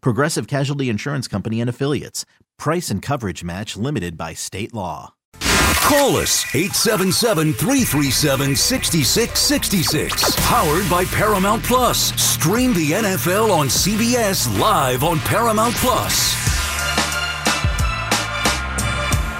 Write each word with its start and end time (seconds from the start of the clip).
Progressive 0.00 0.46
Casualty 0.46 0.88
Insurance 0.88 1.28
Company 1.28 1.60
and 1.60 1.70
Affiliates. 1.70 2.24
Price 2.58 2.90
and 2.90 3.02
coverage 3.02 3.44
match 3.44 3.76
limited 3.76 4.16
by 4.16 4.34
state 4.34 4.74
law. 4.74 5.14
Call 5.40 6.16
us 6.16 6.44
877 6.54 7.52
337 7.52 8.56
6666. 8.56 10.36
Powered 10.46 10.90
by 10.90 11.04
Paramount 11.04 11.62
Plus. 11.62 12.12
Stream 12.20 12.74
the 12.74 12.92
NFL 12.92 13.50
on 13.50 13.68
CBS 13.68 14.58
live 14.58 15.04
on 15.04 15.18
Paramount 15.20 15.74
Plus. 15.76 16.34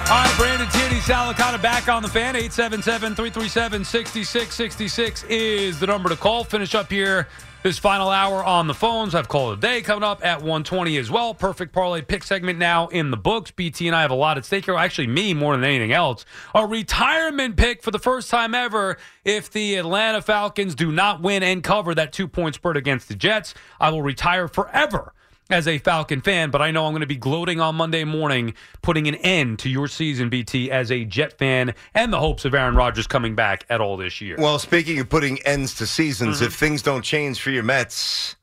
All 0.09 0.23
right, 0.23 0.33
Brandon 0.37 0.69
Tierney, 0.69 1.01
Sal 1.01 1.33
Licata 1.33 1.61
back 1.61 1.89
on 1.89 2.01
the 2.01 2.07
fan. 2.07 2.35
877-337-6666 2.35 5.25
is 5.29 5.81
the 5.81 5.87
number 5.87 6.07
to 6.07 6.15
call. 6.15 6.45
Finish 6.45 6.75
up 6.75 6.89
here 6.89 7.27
this 7.67 7.77
final 7.77 8.09
hour 8.09 8.41
on 8.45 8.67
the 8.67 8.73
phones. 8.73 9.13
I've 9.13 9.27
called 9.27 9.57
a 9.57 9.61
day 9.61 9.81
coming 9.81 10.01
up 10.01 10.23
at 10.23 10.37
120 10.37 10.95
as 10.95 11.11
well. 11.11 11.33
Perfect 11.33 11.73
parlay 11.73 12.01
pick 12.01 12.23
segment 12.23 12.57
now 12.57 12.87
in 12.87 13.11
the 13.11 13.17
books. 13.17 13.51
BT 13.51 13.87
and 13.87 13.95
I 13.95 14.03
have 14.03 14.11
a 14.11 14.15
lot 14.15 14.37
at 14.37 14.45
stake 14.45 14.63
here. 14.63 14.77
Actually, 14.77 15.07
me 15.07 15.33
more 15.33 15.53
than 15.53 15.65
anything 15.65 15.91
else. 15.91 16.23
A 16.55 16.65
retirement 16.65 17.57
pick 17.57 17.83
for 17.83 17.91
the 17.91 17.99
first 17.99 18.29
time 18.29 18.55
ever 18.55 18.97
if 19.25 19.51
the 19.51 19.75
Atlanta 19.75 20.21
Falcons 20.21 20.75
do 20.75 20.93
not 20.93 21.21
win 21.21 21.43
and 21.43 21.61
cover 21.61 21.93
that 21.93 22.13
two-point 22.13 22.55
spread 22.55 22.77
against 22.77 23.09
the 23.09 23.15
Jets. 23.15 23.53
I 23.81 23.89
will 23.89 24.01
retire 24.01 24.47
forever 24.47 25.13
as 25.49 25.67
a 25.67 25.77
Falcon 25.77 26.21
fan, 26.21 26.49
but 26.51 26.61
I 26.61 26.71
know 26.71 26.85
I'm 26.85 26.91
going 26.91 27.01
to 27.01 27.07
be 27.07 27.15
gloating 27.15 27.59
on 27.59 27.75
Monday 27.75 28.03
morning, 28.03 28.53
putting 28.81 29.07
an 29.07 29.15
end 29.15 29.59
to 29.59 29.69
your 29.69 29.87
season, 29.87 30.29
BT, 30.29 30.69
as 30.71 30.91
a 30.91 31.05
Jet 31.05 31.37
fan 31.37 31.73
and 31.93 32.11
the 32.11 32.19
hopes 32.19 32.45
of 32.45 32.53
Aaron 32.53 32.75
Rodgers 32.75 33.07
coming 33.07 33.35
back 33.35 33.65
at 33.69 33.79
all 33.81 33.97
this 33.97 34.19
year. 34.21 34.35
Well, 34.37 34.59
speaking 34.59 34.99
of 34.99 35.09
putting 35.09 35.39
ends 35.43 35.75
to 35.75 35.87
seasons, 35.87 36.37
Mm-hmm. 36.37 36.45
if 36.45 36.53
things 36.55 36.81
don't 36.81 37.01
change 37.03 37.39
for 37.41 37.51
your 37.51 37.63
Mets, 37.63 38.35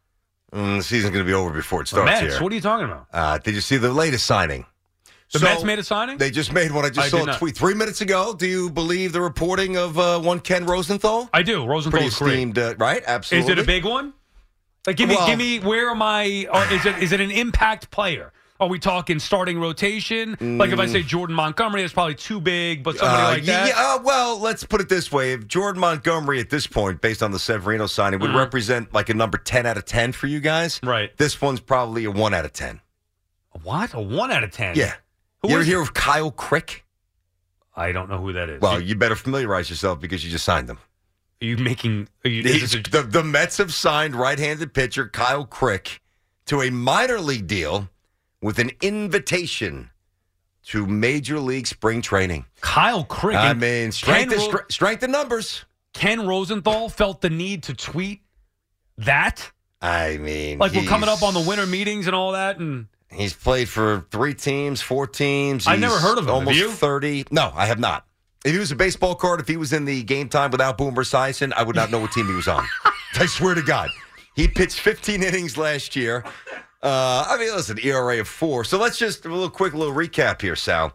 mm, 0.53 0.79
the 0.79 0.83
season's 0.83 1.13
going 1.13 1.25
to 1.25 1.29
be 1.29 1.35
over 1.35 1.51
before 1.51 1.81
it 1.83 1.85
The 1.85 1.97
starts 1.97 2.11
Mets, 2.23 2.35
here. 2.35 2.43
what 2.43 2.53
are 2.53 2.55
you 2.55 2.61
talking 2.61 2.87
about? 2.87 3.07
Uh, 3.13 3.39
did 3.39 3.55
you 3.55 3.61
see 3.61 3.77
the 3.77 3.93
latest 3.93 4.27
signing? 4.27 4.65
The 5.33 5.41
Mets 5.41 5.65
made 5.65 5.81
a 5.81 5.83
signing? 5.83 6.17
They 6.17 6.31
just 6.31 6.53
made 6.53 6.71
one. 6.71 6.85
I 6.85 6.91
just 6.91 7.13
I 7.13 7.19
saw 7.25 7.29
a 7.29 7.37
tweet 7.37 7.57
three 7.57 7.75
minutes 7.75 8.01
ago. 8.01 8.35
Do 8.35 8.47
you 8.47 8.71
believe 8.71 9.13
the 9.13 9.21
reporting 9.21 9.77
of 9.77 9.99
uh, 9.99 10.21
one 10.21 10.39
Ken 10.39 10.65
Rosenthal? 10.65 11.29
I 11.33 11.43
do. 11.43 11.67
Rosenthal 11.67 11.99
Pretty 11.99 12.07
esteemed, 12.07 12.57
uh, 12.57 12.77
right? 12.79 13.03
Absolutely. 13.05 13.53
Is 13.53 13.59
it 13.59 13.61
a 13.61 13.67
big 13.67 13.85
one? 13.85 14.13
Like, 14.86 14.96
give 14.96 15.08
me, 15.08 15.17
Well- 15.17 15.27
give 15.27 15.39
me. 15.39 15.58
Where 15.61 15.90
am 15.90 16.02
I? 16.02 16.46
Or 16.52 16.62
is 16.74 16.84
it 16.86 16.98
is 17.02 17.12
it 17.12 17.20
an 17.20 17.30
impact 17.30 17.90
player? 17.90 18.33
Are 18.61 18.68
we 18.68 18.78
talking 18.78 19.18
starting 19.18 19.58
rotation? 19.58 20.36
Like 20.40 20.70
if 20.70 20.78
I 20.78 20.86
say 20.86 21.02
Jordan 21.02 21.34
Montgomery, 21.34 21.80
that's 21.83 21.92
probably 21.92 22.14
too 22.14 22.40
big, 22.40 22.84
but 22.84 22.96
somebody 22.96 23.22
Uh, 23.22 23.28
like 23.30 23.45
that. 23.46 23.67
Yeah, 23.68 23.74
uh, 23.77 23.98
well, 24.02 24.39
let's 24.39 24.62
put 24.62 24.80
it 24.80 24.89
this 24.89 25.11
way: 25.11 25.33
if 25.33 25.48
Jordan 25.48 25.80
Montgomery 25.80 26.39
at 26.39 26.50
this 26.50 26.67
point, 26.68 27.00
based 27.00 27.20
on 27.22 27.33
the 27.33 27.39
Severino 27.40 27.86
signing, 27.86 28.20
would 28.20 28.33
represent 28.34 28.95
like 28.95 29.08
a 29.08 29.14
number 29.14 29.39
ten 29.39 29.67
out 29.67 29.77
of 29.77 29.84
ten 29.86 30.12
for 30.12 30.28
you 30.28 30.39
guys, 30.39 30.77
Mm-hmm. 30.77 30.89
Right. 30.89 31.16
This 31.16 31.40
one's 31.42 31.58
probably 31.61 32.05
a 32.05 32.11
one 32.12 32.33
out 32.33 32.45
of 32.45 32.52
ten. 32.52 32.80
What? 33.64 33.92
A 33.92 34.01
one 34.01 34.30
out 34.30 34.45
of 34.45 34.52
ten? 34.52 34.77
Yeah. 34.77 34.95
Who 35.42 35.48
you 35.51 35.56
ever 35.56 35.64
hear 35.64 35.80
it? 35.80 35.83
of 35.83 35.92
Kyle 35.95 36.30
Crick? 36.30 36.84
I 37.77 37.90
don't 37.90 38.08
know 38.08 38.18
who 38.18 38.33
that 38.34 38.48
is. 38.48 38.61
Well, 38.61 38.80
you 38.80 38.95
better 38.95 39.16
familiarize 39.16 39.68
yourself 39.68 40.01
because 40.01 40.24
you 40.24 40.30
just 40.30 40.45
signed 40.45 40.70
him. 40.70 40.78
Are 41.42 41.45
you 41.45 41.56
making? 41.56 42.08
Are 42.24 42.28
you, 42.28 42.42
is 42.42 42.72
the, 42.90 43.02
the 43.02 43.22
Mets 43.22 43.58
have 43.58 43.72
signed 43.72 44.14
right-handed 44.14 44.72
pitcher 44.72 45.08
Kyle 45.08 45.45
Crick 45.45 46.00
to 46.46 46.62
a 46.62 46.70
minor 46.70 47.20
league 47.20 47.46
deal 47.46 47.89
with 48.40 48.58
an 48.58 48.70
invitation 48.80 49.90
to 50.67 50.86
Major 50.86 51.39
League 51.40 51.67
Spring 51.67 52.00
Training. 52.00 52.46
Kyle 52.61 53.05
Crick. 53.05 53.36
I 53.36 53.52
mean, 53.52 53.92
strength, 53.92 54.34
Ken, 54.34 54.58
strength 54.70 55.02
in 55.02 55.11
numbers. 55.11 55.64
Ken 55.92 56.27
Rosenthal 56.27 56.89
felt 56.89 57.20
the 57.20 57.30
need 57.30 57.64
to 57.64 57.74
tweet 57.74 58.22
that. 58.98 59.51
I 59.80 60.16
mean, 60.16 60.58
Like 60.58 60.72
we're 60.72 60.84
coming 60.84 61.08
up 61.08 61.22
on 61.22 61.34
the 61.34 61.40
winter 61.40 61.66
meetings 61.66 62.06
and 62.06 62.16
all 62.16 62.33
that, 62.33 62.58
and 62.58 62.86
He's 63.11 63.34
played 63.34 63.68
for 63.68 64.06
three 64.11 64.34
teams, 64.34 64.80
four 64.80 65.06
teams. 65.06 65.66
I've 65.66 65.78
never 65.78 65.98
heard 65.98 66.18
of 66.18 66.24
him. 66.24 66.30
Almost 66.34 66.78
thirty. 66.78 67.24
No, 67.30 67.52
I 67.55 67.66
have 67.66 67.78
not. 67.78 68.06
If 68.45 68.53
he 68.53 68.59
was 68.59 68.71
a 68.71 68.77
baseball 68.77 69.15
card, 69.15 69.41
if 69.41 69.49
he 69.49 69.57
was 69.57 69.73
in 69.73 69.87
the 69.87 70.03
game 70.03 70.29
time 70.29 70.51
without 70.51 70.77
Boomer 70.77 71.03
Esiason, 71.03 71.53
I 71.55 71.63
would 71.63 71.77
not 71.77 71.91
know 71.91 71.99
what 71.99 72.13
team 72.13 72.27
he 72.27 72.35
was 72.35 72.47
on. 72.47 72.67
I 73.15 73.27
swear 73.27 73.55
to 73.55 73.63
God, 73.63 73.89
he 74.37 74.49
pitched 74.49 74.81
15 74.81 75.23
innings 75.23 75.57
last 75.57 75.97
year. 75.97 76.25
Uh, 76.83 77.25
I 77.27 77.39
mean, 77.39 77.55
listen, 77.55 77.79
ERA 77.83 78.21
of 78.21 78.29
four. 78.29 78.65
So 78.65 78.79
let's 78.79 78.99
just 78.99 79.25
a 79.25 79.29
little 79.29 79.49
quick 79.49 79.73
little 79.73 79.95
recap 79.95 80.43
here, 80.43 80.57
Sal. 80.57 80.93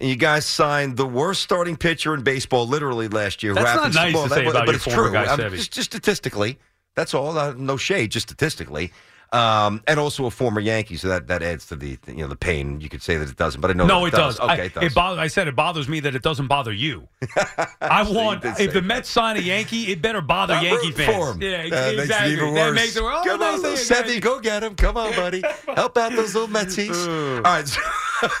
And 0.00 0.08
you 0.08 0.14
guys 0.16 0.46
signed 0.46 0.96
the 0.96 1.06
worst 1.06 1.42
starting 1.42 1.76
pitcher 1.76 2.14
in 2.14 2.22
baseball 2.22 2.68
literally 2.68 3.08
last 3.08 3.42
year. 3.42 3.54
That's 3.54 3.94
not 3.94 3.94
nice 3.94 4.14
to 4.14 4.28
say 4.28 4.46
about 4.46 4.66
but 4.66 4.66
your 4.66 4.74
it's 4.76 4.84
former 4.84 5.02
true. 5.04 5.12
guy, 5.12 5.24
I'm 5.24 5.50
just, 5.50 5.72
just 5.72 5.90
statistically, 5.90 6.58
that's 6.94 7.14
all. 7.14 7.36
Uh, 7.36 7.54
no 7.56 7.76
shade, 7.76 8.12
just 8.12 8.28
statistically. 8.28 8.92
Um, 9.32 9.82
and 9.86 9.98
also 9.98 10.26
a 10.26 10.30
former 10.30 10.60
Yankee, 10.60 10.96
so 10.96 11.08
that, 11.08 11.26
that 11.28 11.42
adds 11.42 11.64
to 11.68 11.76
the 11.76 11.98
you 12.06 12.16
know 12.16 12.28
the 12.28 12.36
pain. 12.36 12.82
You 12.82 12.90
could 12.90 13.02
say 13.02 13.16
that 13.16 13.30
it 13.30 13.36
doesn't, 13.38 13.62
but 13.62 13.70
I 13.70 13.72
know 13.72 13.86
no, 13.86 14.00
that 14.02 14.08
it 14.08 14.16
does. 14.16 14.38
Okay, 14.38 14.52
I, 14.52 14.64
it 14.64 14.74
does. 14.74 14.92
bothers, 14.94 15.18
I 15.18 15.26
said 15.28 15.48
it 15.48 15.56
bothers 15.56 15.88
me 15.88 16.00
that 16.00 16.14
it 16.14 16.22
doesn't 16.22 16.48
bother 16.48 16.70
you. 16.72 17.08
I 17.80 18.02
want 18.02 18.42
did 18.42 18.60
if 18.60 18.74
the 18.74 18.80
that. 18.82 18.86
Mets 18.86 19.08
sign 19.08 19.38
a 19.38 19.40
Yankee, 19.40 19.90
it 19.90 20.02
better 20.02 20.20
bother 20.20 20.52
I'm 20.52 20.64
Yankee 20.64 20.90
fans. 20.92 21.38
Yeah, 21.40 21.66
That 21.70 21.94
exactly. 21.94 21.96
Makes 21.96 22.10
it 22.20 22.26
even 22.32 22.54
That 22.54 22.66
worse. 22.68 22.74
makes 22.74 22.96
it, 22.96 23.02
oh, 23.02 23.22
Come 23.24 23.40
they 23.40 23.46
on, 23.46 23.62
little 23.62 23.76
Sevy, 23.78 24.20
go 24.20 24.38
get 24.38 24.62
him. 24.62 24.74
Come 24.74 24.98
on, 24.98 25.12
buddy. 25.16 25.42
Help 25.76 25.96
out 25.96 26.12
those 26.12 26.34
little 26.34 26.48
Metsies. 26.48 27.36
All 27.38 27.42
right, 27.42 27.66
so, 27.66 27.80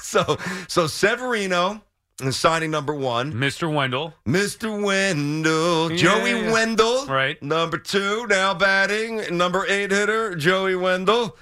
so 0.02 0.38
so 0.68 0.86
Severino 0.86 1.80
is 2.20 2.36
signing 2.36 2.70
number 2.70 2.94
one. 2.94 3.32
Mr. 3.32 3.72
Wendle. 3.72 4.14
Mr. 4.26 4.82
Wendle, 4.82 5.90
Yeah, 5.90 5.96
Joey 5.96 6.30
yeah. 6.44 6.52
Wendle, 6.52 7.06
Right. 7.06 7.42
Number 7.42 7.78
two, 7.78 8.26
now 8.28 8.54
batting, 8.54 9.36
number 9.36 9.64
eight 9.68 9.90
hitter, 9.90 10.34
Joey 10.34 10.76
Wendle. 10.76 11.36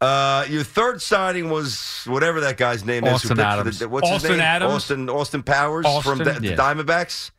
Uh, 0.00 0.44
your 0.48 0.64
third 0.64 1.00
signing 1.00 1.48
was 1.50 2.04
whatever 2.06 2.40
that 2.40 2.56
guy's 2.56 2.84
name 2.84 3.04
Austin 3.04 3.32
is. 3.32 3.38
who 3.38 3.42
Adams. 3.44 3.78
The, 3.78 3.88
what's 3.88 4.08
his 4.08 4.24
name? 4.24 4.40
Adams? 4.40 4.72
Austin 4.74 5.08
Austin 5.08 5.42
Powers 5.42 5.84
from 6.02 6.20
Austin, 6.20 6.34
the, 6.34 6.40
the 6.40 6.48
yeah. 6.48 6.56
Diamondbacks. 6.56 7.30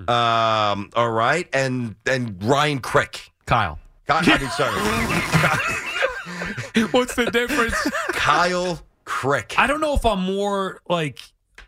Um, 0.00 0.90
all 0.94 1.10
right, 1.10 1.48
and 1.54 1.94
and 2.04 2.42
Ryan 2.42 2.80
Crick. 2.80 3.30
Kyle. 3.46 3.78
God, 4.06 4.28
I 4.28 4.38
mean, 4.38 4.50
sorry, 4.50 4.72
What's 6.90 7.14
the 7.14 7.26
difference? 7.30 7.76
Kyle 8.08 8.80
Crick. 9.04 9.54
I 9.56 9.66
don't 9.66 9.80
know 9.80 9.94
if 9.94 10.04
I'm 10.04 10.22
more 10.22 10.80
like 10.88 11.20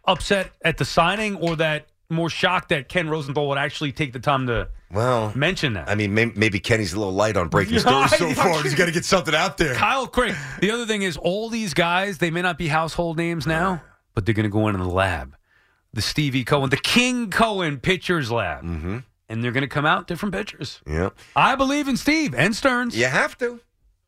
upset 0.06 0.50
at 0.62 0.76
the 0.78 0.84
signing 0.84 1.36
or 1.36 1.56
that 1.56 1.86
more 2.10 2.28
shocked 2.30 2.68
that 2.68 2.88
Ken 2.88 3.08
Rosenthal 3.08 3.48
would 3.48 3.58
actually 3.58 3.90
take 3.92 4.12
the 4.12 4.18
time 4.20 4.46
to 4.46 4.68
Well, 4.92 5.32
mention 5.34 5.72
that. 5.72 5.88
I 5.88 5.94
mean, 5.94 6.14
may, 6.14 6.26
maybe 6.26 6.60
Kenny's 6.60 6.92
a 6.92 6.98
little 6.98 7.14
light 7.14 7.36
on 7.36 7.48
breaking 7.48 7.78
stories 7.80 8.16
so 8.16 8.30
far. 8.34 8.62
He's 8.62 8.74
got 8.74 8.86
to 8.86 8.92
get 8.92 9.04
something 9.04 9.34
out 9.34 9.56
there. 9.58 9.74
Kyle 9.74 10.06
Craig. 10.06 10.34
The 10.60 10.70
other 10.70 10.86
thing 10.86 11.02
is, 11.02 11.16
all 11.16 11.48
these 11.48 11.74
guys, 11.74 12.18
they 12.18 12.30
may 12.30 12.42
not 12.42 12.58
be 12.58 12.68
household 12.68 13.16
names 13.16 13.46
now, 13.46 13.82
but 14.14 14.26
they're 14.26 14.34
going 14.34 14.44
to 14.44 14.50
go 14.50 14.68
into 14.68 14.82
the 14.82 14.88
lab. 14.88 15.34
The 15.94 16.02
Stevie 16.02 16.44
Cohen, 16.44 16.70
the 16.70 16.76
King 16.76 17.30
Cohen 17.30 17.78
Pitchers 17.78 18.30
Lab. 18.30 18.64
Mm-hmm. 18.64 18.98
And 19.28 19.42
they're 19.42 19.52
going 19.52 19.62
to 19.62 19.68
come 19.68 19.86
out 19.86 20.06
different 20.06 20.34
pitchers. 20.34 20.82
Yeah, 20.86 21.10
I 21.34 21.54
believe 21.56 21.88
in 21.88 21.96
Steve 21.96 22.34
and 22.34 22.54
Stearns. 22.54 22.94
you 22.96 23.06
have 23.06 23.38
to. 23.38 23.60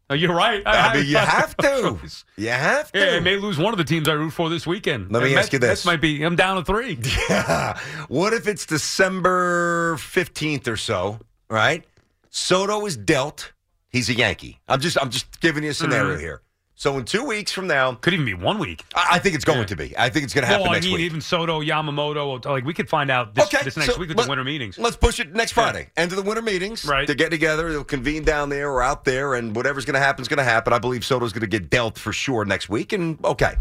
Oh, 0.09 0.15
you're 0.15 0.33
right. 0.35 0.63
I 0.65 0.97
mean, 0.99 1.07
you 1.07 1.17
have 1.17 1.57
to. 1.57 1.99
choice. 2.01 2.25
You 2.37 2.51
have 2.51 2.93
to. 2.93 2.99
Yeah, 2.99 3.17
I 3.17 3.21
may 3.21 3.37
lose 3.37 3.59
one 3.59 3.73
of 3.75 3.79
the 3.79 3.85
teams 3.85 4.09
I 4.09 4.13
root 4.13 4.31
for 4.31 4.49
this 4.49 4.65
weekend. 4.67 5.11
Let 5.11 5.23
me 5.25 5.31
And 5.31 5.39
ask 5.41 5.53
you 5.53 5.59
Mets- 5.59 5.81
this. 5.81 5.85
Mets 5.85 5.85
might 5.87 6.01
be, 6.01 6.23
I'm 6.23 6.37
down 6.37 6.57
to 6.57 6.65
three. 6.65 6.99
Yeah. 7.29 7.77
what 8.09 8.33
if 8.33 8.47
it's 8.47 8.65
December 8.67 9.97
15th 9.97 10.69
or 10.69 10.77
so, 10.77 11.19
right? 11.51 11.85
Soto 12.31 12.87
is 12.87 12.97
dealt. 12.97 13.53
He's 13.89 14.09
a 14.09 14.15
Yankee. 14.15 14.61
I'm 14.69 14.81
just 14.81 14.97
I'm 15.01 15.11
just 15.11 15.41
giving 15.41 15.65
you 15.65 15.71
a 15.71 15.75
scenario 15.75 16.13
Mm-hmm. 16.15 16.21
here. 16.21 16.43
So 16.79 16.99
in 16.99 17.07
two 17.07 17.25
weeks 17.25 17.53
from 17.53 17.67
now, 17.67 17.95
Could 17.95 18.13
even 18.13 18.27
be 18.27 18.35
one 18.35 18.59
week. 18.59 18.85
I, 18.95 19.13
I 19.13 19.19
think 19.19 19.35
it's 19.35 19.47
going 19.47 19.61
Yeah. 19.61 19.65
to 19.65 19.77
be. 19.77 19.97
I 19.97 20.11
think 20.11 20.25
it's 20.25 20.35
going 20.35 20.43
to 20.43 20.47
happen 20.47 20.65
well, 20.65 20.73
I 20.73 20.75
next 20.75 20.85
mean, 20.85 20.97
week. 20.97 21.05
even 21.07 21.23
Soto, 21.23 21.63
Yamamoto, 21.63 22.45
like 22.45 22.67
we 22.67 22.75
could 22.75 22.91
find 22.91 23.11
out 23.11 23.35
this, 23.35 23.47
okay, 23.47 23.65
this 23.65 23.79
next 23.79 23.95
so 23.95 23.99
week 23.99 24.11
with 24.11 24.19
let- 24.19 24.25
the 24.25 24.31
winter 24.31 24.45
meetings. 24.45 24.79
Let's 24.79 24.97
push 24.97 25.19
it 25.19 25.35
next 25.35 25.53
Friday. 25.53 25.89
End 25.97 26.13
of 26.13 26.17
the 26.17 26.23
winter 26.23 26.43
meetings. 26.43 26.85
Right. 26.85 27.07
To 27.07 27.15
get 27.15 27.31
together, 27.31 27.71
they'll 27.73 27.83
convene 27.83 28.25
down 28.25 28.51
there 28.51 28.71
or 28.71 28.83
out 28.83 29.07
there, 29.07 29.35
and 29.37 29.57
whatever's 29.57 29.87
going 29.87 29.95
to 29.95 30.01
happen 30.01 30.21
is 30.21 30.29
going 30.29 30.37
to 30.37 30.45
happen. 30.45 30.75
I 30.75 30.79
believe 30.79 31.03
Soto's 31.03 31.33
going 31.33 31.41
to 31.41 31.47
get 31.47 31.71
dealt 31.71 31.97
for 31.99 32.13
sure 32.13 32.45
next 32.45 32.69
week. 32.69 32.93
And 32.93 33.25
okay, 33.25 33.55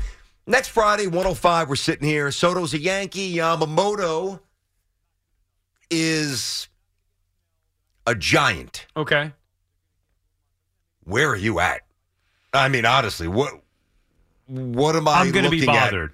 next 0.45 0.67
Friday, 0.67 1.07
105, 1.07 1.69
we're 1.69 1.75
sitting 1.77 2.06
here. 2.09 2.31
Soto's 2.31 2.73
a 2.73 2.79
Yankee. 2.79 3.33
Yamamoto 3.33 4.41
is 5.89 6.67
a 8.06 8.13
giant. 8.13 8.88
Okay. 8.97 9.31
Where 11.06 11.29
are 11.29 11.35
you 11.38 11.62
at? 11.62 11.81
I 12.55 12.67
mean, 12.69 12.85
honestly, 12.85 13.27
what 13.27 13.53
what 14.47 14.95
am 14.95 15.07
I 15.07 15.21
I'm 15.21 15.31
going 15.31 15.45
to 15.45 15.51
be 15.51 15.65
bothered. 15.65 16.13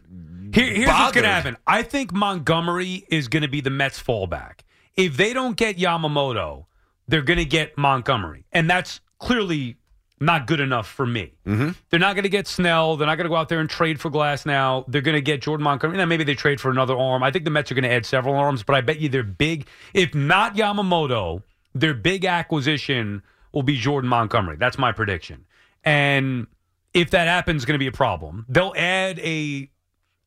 Here, 0.53 0.65
here's 0.65 0.88
what's 0.88 1.13
going 1.13 1.23
to 1.23 1.29
happen. 1.29 1.57
I 1.65 1.81
think 1.83 2.11
Montgomery 2.11 3.05
is 3.09 3.27
going 3.27 3.43
to 3.43 3.49
be 3.49 3.61
the 3.61 3.69
Mets' 3.69 4.01
fallback. 4.01 4.59
If 4.97 5.15
they 5.15 5.33
don't 5.33 5.55
get 5.55 5.77
Yamamoto, 5.77 6.65
they're 7.07 7.21
going 7.21 7.39
to 7.39 7.45
get 7.45 7.77
Montgomery, 7.77 8.45
and 8.51 8.69
that's 8.69 8.99
clearly 9.19 9.77
not 10.19 10.45
good 10.45 10.59
enough 10.59 10.88
for 10.88 11.05
me. 11.05 11.33
Mm-hmm. 11.47 11.71
They're 11.89 11.99
not 11.99 12.15
going 12.15 12.23
to 12.23 12.29
get 12.29 12.47
Snell. 12.47 12.95
They're 12.95 13.07
not 13.07 13.15
going 13.15 13.25
to 13.25 13.29
go 13.29 13.35
out 13.35 13.49
there 13.49 13.59
and 13.59 13.69
trade 13.69 13.99
for 13.99 14.11
Glasnow. 14.11 14.85
They're 14.88 15.01
going 15.01 15.15
to 15.15 15.21
get 15.21 15.41
Jordan 15.41 15.63
Montgomery. 15.63 15.97
Now 15.97 16.05
maybe 16.05 16.23
they 16.23 16.35
trade 16.35 16.61
for 16.61 16.69
another 16.69 16.95
arm. 16.95 17.23
I 17.23 17.31
think 17.31 17.43
the 17.43 17.51
Mets 17.51 17.71
are 17.71 17.75
going 17.75 17.83
to 17.83 17.91
add 17.91 18.05
several 18.05 18.35
arms, 18.35 18.61
but 18.61 18.75
I 18.75 18.81
bet 18.81 18.99
you 18.99 19.09
they're 19.09 19.23
big, 19.23 19.67
if 19.93 20.13
not 20.13 20.55
Yamamoto, 20.55 21.41
their 21.73 21.95
big 21.95 22.25
acquisition 22.25 23.23
will 23.51 23.63
be 23.63 23.77
Jordan 23.77 24.09
Montgomery. 24.09 24.57
That's 24.57 24.77
my 24.77 24.91
prediction. 24.91 25.45
And 25.83 26.48
if 26.94 27.12
that 27.12 27.28
happens, 27.28 27.57
it's 27.63 27.66
going 27.66 27.75
to 27.75 27.80
be 27.80 27.88
a 27.88 27.92
problem. 27.92 28.45
They'll 28.50 28.74
add 28.75 29.19
a 29.19 29.69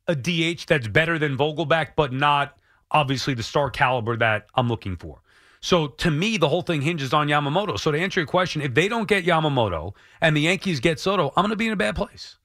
a 0.07 0.15
DH 0.15 0.67
that's 0.67 0.87
better 0.89 1.19
than 1.19 1.37
Vogelbach, 1.37 1.89
but 1.97 2.13
not 2.13 2.59
obviously 2.91 3.33
the 3.35 3.43
star 3.43 3.71
caliber 3.71 4.17
that 4.19 4.47
I'm 4.55 4.69
looking 4.69 4.97
for. 4.97 5.21
So 5.61 5.87
to 5.89 6.11
me, 6.11 6.37
the 6.37 6.49
whole 6.49 6.61
thing 6.61 6.83
hinges 6.83 7.15
on 7.15 7.29
Yamamoto. 7.29 7.79
So 7.81 7.91
to 7.91 7.99
answer 7.99 8.21
your 8.21 8.27
question, 8.27 8.61
if 8.61 8.75
they 8.75 8.87
don't 8.87 9.09
get 9.09 9.25
Yamamoto 9.25 9.95
and 10.21 10.37
the 10.37 10.43
Yankees 10.43 10.79
get 10.81 11.01
Soto, 11.01 11.33
I'm 11.37 11.43
going 11.43 11.51
to 11.51 11.57
be 11.57 11.67
in 11.69 11.73
a 11.73 11.77
bad 11.77 11.97
place. 11.97 12.37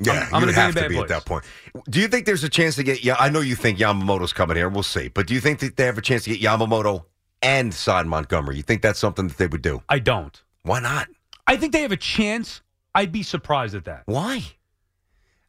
Yeah, 0.00 0.12
I'm- 0.12 0.28
I'm 0.34 0.40
you 0.42 0.52
gonna 0.52 0.56
be 0.56 0.60
in 0.60 0.68
a 0.68 0.72
to 0.74 0.80
bad 0.80 0.88
be 0.90 0.98
at 0.98 1.08
that 1.08 1.24
point. 1.24 1.44
Do 1.88 1.98
you 1.98 2.08
think 2.08 2.26
there's 2.26 2.44
a 2.44 2.48
chance 2.48 2.76
to 2.76 2.82
get? 2.84 3.02
Yeah, 3.02 3.16
I 3.18 3.30
know 3.30 3.40
you 3.40 3.56
think 3.56 3.78
Yamamoto's 3.78 4.32
coming 4.34 4.56
here. 4.56 4.68
We'll 4.68 4.82
see. 4.84 5.08
But 5.08 5.26
do 5.26 5.34
you 5.34 5.40
think 5.40 5.60
that 5.60 5.76
they 5.76 5.86
have 5.86 5.98
a 5.98 6.02
chance 6.02 6.24
to 6.24 6.30
get 6.36 6.40
Yamamoto 6.40 7.06
and 7.42 7.72
sign 7.74 8.06
Montgomery? 8.06 8.56
You 8.58 8.62
think 8.62 8.82
that's 8.82 8.98
something 8.98 9.26
that 9.28 9.38
they 9.38 9.46
would 9.48 9.62
do? 9.62 9.82
I 9.88 9.98
don't. 9.98 10.40
Why 10.62 10.78
not? 10.80 11.08
I 11.48 11.56
think 11.56 11.72
they 11.72 11.82
have 11.82 11.92
a 11.92 11.96
chance. 11.96 12.62
I'd 12.94 13.10
be 13.12 13.22
surprised 13.22 13.74
at 13.74 13.84
that. 13.86 14.02
Why? 14.06 14.42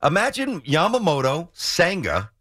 Imagine 0.03 0.61
Yamamoto, 0.61 1.49
Senga, 1.53 2.31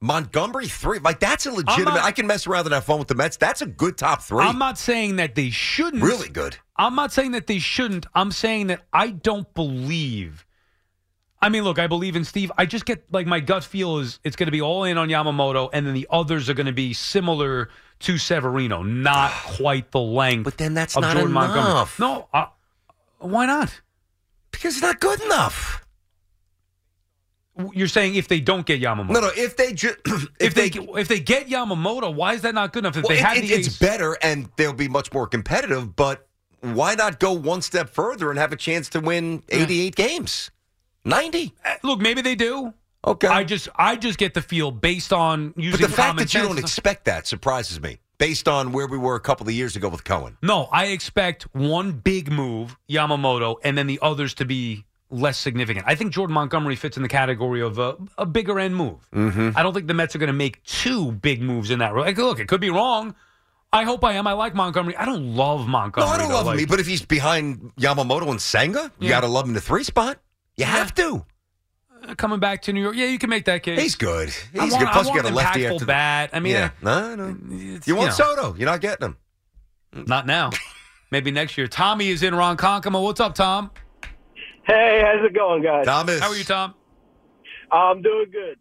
Montgomery 0.00 0.66
three. 0.66 0.98
Like 0.98 1.20
that's 1.20 1.46
a 1.46 1.52
legitimate. 1.52 1.94
not- 1.94 2.04
I 2.04 2.10
can 2.12 2.26
mess 2.26 2.46
around 2.46 2.64
and 2.66 2.74
have 2.74 2.84
fun 2.84 2.98
with 2.98 3.08
the 3.08 3.14
Mets. 3.14 3.36
That's 3.36 3.62
a 3.62 3.66
good 3.66 3.96
top 3.96 4.22
3 4.22 4.44
I'm 4.44 4.58
not 4.58 4.78
saying 4.78 5.16
that 5.16 5.34
they 5.36 5.50
shouldn't. 5.50 6.02
really 6.02 6.28
good. 6.28 6.56
I'm 6.76 6.96
not 6.96 7.12
saying 7.12 7.32
that 7.32 7.46
they 7.46 7.60
shouldn't. 7.60 8.06
I'm 8.14 8.32
saying 8.32 8.66
that 8.68 8.80
I 8.92 9.10
don't 9.10 9.52
believe. 9.54 10.44
I 11.40 11.48
mean, 11.48 11.62
look, 11.64 11.78
I 11.78 11.86
believe 11.86 12.16
in 12.16 12.24
Steve. 12.24 12.50
I 12.58 12.66
just 12.66 12.84
get 12.84 13.04
like 13.12 13.26
my 13.26 13.38
gut 13.40 13.62
feel 13.64 13.98
is 13.98 14.18
it's 14.24 14.34
going 14.36 14.46
to 14.48 14.52
be 14.52 14.60
all 14.60 14.84
in 14.84 14.96
on 14.98 15.08
Yamamoto, 15.08 15.70
and 15.72 15.86
then 15.86 15.94
the 15.94 16.06
others 16.10 16.48
are 16.48 16.54
going 16.54 16.66
to 16.66 16.72
be 16.72 16.92
similar 16.92 17.68
to 18.00 18.18
Severino, 18.18 18.82
not 18.82 19.30
quite 19.32 19.90
the 19.92 20.00
length. 20.00 20.44
But 20.44 20.58
then 20.58 20.74
that's 20.74 20.96
of 20.96 21.02
not 21.02 21.12
Jordan 21.14 21.32
Montgomery. 21.32 21.70
enough. 21.70 21.98
No, 22.00 22.28
uh, 22.32 22.46
why 23.22 23.46
not? 23.46 23.80
Because 24.50 24.74
it's 24.74 24.82
not 24.82 25.00
good 25.00 25.20
enough. 25.22 25.84
You're 27.74 27.88
saying 27.88 28.14
if 28.14 28.28
they 28.28 28.40
don't 28.40 28.64
get 28.64 28.80
Yamamoto, 28.80 29.10
No, 29.10 29.20
no. 29.20 29.30
If 29.36 29.56
they 29.58 29.74
ju- 29.74 29.94
if, 30.06 30.26
if 30.40 30.54
they, 30.54 30.70
they 30.70 30.80
if 31.00 31.08
they 31.08 31.20
get 31.20 31.48
Yamamoto, 31.48 32.14
why 32.14 32.32
is 32.34 32.42
that 32.42 32.54
not 32.54 32.72
good 32.72 32.80
enough? 32.84 32.96
If 32.96 33.04
Well, 33.04 33.10
they 33.10 33.18
it- 33.20 33.24
had 33.24 33.36
it- 33.38 33.42
the 33.42 33.54
it's 33.54 33.68
ace- 33.68 33.78
better 33.78 34.16
and 34.22 34.48
they'll 34.56 34.72
be 34.72 34.88
much 34.88 35.12
more 35.12 35.26
competitive, 35.26 35.94
but 35.94 36.26
why 36.60 36.94
not 36.94 37.20
go 37.20 37.32
one 37.32 37.60
step 37.60 37.90
further 37.90 38.30
and 38.30 38.38
have 38.38 38.52
a 38.52 38.56
chance 38.56 38.88
to 38.90 39.00
win 39.00 39.42
88 39.50 39.94
games? 39.96 40.50
90. 41.04 41.52
Uh, 41.64 41.74
look, 41.82 42.00
maybe 42.00 42.22
they 42.22 42.34
do. 42.36 42.72
Okay. 43.04 43.26
I 43.28 43.42
just 43.44 43.68
I 43.76 43.96
just 43.96 44.16
get 44.16 44.32
the 44.32 44.40
feel 44.42 44.70
based 44.70 45.12
on 45.12 45.52
using 45.56 45.80
but 45.80 45.90
the 45.90 45.94
fact 45.96 46.18
that 46.18 46.32
you 46.32 46.40
don't 46.42 46.58
expect 46.58 47.04
that 47.06 47.26
surprises 47.26 47.80
me 47.80 47.98
based 48.22 48.46
on 48.46 48.70
where 48.70 48.86
we 48.86 48.96
were 48.96 49.16
a 49.16 49.20
couple 49.20 49.48
of 49.48 49.52
years 49.52 49.74
ago 49.74 49.88
with 49.88 50.04
Cohen. 50.04 50.36
No, 50.42 50.68
I 50.70 50.86
expect 50.86 51.42
one 51.56 51.90
big 51.90 52.30
move, 52.30 52.76
Yamamoto, 52.88 53.56
and 53.64 53.76
then 53.76 53.88
the 53.88 53.98
others 54.00 54.32
to 54.34 54.44
be 54.44 54.84
less 55.10 55.36
significant. 55.36 55.84
I 55.88 55.96
think 55.96 56.12
Jordan 56.12 56.32
Montgomery 56.34 56.76
fits 56.76 56.96
in 56.96 57.02
the 57.02 57.08
category 57.08 57.60
of 57.60 57.80
a, 57.80 57.96
a 58.16 58.24
bigger 58.24 58.60
end 58.60 58.76
move. 58.76 59.08
Mm-hmm. 59.12 59.50
I 59.56 59.64
don't 59.64 59.74
think 59.74 59.88
the 59.88 59.94
Mets 59.94 60.14
are 60.14 60.20
going 60.20 60.28
to 60.28 60.32
make 60.32 60.62
two 60.62 61.10
big 61.10 61.42
moves 61.42 61.72
in 61.72 61.80
that. 61.80 61.96
Like, 61.96 62.16
look, 62.16 62.38
it 62.38 62.46
could 62.46 62.60
be 62.60 62.70
wrong. 62.70 63.16
I 63.72 63.82
hope 63.82 64.04
I 64.04 64.12
am. 64.12 64.28
I 64.28 64.34
like 64.34 64.54
Montgomery. 64.54 64.94
I 64.96 65.04
don't 65.04 65.34
love 65.34 65.66
Montgomery. 65.66 66.08
No, 66.08 66.14
I 66.14 66.18
don't 66.18 66.28
though. 66.28 66.34
love 66.36 66.46
Like, 66.46 66.60
him, 66.60 66.66
but 66.68 66.78
if 66.78 66.86
he's 66.86 67.04
behind 67.04 67.72
Yamamoto 67.76 68.30
and 68.30 68.40
Senga, 68.40 68.92
you 69.00 69.08
Yeah. 69.08 69.16
got 69.16 69.20
to 69.22 69.26
love 69.26 69.46
him 69.46 69.50
in 69.50 69.54
the 69.54 69.60
three 69.60 69.82
spot. 69.82 70.18
You 70.56 70.64
have 70.66 70.94
to. 70.94 71.26
Coming 72.16 72.40
back 72.40 72.62
to 72.62 72.72
New 72.72 72.82
York, 72.82 72.96
yeah, 72.96 73.06
you 73.06 73.18
can 73.18 73.30
make 73.30 73.44
that 73.46 73.62
case. 73.62 73.80
He's 73.80 73.94
good. 73.94 74.28
He's 74.30 74.60
I 74.60 74.64
want, 74.66 74.78
good. 74.78 74.88
Plus, 74.88 75.06
I 75.06 75.10
you 75.10 75.14
want 75.14 75.22
got 75.22 75.32
a 75.32 75.34
lefty 75.34 75.66
after 75.66 75.78
the- 75.80 75.86
bat. 75.86 76.30
I 76.32 76.40
mean, 76.40 76.52
yeah, 76.52 76.70
no, 76.82 77.14
no. 77.16 77.36
it's, 77.50 77.86
You 77.86 77.96
want 77.96 78.08
know, 78.18 78.34
Soto? 78.34 78.54
You're 78.56 78.66
not 78.68 78.80
getting 78.80 79.06
him. 79.08 79.16
Not 80.06 80.26
now. 80.26 80.50
Maybe 81.10 81.30
next 81.30 81.58
year. 81.58 81.66
Tommy 81.66 82.08
is 82.08 82.22
in 82.22 82.32
Ronkonkoma. 82.34 83.02
What's 83.02 83.20
up, 83.20 83.34
Tom? 83.34 83.70
Hey, 84.64 85.02
how's 85.04 85.24
it 85.26 85.34
going, 85.34 85.62
guys? 85.62 85.84
Thomas. 85.84 86.20
How 86.20 86.28
are 86.30 86.36
you, 86.36 86.44
Tom? 86.44 86.74
I'm 87.70 88.00
doing 88.02 88.26
good. 88.30 88.58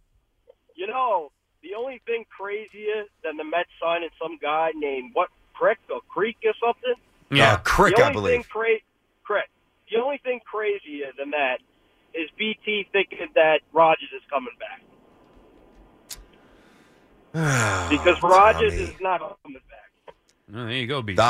You 0.75 0.88
know, 0.88 1.31
the 1.61 1.69
only 1.77 2.01
thing 2.05 2.25
crazier 2.35 3.05
than 3.23 3.38
the 3.38 3.43
Mets 3.43 3.69
signing 3.81 4.09
some 4.21 4.38
guy 4.41 4.71
named 4.75 5.11
what 5.13 5.29
Crick 5.53 5.77
or 5.89 6.01
Creek 6.09 6.38
or 6.43 6.53
something. 6.59 6.95
Uh, 7.41 7.57
Crick, 7.63 7.95
the 7.95 8.03
I 8.05 8.11
believe. 8.11 8.33
thing 8.33 8.43
cra- 8.49 8.81
Crick. 9.23 9.49
The 9.91 9.99
only 10.01 10.19
thing 10.23 10.39
crazier 10.49 11.11
than 11.17 11.29
that 11.31 11.59
is 12.13 12.30
BT 12.38 12.88
thinking 12.92 13.28
that 13.36 13.62
Rodgers 13.74 14.10
is 14.16 14.22
coming 14.30 14.54
back 14.60 14.81
because 17.90 18.22
Rodgers 18.22 18.74
Oh, 18.74 18.78
Tommy. 18.78 18.90
is 18.90 19.02
not 19.02 19.19
coming 19.44 19.62
back. 19.69 20.13
Oh, 20.54 20.66
there 20.66 20.72
you 20.72 20.88
go, 20.88 21.02
BT. 21.02 21.16
Do- 21.16 21.22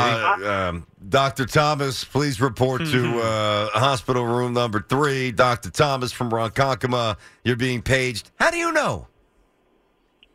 um, 0.49 0.87
Dr. 1.09 1.45
Thomas, 1.45 2.03
please 2.03 2.41
report 2.41 2.81
to 2.85 3.19
uh, 3.21 3.67
hospital 3.69 4.25
room 4.25 4.53
number 4.53 4.81
three. 4.87 5.31
Dr. 5.31 5.69
Thomas 5.69 6.11
from 6.11 6.31
Ronkonkoma, 6.31 7.17
you're 7.43 7.55
being 7.55 7.81
paged. 7.83 8.31
How 8.39 8.49
do 8.49 8.57
you 8.57 8.71
know? 8.71 9.07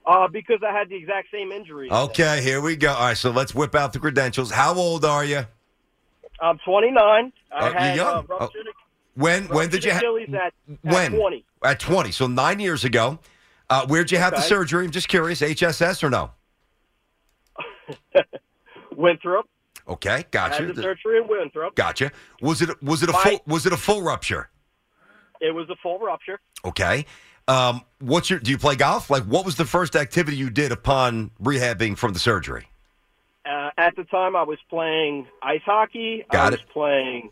Uh, 0.07 0.29
because 0.29 0.61
I 0.65 0.73
had 0.73 0.88
the 0.88 0.95
exact 0.95 1.29
same 1.33 1.50
injury. 1.50 1.91
Okay, 1.91 2.41
here 2.41 2.61
we 2.61 2.76
go. 2.76 2.93
All 2.93 3.07
right, 3.09 3.17
so 3.17 3.33
let's 3.33 3.53
whip 3.57 3.75
out 3.75 3.93
the 3.93 3.99
credentials. 3.99 4.53
How 4.53 4.73
old 4.75 5.05
are 5.05 5.25
you? 5.25 5.45
I'm 6.41 6.59
29. 6.65 7.33
I 7.50 7.59
Oh, 7.59 7.65
you're 7.67 7.79
had 7.79 7.97
young. 7.97 8.07
Uh, 8.07 8.23
Oh, 8.31 8.38
ruptured, 8.38 8.67
When 9.16 9.49
when 9.49 9.68
did 9.70 9.82
you 9.85 9.90
have 9.90 10.02
Achilles 10.02 10.28
at, 10.32 10.37
at 10.37 10.52
when 10.82 11.12
20. 11.12 11.44
at 11.64 11.80
20? 11.80 12.12
So 12.12 12.26
nine 12.26 12.61
years 12.61 12.85
ago. 12.85 13.18
Uh, 13.68 13.85
where'd 13.88 14.12
you 14.12 14.18
have 14.18 14.32
the 14.32 14.40
surgery? 14.40 14.85
I'm 14.85 14.92
just 14.92 15.08
curious. 15.08 15.40
HSS 15.40 16.04
or 16.04 16.11
no? 16.11 16.30
Winthrop. 18.96 19.49
Okay, 19.88 20.11
I 20.11 20.25
gotcha. 20.30 20.66
had 20.66 20.75
the 20.75 20.82
surgery 20.82 21.18
in 21.18 21.28
Winthrop. 21.28 21.75
Gotcha. 21.75 22.11
Was 22.40 22.62
it 22.62 22.80
was 22.82 23.02
it 23.02 23.08
a 23.08 23.12
My- 23.12 23.23
full 23.23 23.40
was 23.46 23.66
it 23.66 23.73
a 23.73 23.76
full 23.76 24.02
rupture? 24.02 24.50
It 25.40 25.54
was 25.54 25.68
a 25.70 25.76
full 25.82 25.99
rupture. 25.99 26.40
Okay. 26.64 27.06
Um, 27.49 27.82
what's 28.00 28.28
your? 28.30 28.38
Do 28.40 28.50
you 28.50 28.58
play 28.58 28.75
golf? 28.75 29.11
Like, 29.11 29.23
what 29.25 29.44
was 29.44 29.54
the 29.56 29.64
first 29.64 29.94
activity 29.94 30.37
you 30.37 30.50
did 30.50 30.73
upon 30.73 31.30
rehabbing 31.40 31.96
from 31.96 32.12
the 32.12 32.18
surgery? 32.18 32.68
Uh, 33.44 33.70
at 33.78 33.94
the 33.94 34.02
time, 34.04 34.35
I 34.35 34.42
was 34.42 34.58
playing 34.68 35.28
ice 35.42 35.61
hockey. 35.64 36.25
Got 36.32 36.46
I 36.46 36.50
was 36.50 36.61
it. 36.61 36.68
playing 36.70 37.30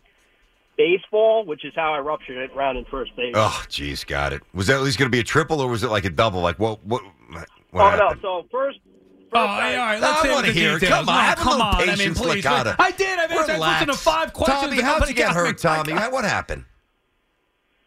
baseball, 0.77 1.45
which 1.45 1.63
is 1.65 1.73
how 1.75 1.93
I 1.93 1.99
ruptured 1.99 2.37
it, 2.37 2.55
round 2.55 2.77
in 2.77 2.85
first 2.85 3.15
base. 3.15 3.33
Oh, 3.35 3.63
geez, 3.69 4.03
got 4.03 4.33
it. 4.33 4.41
Was 4.53 4.67
that 4.67 4.75
at 4.75 4.81
least 4.83 4.97
going 4.97 5.07
to 5.07 5.15
be 5.15 5.19
a 5.19 5.23
triple, 5.23 5.61
or 5.61 5.67
was 5.69 5.83
it 5.83 5.89
like 5.89 6.05
a 6.05 6.09
double? 6.09 6.41
Like 6.41 6.59
what? 6.59 6.83
What? 6.85 7.01
what 7.29 7.43
oh 7.73 7.89
happened? 7.89 8.21
no! 8.23 8.41
So 8.41 8.47
first, 8.51 8.79
oh, 8.85 8.89
first 9.21 9.33
Oh, 9.33 9.39
I, 9.39 9.75
all 9.75 9.85
right. 9.85 9.99
Let's 10.01 10.23
wanna 10.27 10.47
save 10.47 10.55
hear 10.55 10.77
it. 10.77 10.79
details. 10.81 10.99
Come 10.99 11.09
on, 11.09 11.15
No, 11.15 11.21
have 11.21 11.37
a 11.37 11.41
come 11.41 11.51
little 11.53 11.65
on. 11.67 11.89
I 11.89 11.95
mean, 11.95 12.13
please. 12.15 12.43
Licata. 12.45 12.75
I 12.79 12.91
did. 12.91 13.19
I 13.19 13.27
mean, 13.27 13.37
I 13.37 13.53
Relax. 13.53 13.59
listened 13.81 13.91
to 13.91 13.97
five 13.97 14.33
questions. 14.33 14.61
Tommy, 14.71 14.81
how'd 14.81 15.07
you 15.09 15.15
get 15.15 15.31
hurt, 15.33 15.57
Tommy? 15.57 15.93
What 15.93 16.23
happened? 16.25 16.65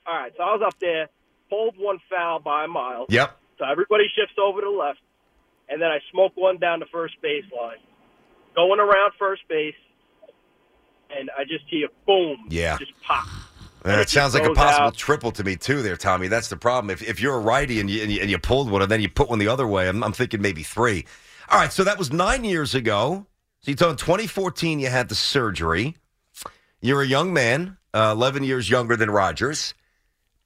all 0.07 0.15
right, 0.17 0.33
so 0.39 0.43
I 0.43 0.53
was 0.57 0.63
up 0.67 0.75
there, 0.81 1.09
pulled 1.51 1.75
one 1.77 1.99
foul 2.09 2.41
by 2.41 2.65
a 2.65 2.69
mile. 2.69 3.05
Yep. 3.11 3.37
So 3.59 3.65
everybody 3.67 4.05
shifts 4.17 4.37
over 4.43 4.61
to 4.63 4.67
the 4.67 4.71
left, 4.71 5.01
and 5.69 5.83
then 5.83 5.91
I 5.91 5.99
smoke 6.13 6.33
one 6.35 6.57
down 6.59 6.81
the 6.81 6.87
first 6.91 7.15
baseline, 7.23 7.77
going 8.57 8.81
around 8.81 9.13
first 9.19 9.43
base, 9.49 9.75
and 11.17 11.31
I 11.39 11.45
just 11.45 11.65
hear 11.69 11.89
boom. 12.07 12.47
Yeah. 12.49 12.79
Just 12.79 12.93
pop. 13.03 13.27
And 13.85 14.01
it 14.01 14.09
sounds 14.09 14.35
like 14.35 14.45
a 14.45 14.53
possible 14.53 14.89
out. 14.89 14.97
triple 14.97 15.31
to 15.33 15.45
me 15.45 15.57
too, 15.57 15.83
there, 15.83 15.97
Tommy. 15.97 16.29
That's 16.29 16.49
the 16.49 16.57
problem. 16.57 16.91
If 16.91 17.03
if 17.03 17.21
you're 17.21 17.35
a 17.35 17.41
righty 17.41 17.81
and 17.81 17.89
you, 17.89 18.03
and 18.03 18.13
you 18.13 18.21
and 18.21 18.31
you 18.31 18.39
pulled 18.39 18.71
one 18.71 18.83
and 18.83 18.91
then 18.91 19.01
you 19.01 19.09
put 19.09 19.31
one 19.31 19.39
the 19.39 19.49
other 19.49 19.67
way, 19.67 19.89
I'm, 19.89 20.03
I'm 20.03 20.13
thinking 20.13 20.43
maybe 20.43 20.63
three. 20.63 21.07
All 21.49 21.59
right, 21.59 21.73
so 21.73 21.85
that 21.85 21.97
was 21.97 22.13
nine 22.13 22.45
years 22.45 22.75
ago. 22.75 23.27
So 23.61 23.71
you 23.71 23.77
told 23.77 23.99
2014 23.99 24.81
you 24.81 24.89
had 24.89 25.09
the 25.09 25.15
surgery. 25.15 25.97
You're 26.81 27.03
a 27.03 27.07
young 27.07 27.33
man, 27.33 27.79
uh, 27.95 28.13
11 28.15 28.45
years 28.45 28.69
younger 28.69 28.97
than 28.97 29.11
Rodgers. 29.11 29.75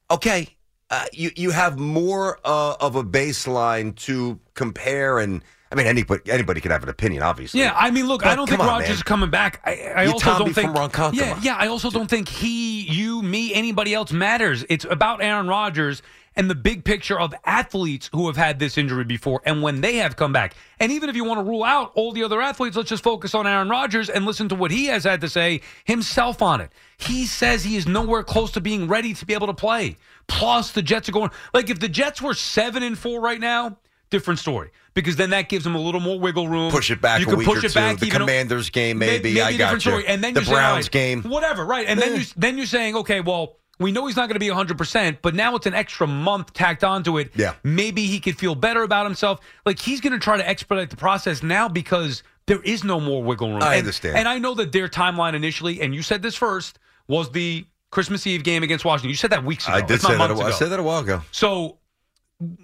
Okay, 0.09 0.47
uh, 0.89 1.05
you 1.11 1.31
you 1.35 1.49
have 1.51 1.77
more 1.77 2.39
uh, 2.45 2.75
of 2.79 2.95
a 2.95 3.03
baseline 3.03 3.95
to 3.95 4.39
compare, 4.53 5.19
and 5.19 5.43
I 5.73 5.75
mean 5.75 5.87
anybody 5.87 6.31
anybody 6.31 6.61
can 6.61 6.69
have 6.69 6.83
an 6.83 6.89
opinion, 6.89 7.23
obviously. 7.23 7.59
Yeah, 7.59 7.73
I 7.75 7.89
mean, 7.89 8.07
look, 8.07 8.23
I 8.23 8.35
don't 8.35 8.47
think 8.47 8.61
on, 8.61 8.67
Rodgers 8.67 8.89
man. 8.89 8.95
is 8.95 9.03
coming 9.03 9.31
back. 9.31 9.59
I, 9.65 9.91
I 9.95 10.05
also 10.05 10.19
Tommy 10.19 10.45
don't 10.45 10.53
think 10.53 10.71
from 10.71 10.89
Ronkonkoma. 10.89 11.15
Yeah, 11.15 11.39
yeah. 11.41 11.55
I 11.55 11.67
also 11.67 11.89
don't 11.89 12.07
think 12.07 12.29
he, 12.29 12.81
you, 12.81 13.23
me, 13.23 13.51
anybody 13.55 13.91
else 13.95 14.11
matters. 14.11 14.63
It's 14.69 14.85
about 14.85 15.23
Aaron 15.23 15.47
Rodgers 15.47 16.03
and 16.35 16.47
the 16.47 16.55
big 16.55 16.83
picture 16.83 17.19
of 17.19 17.33
athletes 17.45 18.09
who 18.13 18.27
have 18.27 18.37
had 18.37 18.59
this 18.59 18.77
injury 18.77 19.03
before 19.03 19.41
and 19.45 19.63
when 19.63 19.81
they 19.81 19.95
have 19.97 20.15
come 20.15 20.31
back. 20.31 20.55
And 20.79 20.91
even 20.91 21.09
if 21.09 21.15
you 21.15 21.23
want 21.23 21.39
to 21.39 21.43
rule 21.43 21.63
out 21.63 21.91
all 21.95 22.11
the 22.11 22.23
other 22.23 22.39
athletes, 22.39 22.75
let's 22.75 22.89
just 22.89 23.03
focus 23.03 23.33
on 23.33 23.47
Aaron 23.47 23.69
Rodgers 23.69 24.09
and 24.09 24.25
listen 24.25 24.49
to 24.49 24.55
what 24.55 24.69
he 24.69 24.85
has 24.87 25.03
had 25.03 25.21
to 25.21 25.29
say 25.29 25.61
himself 25.85 26.41
on 26.41 26.61
it. 26.61 26.71
He 26.97 27.25
says 27.25 27.63
he 27.63 27.75
is 27.75 27.87
nowhere 27.87 28.23
close 28.23 28.51
to 28.51 28.61
being 28.61 28.87
ready 28.87 29.13
to 29.15 29.25
be 29.25 29.33
able 29.33 29.47
to 29.47 29.53
play. 29.53 29.97
Plus, 30.27 30.71
the 30.71 30.81
Jets 30.81 31.09
are 31.09 31.13
going 31.13 31.31
like 31.51 31.69
if 31.69 31.79
the 31.79 31.89
Jets 31.89 32.21
were 32.21 32.33
seven 32.33 32.83
and 32.83 32.97
four 32.97 33.21
right 33.21 33.39
now. 33.39 33.77
Different 34.13 34.39
story 34.39 34.69
because 34.93 35.15
then 35.15 35.31
that 35.31 35.49
gives 35.49 35.63
them 35.63 35.73
a 35.73 35.79
little 35.79 35.99
more 35.99 36.19
wiggle 36.19 36.47
room. 36.47 36.69
Push 36.71 36.91
it 36.91 37.01
back 37.01 37.19
You 37.19 37.25
can 37.25 37.41
push 37.43 37.63
it 37.63 37.73
back 37.73 37.97
The 37.97 38.11
Commanders 38.11 38.69
game, 38.69 38.99
maybe. 38.99 39.33
maybe 39.33 39.41
I 39.41 39.51
got 39.53 39.57
different 39.57 39.85
you. 39.85 39.91
story. 39.91 40.07
And 40.07 40.23
then 40.23 40.35
the 40.35 40.41
you 40.41 40.45
say, 40.45 40.51
all 40.51 40.57
Browns 40.59 40.85
right, 40.85 40.91
game. 40.91 41.23
whatever, 41.23 41.65
right? 41.65 41.87
And 41.87 41.99
then 41.99 42.13
Eh. 42.13 42.17
you 42.17 42.25
then 42.37 42.57
you're 42.57 42.67
saying, 42.67 42.95
okay, 42.97 43.19
well, 43.19 43.57
we 43.79 43.91
know 43.91 44.05
he's 44.05 44.15
not 44.15 44.27
going 44.27 44.35
to 44.35 44.39
be 44.39 44.51
100, 44.51 44.77
percent 44.77 45.17
but 45.23 45.33
now 45.33 45.55
it's 45.55 45.65
an 45.65 45.73
extra 45.73 46.05
month 46.05 46.53
tacked 46.53 46.83
onto 46.83 47.17
it. 47.17 47.31
Yeah. 47.35 47.55
maybe 47.63 48.05
he 48.05 48.19
could 48.19 48.37
feel 48.37 48.53
better 48.53 48.83
about 48.83 49.07
himself. 49.07 49.39
Like 49.65 49.79
he's 49.79 49.99
going 49.99 50.13
to 50.13 50.19
try 50.19 50.37
to 50.37 50.47
expedite 50.47 50.91
the 50.91 50.95
process 50.97 51.41
now 51.41 51.67
because 51.67 52.21
there 52.45 52.61
is 52.61 52.83
no 52.83 52.99
more 52.99 53.23
wiggle 53.23 53.49
room. 53.51 53.63
I 53.63 53.71
And- 53.75 53.79
understand. 53.79 54.15
and 54.19 54.27
I 54.27 54.37
know 54.37 54.53
that 54.53 54.71
their 54.73 54.87
timeline 54.87 55.33
initially, 55.33 55.81
and 55.81 55.95
you 55.95 56.03
said 56.03 56.21
this 56.21 56.35
first, 56.35 56.77
was 57.07 57.31
the 57.31 57.65
Christmas 57.89 58.27
Eve 58.27 58.43
game 58.43 58.61
against 58.61 58.85
Washington. 58.85 59.09
You 59.09 59.15
said 59.15 59.31
that 59.31 59.43
weeks 59.43 59.65
ago. 59.67 59.75
I 59.77 59.81
did 59.81 60.01
say 60.01 60.09
that. 60.09 60.15
A, 60.15 60.17
months 60.19 60.39
while- 60.39 60.47
I 60.47 60.51
said 60.51 60.69
that 60.69 60.79
a 60.79 60.83
while 60.83 60.99
ago. 60.99 61.21
So 61.31 61.77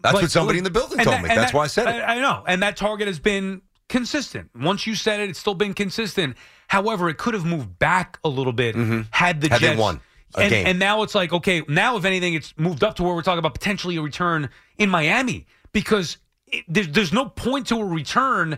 That's 0.02 0.14
but- 0.14 0.22
what 0.24 0.32
somebody 0.32 0.58
in 0.60 0.64
the 0.64 0.70
building 0.70 0.98
told 1.00 1.08
that- 1.08 1.22
me. 1.24 1.28
That's 1.30 1.52
that- 1.52 1.54
why 1.54 1.64
I 1.64 1.68
said 1.68 1.88
it. 1.88 2.02
I, 2.02 2.16
I 2.18 2.20
know, 2.22 2.44
and 2.48 2.62
that 2.64 2.78
target 2.78 3.08
has 3.08 3.20
been 3.20 3.62
consistent. 3.88 4.50
Once 4.56 4.86
you 4.86 4.96
said 4.96 5.20
it, 5.20 5.30
it's 5.30 5.40
still 5.40 5.56
been 5.56 5.74
consistent. 5.74 6.36
However, 6.68 7.10
it 7.10 7.18
could 7.18 7.34
have 7.34 7.46
moved 7.46 7.80
back 7.80 8.20
a 8.24 8.30
little 8.30 8.54
bit 8.54 8.76
had 8.76 8.82
the 8.82 8.86
Mm-hmm. 8.86 9.02
Had 9.12 9.42
they 9.42 9.50
Jets 9.50 9.80
won 9.80 10.02
a 10.36 10.42
and, 10.42 10.50
game. 10.52 10.68
and 10.68 10.78
now 10.80 11.02
it's 11.04 11.16
like 11.16 11.34
okay, 11.34 11.64
now 11.68 11.98
if 11.98 12.06
anything, 12.06 12.34
it's 12.36 12.54
moved 12.58 12.84
up 12.84 12.96
to 12.98 13.04
where 13.04 13.16
we're 13.16 13.24
talking 13.24 13.40
about 13.40 13.54
potentially 13.56 13.96
a 13.98 14.02
return 14.02 14.50
in 14.78 14.90
Miami 14.90 15.48
because 15.72 16.18
it, 16.48 16.64
there's 16.68 16.88
there's 16.90 17.14
no 17.14 17.26
point 17.26 17.68
to 17.68 17.76
a 17.78 17.86
return 17.86 18.58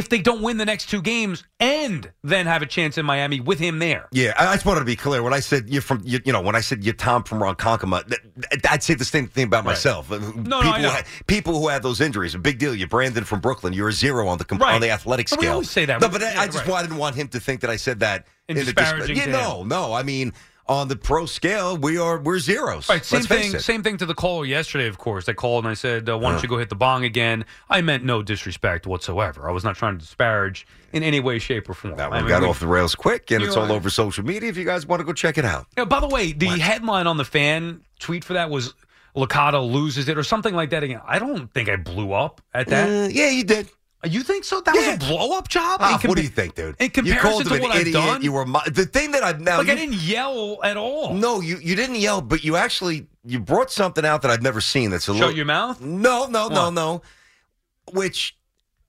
if 0.00 0.08
they 0.08 0.18
don't 0.18 0.40
win 0.42 0.56
the 0.56 0.64
next 0.64 0.88
two 0.88 1.00
games 1.02 1.44
and 1.60 2.10
then 2.24 2.46
have 2.46 2.62
a 2.62 2.66
chance 2.66 2.98
in 2.98 3.04
Miami 3.06 3.38
with 3.38 3.58
him 3.58 3.78
there. 3.78 4.08
Yeah, 4.12 4.32
I 4.38 4.46
I 4.48 4.54
just 4.54 4.64
wanted 4.66 4.80
to 4.80 4.86
be 4.86 4.96
clear. 4.96 5.22
When 5.22 5.32
I 5.34 5.40
said 5.40 5.68
you're 5.68 5.82
from, 5.82 6.00
you, 6.04 6.18
you 6.24 6.32
know, 6.32 6.40
when 6.40 6.56
I 6.56 6.60
said 6.60 6.82
you're 6.82 6.94
Tom 6.94 7.22
from 7.22 7.38
Ronkonkoma, 7.40 8.08
th- 8.08 8.20
th- 8.50 8.62
I'd 8.68 8.82
say 8.82 8.94
the 8.94 9.04
same 9.04 9.28
thing 9.28 9.44
about 9.44 9.58
Right. 9.64 9.72
myself. 9.72 10.10
Uh, 10.10 10.18
no, 10.18 10.62
people, 10.62 10.72
I 10.72 10.80
know. 10.80 10.90
Who 10.90 11.24
people 11.26 11.60
who 11.60 11.68
have 11.68 11.82
those 11.82 12.00
injuries, 12.00 12.34
a 12.34 12.38
big 12.38 12.58
deal. 12.58 12.74
You're 12.74 12.88
Brandon 12.88 13.24
from 13.24 13.40
Brooklyn. 13.40 13.72
You're 13.74 13.90
a 13.90 13.92
zero 13.92 14.26
on 14.26 14.38
the 14.38 14.44
comp- 14.44 14.62
Right. 14.62 14.74
on 14.74 14.80
the 14.80 14.90
athletic 14.90 15.28
But 15.30 15.38
we 15.38 15.44
scale. 15.44 15.52
always 15.52 15.70
say 15.70 15.84
that. 15.84 16.00
No, 16.00 16.08
but 16.08 16.22
I, 16.22 16.32
yeah, 16.32 16.40
I 16.40 16.46
just 16.46 16.58
right. 16.60 16.68
wa- 16.68 16.76
I 16.76 16.82
didn't 16.82 16.96
want 16.96 17.14
him 17.16 17.28
to 17.28 17.38
think 17.40 17.60
that 17.60 17.70
I 17.70 17.76
said 17.76 18.00
that 18.00 18.26
In 18.48 18.56
the 18.56 18.64
disparaging 18.64 19.16
yeah, 19.16 19.26
no, 19.26 19.62
no. 19.62 19.92
I 19.92 20.02
mean, 20.02 20.32
on 20.70 20.86
the 20.86 20.94
pro 20.94 21.26
scale, 21.26 21.76
we 21.76 21.98
are 21.98 22.20
we're 22.20 22.38
zeros. 22.38 22.88
Right, 22.88 23.04
same 23.04 23.22
thing. 23.22 23.58
Same 23.58 23.82
thing 23.82 23.96
to 23.96 24.06
the 24.06 24.14
caller 24.14 24.44
yesterday. 24.44 24.86
Of 24.86 24.98
course, 24.98 25.26
they 25.26 25.34
called 25.34 25.64
and 25.64 25.70
I 25.72 25.74
said, 25.74 26.08
uh, 26.08 26.16
"Why 26.16 26.30
don't 26.30 26.42
you 26.44 26.48
go 26.48 26.58
hit 26.58 26.68
the 26.68 26.76
bong 26.76 27.04
again?" 27.04 27.44
I 27.68 27.80
meant 27.80 28.04
no 28.04 28.22
disrespect 28.22 28.86
whatsoever. 28.86 29.48
I 29.48 29.52
was 29.52 29.64
not 29.64 29.74
trying 29.74 29.94
to 29.98 29.98
disparage 29.98 30.68
in 30.92 31.02
any 31.02 31.18
way, 31.18 31.40
shape, 31.40 31.68
or 31.68 31.74
form. 31.74 31.96
That 31.96 32.06
I 32.06 32.08
one 32.10 32.18
mean, 32.20 32.28
got 32.28 32.42
we- 32.42 32.48
off 32.48 32.60
the 32.60 32.68
rails 32.68 32.94
quick, 32.94 33.32
and 33.32 33.42
it's 33.42 33.56
know, 33.56 33.62
all 33.62 33.72
over 33.72 33.90
social 33.90 34.24
media. 34.24 34.48
If 34.48 34.56
you 34.56 34.64
guys 34.64 34.86
want 34.86 35.00
to 35.00 35.04
go 35.04 35.12
check 35.12 35.36
it 35.38 35.44
out, 35.44 35.66
by 35.88 35.98
the 35.98 36.08
way, 36.08 36.32
the 36.32 36.46
headline 36.46 37.08
on 37.08 37.16
the 37.16 37.24
fan 37.24 37.80
tweet 37.98 38.22
for 38.22 38.34
that 38.34 38.48
was 38.48 38.72
"Licata 39.16 39.60
loses 39.68 40.08
it" 40.08 40.16
or 40.16 40.22
something 40.22 40.54
like 40.54 40.70
that. 40.70 40.84
Again, 40.84 41.00
I 41.04 41.18
don't 41.18 41.52
think 41.52 41.68
I 41.68 41.76
blew 41.76 42.12
up 42.12 42.40
at 42.54 42.68
that. 42.68 42.88
Uh, 42.88 43.08
yeah, 43.08 43.28
you 43.30 43.42
did. 43.42 43.68
You 44.02 44.22
think 44.22 44.44
so? 44.44 44.62
That 44.62 44.74
Yeah. 44.74 44.94
was 44.96 45.04
a 45.08 45.08
blow 45.12 45.36
up 45.36 45.48
job. 45.48 45.78
Ah, 45.82 45.98
compa- 46.02 46.08
what 46.08 46.16
do 46.16 46.22
you 46.22 46.28
think, 46.28 46.54
dude? 46.54 46.74
In 46.78 46.88
comparison 46.88 47.44
to 47.44 47.50
what 47.60 47.64
an 47.64 47.70
I've 47.72 47.80
idiot. 47.82 47.92
done, 47.94 48.22
You 48.22 48.32
were 48.32 48.46
the 48.70 48.86
thing 48.86 49.10
that 49.10 49.22
I've 49.22 49.40
now. 49.42 49.58
like 49.58 49.66
you- 49.66 49.72
I 49.74 49.76
didn't 49.76 49.96
yell 50.00 50.58
at 50.64 50.78
all. 50.78 51.12
No, 51.12 51.40
you 51.42 51.58
you 51.62 51.76
didn't 51.76 51.96
yell, 51.96 52.22
but 52.22 52.42
you 52.42 52.56
actually 52.56 53.06
you 53.26 53.38
brought 53.38 53.70
something 53.70 54.06
out 54.06 54.22
that 54.22 54.30
I've 54.30 54.40
never 54.42 54.62
seen. 54.62 54.88
That's 54.90 55.06
a 55.06 55.12
Shut 55.12 55.16
little. 55.20 55.36
your 55.36 55.44
mouth. 55.44 55.80
No, 55.82 56.26
no, 56.26 56.48
no, 56.48 56.70
no. 56.70 57.02
Which 57.92 58.36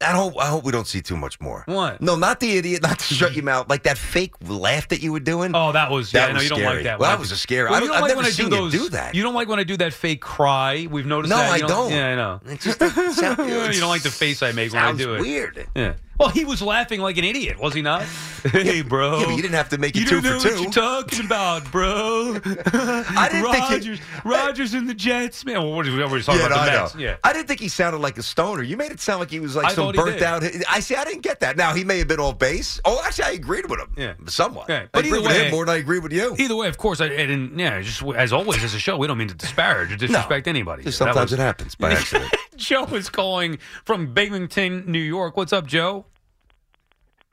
I 0.02 0.12
hope 0.12 0.38
I 0.40 0.48
hope 0.48 0.64
we 0.64 0.72
don't 0.72 0.88
see 0.88 1.02
too 1.02 1.16
much 1.18 1.40
more. 1.40 1.64
What? 1.68 2.02
No, 2.02 2.16
not 2.16 2.40
the 2.40 2.58
idiot, 2.58 2.82
not 2.82 3.00
to 3.00 3.14
shut 3.14 3.34
your 3.34 3.44
mouth. 3.44 3.70
Like 3.70 3.84
that 3.84 3.98
fake 3.98 4.34
laugh 4.48 4.88
that 4.90 5.02
you 5.02 5.12
were 5.12 5.20
doing. 5.20 5.52
Oh, 5.56 5.72
that 5.72 5.92
was. 5.92 6.12
That 6.12 6.30
know 6.30 6.34
was 6.36 6.44
you 6.44 6.50
don't 6.50 6.64
like 6.64 6.84
that. 6.84 7.00
Well, 7.00 7.10
that 7.12 7.20
was 7.20 7.32
a 7.32 7.38
scary- 7.38 7.66
Well, 7.70 7.76
I 7.76 7.80
don't- 7.80 7.90
don't 7.90 8.02
like 8.02 8.16
when 8.16 8.26
I 8.26 8.32
do 8.32 8.50
those. 8.50 8.72
do 8.72 8.90
that. 8.90 9.14
You 9.16 9.24
don't 9.24 9.34
like 9.36 9.48
when 9.48 9.60
I 9.60 9.64
do 9.64 9.78
that 9.78 9.94
fake 9.94 10.22
cry. 10.22 10.88
We've 10.90 11.06
noticed 11.06 11.30
No, 11.30 11.38
that. 11.38 11.52
I 11.52 11.60
don't. 11.60 11.92
Yeah, 11.92 12.08
I 12.08 12.16
know. 12.16 12.42
It 12.46 12.60
just 12.62 12.80
sound, 12.80 13.38
you 13.74 13.80
don't 13.80 13.90
like 13.90 14.04
the 14.04 14.12
face 14.12 14.42
I 14.42 14.52
make 14.52 14.74
when 14.74 14.84
I 14.84 14.92
do 14.94 15.16
it. 15.16 15.22
Weird. 15.22 15.68
Yeah. 15.76 15.94
Well, 16.22 16.30
he 16.30 16.46
was 16.46 16.62
laughing 16.62 17.02
like 17.02 17.18
an 17.18 17.24
idiot, 17.24 17.60
was 17.60 17.74
he 17.74 17.82
not? 17.82 18.04
hey, 18.44 18.84
bro. 18.84 19.20
Yeah, 19.20 19.26
but 19.26 19.36
you 19.36 19.42
didn't 19.42 19.56
have 19.56 19.70
to 19.70 19.80
make 19.80 19.96
it 19.96 20.02
You 20.02 20.06
two 20.06 20.22
don't 20.22 20.24
know 20.24 20.40
for 20.40 20.48
what 20.50 20.56
two. 20.58 20.62
you're 20.62 20.72
talking 20.72 21.26
about, 21.26 21.72
bro. 21.72 22.36
I 22.46 23.28
didn't 23.32 23.52
think 23.52 23.70
Rodgers, 23.70 24.00
it- 24.00 24.26
Rodgers 24.26 24.74
and 24.76 24.88
the 24.88 24.94
Jets, 24.94 25.44
man. 25.46 25.56
Well, 25.64 25.74
what 25.74 25.88
are 25.88 25.92
we 25.92 26.22
talking 26.22 26.40
Yeah, 26.40 26.46
about? 26.46 26.50
no, 26.50 26.56
The 26.66 26.72
I 26.78 26.82
Mets. 26.82 26.96
know. 26.96 27.02
Yeah. 27.02 27.16
I 27.24 27.34
didn't 27.34 27.48
think 27.48 27.60
he 27.60 27.68
sounded 27.70 27.98
like 28.00 28.20
a 28.20 28.24
stoner. 28.24 28.62
You 28.62 28.78
made 28.78 28.92
it 28.92 29.00
sound 29.00 29.20
like 29.20 29.32
he 29.32 29.40
was 29.40 29.56
like 29.56 29.66
I 29.66 29.74
some 29.74 29.92
burnt 29.94 30.22
out. 30.22 30.44
I 30.70 30.80
see. 30.80 30.96
I 30.96 31.04
didn't 31.06 31.22
get 31.24 31.40
that. 31.40 31.58
Now 31.58 31.74
he 31.74 31.84
may 31.84 31.98
have 31.98 32.08
been 32.08 32.20
off 32.20 32.38
base. 32.38 32.80
Oh, 32.86 33.02
actually, 33.04 33.26
I 33.26 33.32
agreed 33.32 33.68
with 33.68 33.80
him. 33.80 33.92
Yeah. 33.98 34.14
somewhat. 34.28 34.66
Okay, 34.70 34.84
I 34.84 34.90
but 34.92 35.00
agree 35.06 35.18
either 35.18 35.28
with 35.28 35.38
way- 35.38 35.46
him 35.46 35.52
more 35.52 35.66
than 35.66 35.74
I 35.76 35.80
agree 35.80 35.98
with 36.00 36.14
you. 36.14 36.36
Either 36.38 36.56
way, 36.56 36.68
of 36.68 36.78
course, 36.78 37.02
I, 37.02 37.06
I 37.06 37.10
didn't. 37.10 37.58
Yeah, 37.58 37.82
just 37.82 38.04
as 38.04 38.32
always, 38.32 38.64
as 38.64 38.76
a 38.76 38.80
show, 38.80 38.96
we 38.96 39.08
don't 39.08 39.18
mean 39.18 39.28
to 39.30 39.34
disparage 39.34 39.92
or 39.92 39.96
disrespect 39.98 40.48
anybody. 40.48 40.84
Just 40.84 41.00
That 41.00 41.06
sometimes 41.06 41.32
was- 41.32 41.40
it 41.40 41.44
happens 41.44 41.74
by 41.74 41.92
accident. 41.94 42.32
Joe 42.58 42.86
is 42.94 43.10
calling 43.10 43.58
from 43.86 44.14
Binghamton, 44.14 44.84
New 44.86 45.00
York. 45.00 45.36
What's 45.36 45.52
up, 45.54 45.66
Joe? 45.66 46.06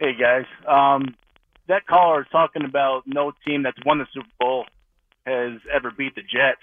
Hey 0.00 0.12
guys, 0.18 0.44
um, 0.66 1.16
that 1.66 1.86
caller 1.86 2.20
is 2.22 2.26
talking 2.30 2.64
about 2.64 3.02
no 3.06 3.32
team 3.46 3.64
that's 3.64 3.78
won 3.84 3.98
the 3.98 4.06
Super 4.14 4.28
Bowl 4.38 4.64
has 5.26 5.60
ever 5.74 5.90
beat 5.90 6.14
the 6.14 6.22
Jets. 6.22 6.62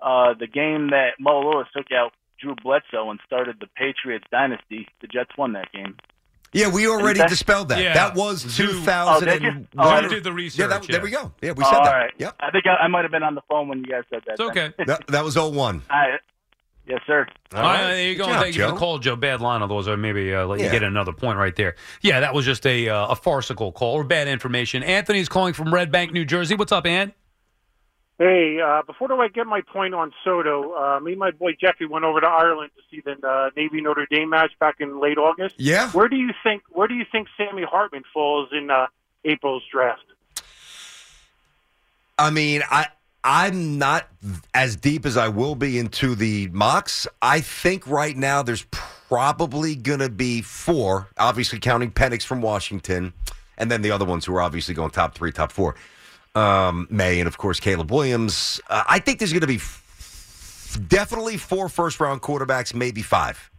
Uh, 0.00 0.32
the 0.38 0.46
game 0.46 0.90
that 0.90 1.12
Mo 1.20 1.40
Lewis 1.40 1.66
took 1.76 1.86
out 1.92 2.12
Drew 2.40 2.54
Bledsoe 2.62 3.10
and 3.10 3.20
started 3.26 3.56
the 3.60 3.66
Patriots 3.76 4.24
dynasty, 4.30 4.86
the 5.00 5.08
Jets 5.08 5.30
won 5.36 5.52
that 5.54 5.70
game. 5.72 5.96
Yeah, 6.52 6.70
we 6.70 6.88
already 6.88 7.18
that- 7.18 7.28
dispelled 7.28 7.68
that. 7.68 7.82
Yeah. 7.82 7.92
That 7.92 8.14
was 8.14 8.38
Zoo. 8.40 8.68
2000. 8.68 9.28
Oh, 9.28 9.38
did 9.38 9.68
Oh, 9.76 9.82
I 9.88 10.02
Who 10.02 10.08
did 10.08 10.24
the 10.24 10.32
research? 10.32 10.60
yeah, 10.60 10.66
that, 10.78 10.82
there 10.88 11.02
we 11.02 11.10
go. 11.10 11.30
Yeah, 11.42 11.52
we 11.52 11.62
Oh, 11.64 11.68
said 11.68 11.76
all 11.78 11.84
that. 11.84 11.94
right. 11.94 12.12
Yep. 12.16 12.36
I 12.40 12.50
think 12.50 12.64
I, 12.66 12.84
I 12.84 12.88
might 12.88 13.02
have 13.02 13.10
been 13.10 13.22
on 13.22 13.34
the 13.34 13.42
phone 13.50 13.68
when 13.68 13.80
you 13.80 13.84
guys 13.84 14.04
said 14.08 14.22
that. 14.26 14.32
It's 14.32 14.40
okay. 14.40 14.72
That, 14.86 15.06
that 15.08 15.22
was 15.24 15.36
01. 15.36 15.82
I, 15.90 16.16
yes, 16.88 17.00
sir. 17.06 17.26
All 17.54 17.60
All 17.60 17.64
right, 17.66 17.80
right. 17.82 17.86
there 17.94 18.02
you 18.08 18.14
Good 18.16 18.18
go. 18.26 18.32
job, 18.32 18.42
Thank 18.42 18.54
you 18.56 18.62
for 18.62 18.68
Joe. 18.68 18.74
the 18.74 18.78
call, 18.78 18.98
Joe. 18.98 19.16
Bad 19.16 19.40
line, 19.40 19.62
otherwise 19.62 19.88
I 19.88 19.96
maybe 19.96 20.34
uh, 20.34 20.46
let 20.46 20.58
you 20.60 20.66
Yeah. 20.66 20.72
get 20.72 20.82
another 20.82 21.12
point 21.12 21.38
right 21.38 21.54
there. 21.54 21.76
Yeah, 22.02 22.20
that 22.20 22.34
was 22.34 22.44
just 22.44 22.66
a 22.66 22.88
uh, 22.88 23.08
a 23.08 23.14
farcical 23.16 23.72
call 23.72 23.94
or 23.94 24.04
bad 24.04 24.26
information. 24.28 24.82
Anthony's 24.82 25.28
calling 25.28 25.52
from 25.54 25.72
Red 25.72 25.92
Bank, 25.92 26.12
New 26.12 26.24
Jersey. 26.24 26.54
What's 26.54 26.72
up, 26.72 26.86
Ant? 26.86 27.14
Hey, 28.20 28.58
uh, 28.60 28.82
before 28.82 29.12
I 29.22 29.28
get 29.28 29.46
my 29.46 29.60
point 29.60 29.94
on 29.94 30.12
Soto, 30.24 30.74
uh, 30.74 30.98
me 30.98 31.12
and 31.12 31.20
my 31.20 31.30
boy 31.30 31.52
Jeffy 31.60 31.84
went 31.86 32.04
over 32.04 32.20
to 32.20 32.26
Ireland 32.26 32.72
to 32.76 32.82
see 32.90 33.00
the 33.00 33.12
uh, 33.24 33.50
Navy 33.56 33.80
Notre 33.80 34.08
Dame 34.10 34.28
match 34.30 34.50
back 34.58 34.76
in 34.80 35.00
late 35.00 35.18
August. 35.18 35.54
Yeah. 35.56 35.88
Where 35.92 36.08
do 36.08 36.16
you 36.16 36.30
think 36.42 36.62
Where 36.70 36.88
do 36.88 36.94
you 36.94 37.04
think 37.12 37.28
Sammy 37.36 37.62
Hartman 37.62 38.02
falls 38.12 38.48
in 38.50 38.70
uh, 38.72 38.86
April's 39.24 39.62
draft? 39.70 40.02
I 42.18 42.30
mean, 42.30 42.62
I 42.68 42.86
I'm 43.24 43.78
not 43.78 44.08
as 44.54 44.76
deep 44.76 45.04
as 45.04 45.16
I 45.16 45.28
will 45.28 45.54
be 45.54 45.78
into 45.78 46.14
the 46.14 46.48
mocks. 46.48 47.06
I 47.20 47.40
think 47.40 47.86
right 47.86 48.16
now 48.16 48.42
there's 48.42 48.64
probably 48.70 49.74
going 49.74 49.98
to 49.98 50.08
be 50.08 50.42
four, 50.42 51.08
obviously 51.18 51.58
counting 51.58 51.90
Penix 51.90 52.22
from 52.22 52.40
Washington, 52.40 53.12
and 53.56 53.70
then 53.70 53.82
the 53.82 53.90
other 53.90 54.04
ones 54.04 54.24
who 54.24 54.34
are 54.36 54.40
obviously 54.40 54.74
going 54.74 54.90
top 54.90 55.14
three, 55.14 55.32
top 55.32 55.50
four. 55.52 55.74
Um, 56.34 56.86
Maye 56.90 57.18
and 57.18 57.26
of 57.26 57.38
course 57.38 57.58
Caleb 57.58 57.90
Williams. 57.90 58.60
Uh, 58.68 58.84
I 58.86 58.98
think 59.00 59.18
there's 59.18 59.32
going 59.32 59.40
to 59.40 59.46
be 59.46 59.56
f- 59.56 60.78
definitely 60.86 61.36
four 61.36 61.68
first 61.68 61.98
round 61.98 62.22
quarterbacks, 62.22 62.74
maybe 62.74 63.02
five. 63.02 63.50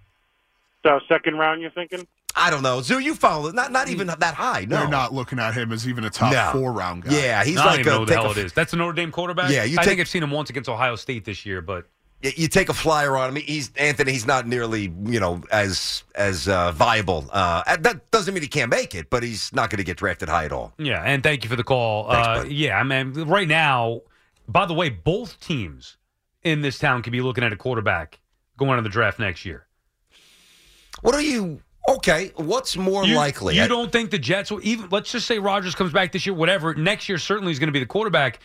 So 0.84 1.00
second 1.10 1.38
round, 1.38 1.62
you're 1.62 1.72
thinking? 1.72 2.08
I 2.40 2.50
don't 2.50 2.64
know. 2.64 2.82
Zoo, 2.82 3.00
you 3.00 3.14
follow 3.16 3.50
it. 3.50 3.56
Not 3.56 3.72
not 3.72 3.90
even 3.90 4.08
that 4.08 4.34
high. 4.34 4.66
No, 4.66 4.78
They're 4.78 4.88
not 4.88 5.14
looking 5.14 5.40
at 5.40 5.54
him 5.54 5.72
as 5.72 5.88
even 5.88 6.04
a 6.06 6.10
top 6.10 6.32
No. 6.34 6.50
four 6.60 6.72
round 6.72 7.04
guy. 7.04 7.12
Yeah, 7.20 7.44
he's 7.44 7.58
I 7.58 7.64
don't 7.64 7.72
like 7.72 7.80
even 7.82 7.94
a, 7.94 7.96
know 7.98 8.06
the 8.06 8.14
hell 8.14 8.28
a- 8.28 8.32
it 8.32 8.38
is. 8.38 8.54
That's 8.54 8.72
the 8.72 8.78
Notre 8.78 8.94
Dame 8.94 9.12
quarterback. 9.12 9.52
Yeah, 9.52 9.64
you 9.64 9.76
I 9.78 9.82
take- 9.84 9.90
think 9.90 10.02
I've 10.02 10.08
seen 10.08 10.24
him 10.24 10.32
once 10.32 10.50
against 10.50 10.70
Ohio 10.70 10.96
State 10.96 11.26
this 11.26 11.46
year, 11.46 11.62
but 11.62 11.86
you 12.22 12.48
take 12.50 12.68
a 12.70 12.74
flyer 12.74 13.16
on 13.16 13.30
him. 13.30 13.36
He's 13.44 13.72
Anthony. 13.78 14.12
He's 14.12 14.26
not 14.28 14.46
nearly 14.48 14.92
you 15.06 15.20
know 15.20 15.42
as 15.52 16.04
as 16.16 16.48
uh, 16.48 16.72
viable. 16.74 17.30
Uh, 17.32 17.64
that 17.78 18.12
doesn't 18.12 18.34
mean 18.34 18.44
he 18.44 18.50
can't 18.50 18.70
make 18.72 18.96
it, 18.96 19.10
but 19.10 19.24
he's 19.24 19.54
not 19.54 19.70
going 19.70 19.78
to 19.78 19.84
get 19.84 19.98
drafted 19.98 20.28
high 20.30 20.46
at 20.46 20.52
all. 20.52 20.74
yeah. 20.78 21.02
And 21.04 21.24
thank 21.24 21.44
you 21.44 21.50
for 21.50 21.56
the 21.56 21.64
call. 21.64 22.10
Thanks, 22.12 22.28
uh, 22.28 22.46
yeah, 22.50 22.78
I 22.78 22.84
mean, 22.84 23.14
right 23.28 23.48
now. 23.48 24.02
By 24.48 24.66
the 24.66 24.74
way, 24.74 24.90
both 24.90 25.40
teams 25.40 25.98
in 26.44 26.62
this 26.62 26.80
town 26.80 27.04
could 27.04 27.12
be 27.12 27.22
looking 27.22 27.44
at 27.44 27.54
a 27.54 27.56
quarterback 27.56 28.20
going 28.58 28.72
into 28.72 28.82
the 28.82 28.90
draft 28.90 29.20
next 29.20 29.46
year. 29.46 29.68
What 31.02 31.14
are 31.16 31.22
you? 31.22 31.62
Okay, 31.96 32.32
what's 32.36 32.78
more 32.78 33.04
You, 33.06 33.16
likely? 33.16 33.56
You 33.56 33.64
I- 33.64 33.68
don't 33.68 33.92
think 33.92 34.12
the 34.12 34.20
Jets 34.20 34.52
will 34.52 34.60
even? 34.64 34.88
Let's 34.90 35.12
just 35.12 35.26
say 35.28 35.40
Rodgers 35.40 35.76
comes 35.76 35.92
back 35.92 36.12
this 36.12 36.26
year. 36.26 36.34
Whatever. 36.36 36.74
Next 36.76 37.10
year 37.10 37.18
certainly 37.18 37.52
is 37.52 37.60
going 37.60 37.68
to 37.68 37.74
be 37.74 37.80
the 37.80 37.86
quarterback. 37.86 38.40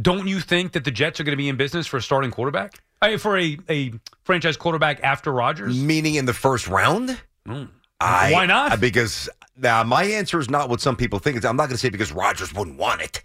Don't 0.00 0.26
you 0.28 0.40
think 0.40 0.72
that 0.72 0.84
the 0.84 0.90
Jets 0.90 1.18
are 1.20 1.24
going 1.24 1.32
to 1.32 1.36
be 1.36 1.48
in 1.48 1.56
business 1.56 1.86
for 1.86 1.96
a 1.96 2.02
starting 2.02 2.30
quarterback? 2.30 2.74
I, 3.02 3.16
for 3.16 3.38
a, 3.38 3.58
a 3.68 3.92
franchise 4.24 4.56
quarterback 4.56 5.02
after 5.02 5.32
Rodgers? 5.32 5.76
meaning 5.80 6.14
in 6.16 6.26
the 6.26 6.34
first 6.34 6.68
round? 6.68 7.18
Mm. 7.48 7.68
I, 8.00 8.32
Why 8.32 8.46
not? 8.46 8.78
Because 8.80 9.28
now 9.56 9.82
my 9.82 10.04
answer 10.04 10.38
is 10.38 10.48
not 10.48 10.68
what 10.68 10.80
some 10.80 10.96
people 10.96 11.18
think. 11.18 11.36
It's, 11.36 11.44
I'm 11.46 11.56
not 11.56 11.64
going 11.64 11.72
to 11.76 11.78
say 11.78 11.88
because 11.90 12.12
Rodgers 12.12 12.54
wouldn't 12.54 12.76
want 12.78 13.00
it. 13.02 13.22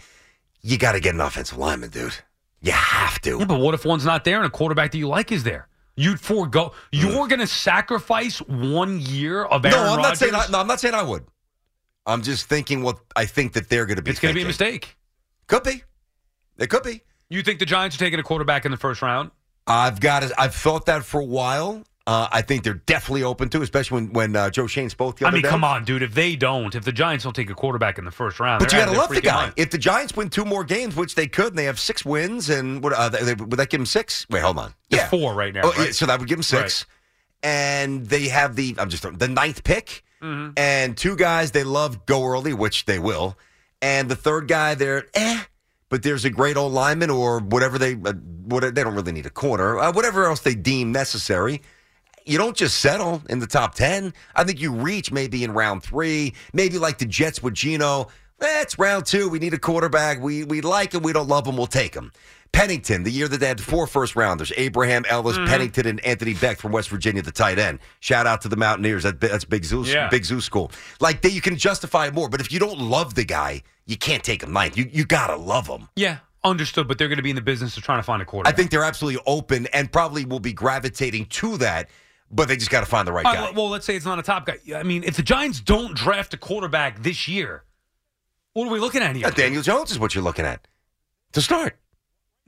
You 0.62 0.77
got 0.77 0.94
to 0.94 1.00
get 1.00 1.13
an 1.13 1.22
offensive 1.22 1.58
lineman, 1.58 1.89
dude. 1.91 2.15
You 2.62 2.72
have 2.72 3.20
to. 3.22 3.38
Yeah, 3.39 3.46
but 3.46 3.60
what 3.60 3.74
if 3.74 3.86
one's 3.86 4.05
not 4.05 4.24
there 4.24 4.38
and 4.38 4.46
a 4.46 4.50
quarterback 4.50 4.91
that 4.91 4.98
you 4.98 5.08
like 5.08 5.32
is 5.32 5.44
there? 5.44 5.67
You'd 5.97 6.19
forego. 6.19 6.73
You're 6.91 7.27
going 7.27 7.39
to 7.39 7.47
sacrifice 7.47 8.39
one 8.39 8.99
year 8.99 9.45
of 9.45 9.65
Aaron 9.65 9.77
no, 9.77 9.93
I'm 9.93 10.01
not 10.01 10.17
saying. 10.17 10.35
I, 10.35 10.45
no, 10.51 10.59
I'm 10.59 10.67
not 10.67 10.79
saying 10.79 10.93
I 10.93 11.03
would. 11.03 11.25
I'm 12.05 12.21
just 12.21 12.47
thinking 12.47 12.83
what 12.83 12.99
I 13.15 13.25
think 13.25 13.53
that 13.53 13.69
they're 13.69 13.85
going 13.85 13.95
to 13.95 14.01
be. 14.01 14.11
it's 14.11 14.19
going 14.19 14.33
to 14.33 14.37
be 14.37 14.43
a 14.43 14.47
mistake. 14.47 14.97
Could 15.47 15.63
be. 15.63 15.83
It 16.57 16.67
could 16.67 16.83
be. 16.83 17.01
You 17.29 17.41
think 17.41 17.59
the 17.59 17.65
Giants 17.65 17.95
are 17.95 17.99
taking 17.99 18.19
a 18.19 18.23
quarterback 18.23 18.65
in 18.65 18.71
the 18.71 18.77
first 18.77 19.01
round? 19.01 19.31
I've 19.67 19.99
got. 19.99 20.23
I've 20.37 20.53
thought 20.53 20.85
that 20.87 21.03
for 21.05 21.21
a 21.21 21.25
while. 21.25 21.83
Uh, 22.07 22.27
I 22.31 22.43
think 22.43 22.63
they're 22.63 22.75
definitely 22.75 23.24
open 23.24 23.50
to, 23.50 23.63
especially 23.63 23.95
when 24.03 24.13
when 24.13 24.35
uh, 24.35 24.50
Joe 24.51 24.67
Schoen 24.67 24.91
spoke 24.91 25.17
the 25.17 25.25
I 25.25 25.31
mean, 25.31 25.41
day. 25.41 25.50
come 25.50 25.63
on, 25.63 25.85
dude. 25.85 26.03
If 26.03 26.13
they 26.13 26.35
don't, 26.35 26.75
if 26.75 26.83
the 26.85 26.91
Giants 26.91 27.24
don't 27.24 27.35
take 27.35 27.50
a 27.50 27.55
quarterback 27.55 27.97
in 27.97 28.05
the 28.05 28.12
first 28.12 28.39
round, 28.39 28.59
But 28.59 28.71
you 28.71 28.77
got 28.77 28.91
to 28.93 28.97
love 28.97 29.09
the 29.09 29.21
guy. 29.21 29.51
If 29.57 29.71
the 29.71 29.79
Giants 29.79 30.15
win 30.15 30.29
two 30.29 30.45
more 30.45 30.63
games, 30.63 30.95
which 30.95 31.15
they 31.15 31.25
could, 31.27 31.47
and 31.47 31.57
they 31.57 31.63
have 31.65 31.79
six 31.79 32.05
wins, 32.05 32.47
and 32.50 32.83
what, 32.83 32.93
uh, 32.93 33.09
they, 33.09 33.33
would 33.33 33.57
that 33.57 33.71
give 33.71 33.79
them 33.79 33.88
six? 33.88 34.27
Wait, 34.29 34.43
hold 34.43 34.59
on. 34.59 34.75
It's 34.91 35.03
four 35.09 35.33
right 35.33 35.51
now. 35.51 35.62
Oh, 35.63 35.69
right? 35.71 35.88
yeah, 35.88 35.91
so 35.93 36.05
that 36.05 36.19
would 36.19 36.29
give 36.29 36.38
them 36.38 36.43
six. 36.43 36.85
And 37.41 38.05
they 38.05 38.27
have 38.27 38.55
the 38.55 38.75
I'm 38.77 38.89
just 38.89 39.01
throwing, 39.01 39.17
the 39.17 39.27
ninth 39.27 39.63
pick, 39.63 40.03
Mm-hmm. 40.21 40.51
and 40.57 40.95
two 40.97 41.15
guys 41.17 41.51
they 41.51 41.63
love 41.63 42.05
go 42.05 42.24
early, 42.25 42.53
which 42.53 42.85
they 42.85 42.97
will, 42.97 43.38
and 43.81 44.09
the 44.09 44.15
third 44.15 44.47
guy 44.47 44.74
they're 44.74 45.05
eh. 45.13 45.43
But 45.89 46.01
there's 46.03 46.25
a 46.25 46.29
great 46.31 46.57
old 46.57 46.71
lineman 46.74 47.09
or 47.12 47.39
whatever 47.39 47.77
they 47.77 47.93
uh, 47.93 48.13
what 48.45 48.62
they 48.74 48.83
don't 48.83 48.95
really 48.95 49.12
need 49.12 49.25
a 49.27 49.29
corner, 49.29 49.77
uh, 49.77 49.91
whatever 49.91 50.25
else 50.25 50.39
they 50.39 50.55
deem 50.55 50.91
necessary. 50.91 51.62
You 52.25 52.38
don't 52.38 52.58
just 52.58 52.79
settle 52.79 53.22
in 53.29 53.39
the 53.39 53.48
top 53.48 53.75
ten. 53.75 54.13
I 54.36 54.44
think 54.44 54.60
you 54.60 54.72
reach 54.74 55.12
maybe 55.12 55.44
in 55.44 55.51
round 55.51 55.84
three, 55.84 56.34
maybe 56.53 56.77
like 56.79 56.98
the 56.98 57.05
Jets 57.05 57.44
with 57.44 57.53
Geno. 57.53 58.08
Eh, 58.41 58.62
it's 58.62 58.77
round 58.79 59.05
two. 59.05 59.29
We 59.29 59.39
need 59.39 59.53
a 59.53 59.60
quarterback. 59.60 60.20
We 60.22 60.44
we 60.44 60.62
like 60.62 60.94
him. 60.94 61.03
We 61.03 61.13
don't 61.13 61.27
love 61.27 61.46
him. 61.48 61.55
We'll 61.58 61.67
take 61.67 61.94
him. 61.94 62.12
Pennington, 62.51 63.03
the 63.03 63.12
year 63.12 63.27
that 63.27 63.39
they 63.41 63.48
had 63.48 63.60
four 63.60 63.86
first 63.86 64.15
rounders, 64.15 64.51
Abraham 64.55 65.03
Ellis, 65.10 65.38
Pennington, 65.38 65.86
and 65.88 66.00
Anthony 66.05 66.34
Becht 66.34 66.58
from 66.58 66.72
West 66.72 66.88
Virginia, 66.88 67.22
the 67.22 67.32
tight 67.32 67.60
end. 67.60 67.79
Shout 68.00 68.25
out 68.27 68.41
to 68.41 68.48
the 68.48 68.55
Mountaineers. 68.55 69.03
That, 69.03 69.20
that's 69.20 69.44
big 69.44 69.65
zoo, 69.65 69.84
Yeah. 69.84 70.08
big 70.08 70.24
zoo 70.24 70.39
school. 70.39 70.72
Like 71.01 71.22
they, 71.22 71.29
you 71.29 71.41
can 71.41 71.58
justify 71.58 72.08
it 72.08 72.13
more, 72.13 72.29
but 72.29 72.39
if 72.39 72.53
you 72.53 72.60
don't 72.60 72.79
love 72.79 73.13
the 73.15 73.25
guy, 73.25 73.62
you 73.88 73.98
can't 73.98 74.24
take 74.24 74.41
him 74.41 74.53
ninth. 74.53 74.77
You 74.77 74.89
you 74.91 75.05
gotta 75.05 75.36
love 75.36 75.67
him. 75.67 75.89
yeah, 75.98 76.20
understood. 76.46 76.88
But 76.88 76.98
they're 76.98 77.10
going 77.10 77.17
to 77.17 77.24
be 77.24 77.29
in 77.29 77.36
the 77.36 77.41
business 77.41 77.75
of 77.75 77.84
trying 77.84 78.00
to 78.00 78.03
find 78.03 78.22
a 78.22 78.25
quarterback. 78.25 78.53
I 78.53 78.55
think 78.55 78.72
they're 78.72 78.84
absolutely 78.86 79.22
open 79.27 79.67
and 79.74 79.91
probably 79.91 80.24
will 80.24 80.39
be 80.39 80.53
gravitating 80.53 81.25
to 81.25 81.58
that, 81.58 81.89
but 82.35 82.47
they 82.47 82.57
just 82.57 82.69
got 82.69 82.81
to 82.81 82.85
find 82.85 83.07
the 83.07 83.13
right 83.13 83.23
guy. 83.23 83.45
right, 83.45 83.55
well, 83.55 83.69
let's 83.69 83.85
say 83.85 83.95
it's 83.95 84.05
not 84.05 84.19
a 84.19 84.23
top 84.23 84.45
guy. 84.45 84.57
I 84.75 84.83
mean, 84.83 85.03
if 85.03 85.15
the 85.15 85.23
Giants 85.23 85.61
don't 85.61 85.95
draft 85.95 86.33
a 86.33 86.37
quarterback 86.37 87.01
this 87.01 87.27
year, 87.27 87.63
what 88.53 88.67
are 88.67 88.71
we 88.71 88.79
looking 88.79 89.01
at 89.01 89.15
here? 89.15 89.25
Yeah, 89.25 89.31
Daniel 89.31 89.61
Jones 89.61 89.91
is 89.91 89.99
what 89.99 90.13
you're 90.13 90.23
looking 90.23 90.45
at 90.45 90.67
to 91.33 91.41
start. 91.41 91.77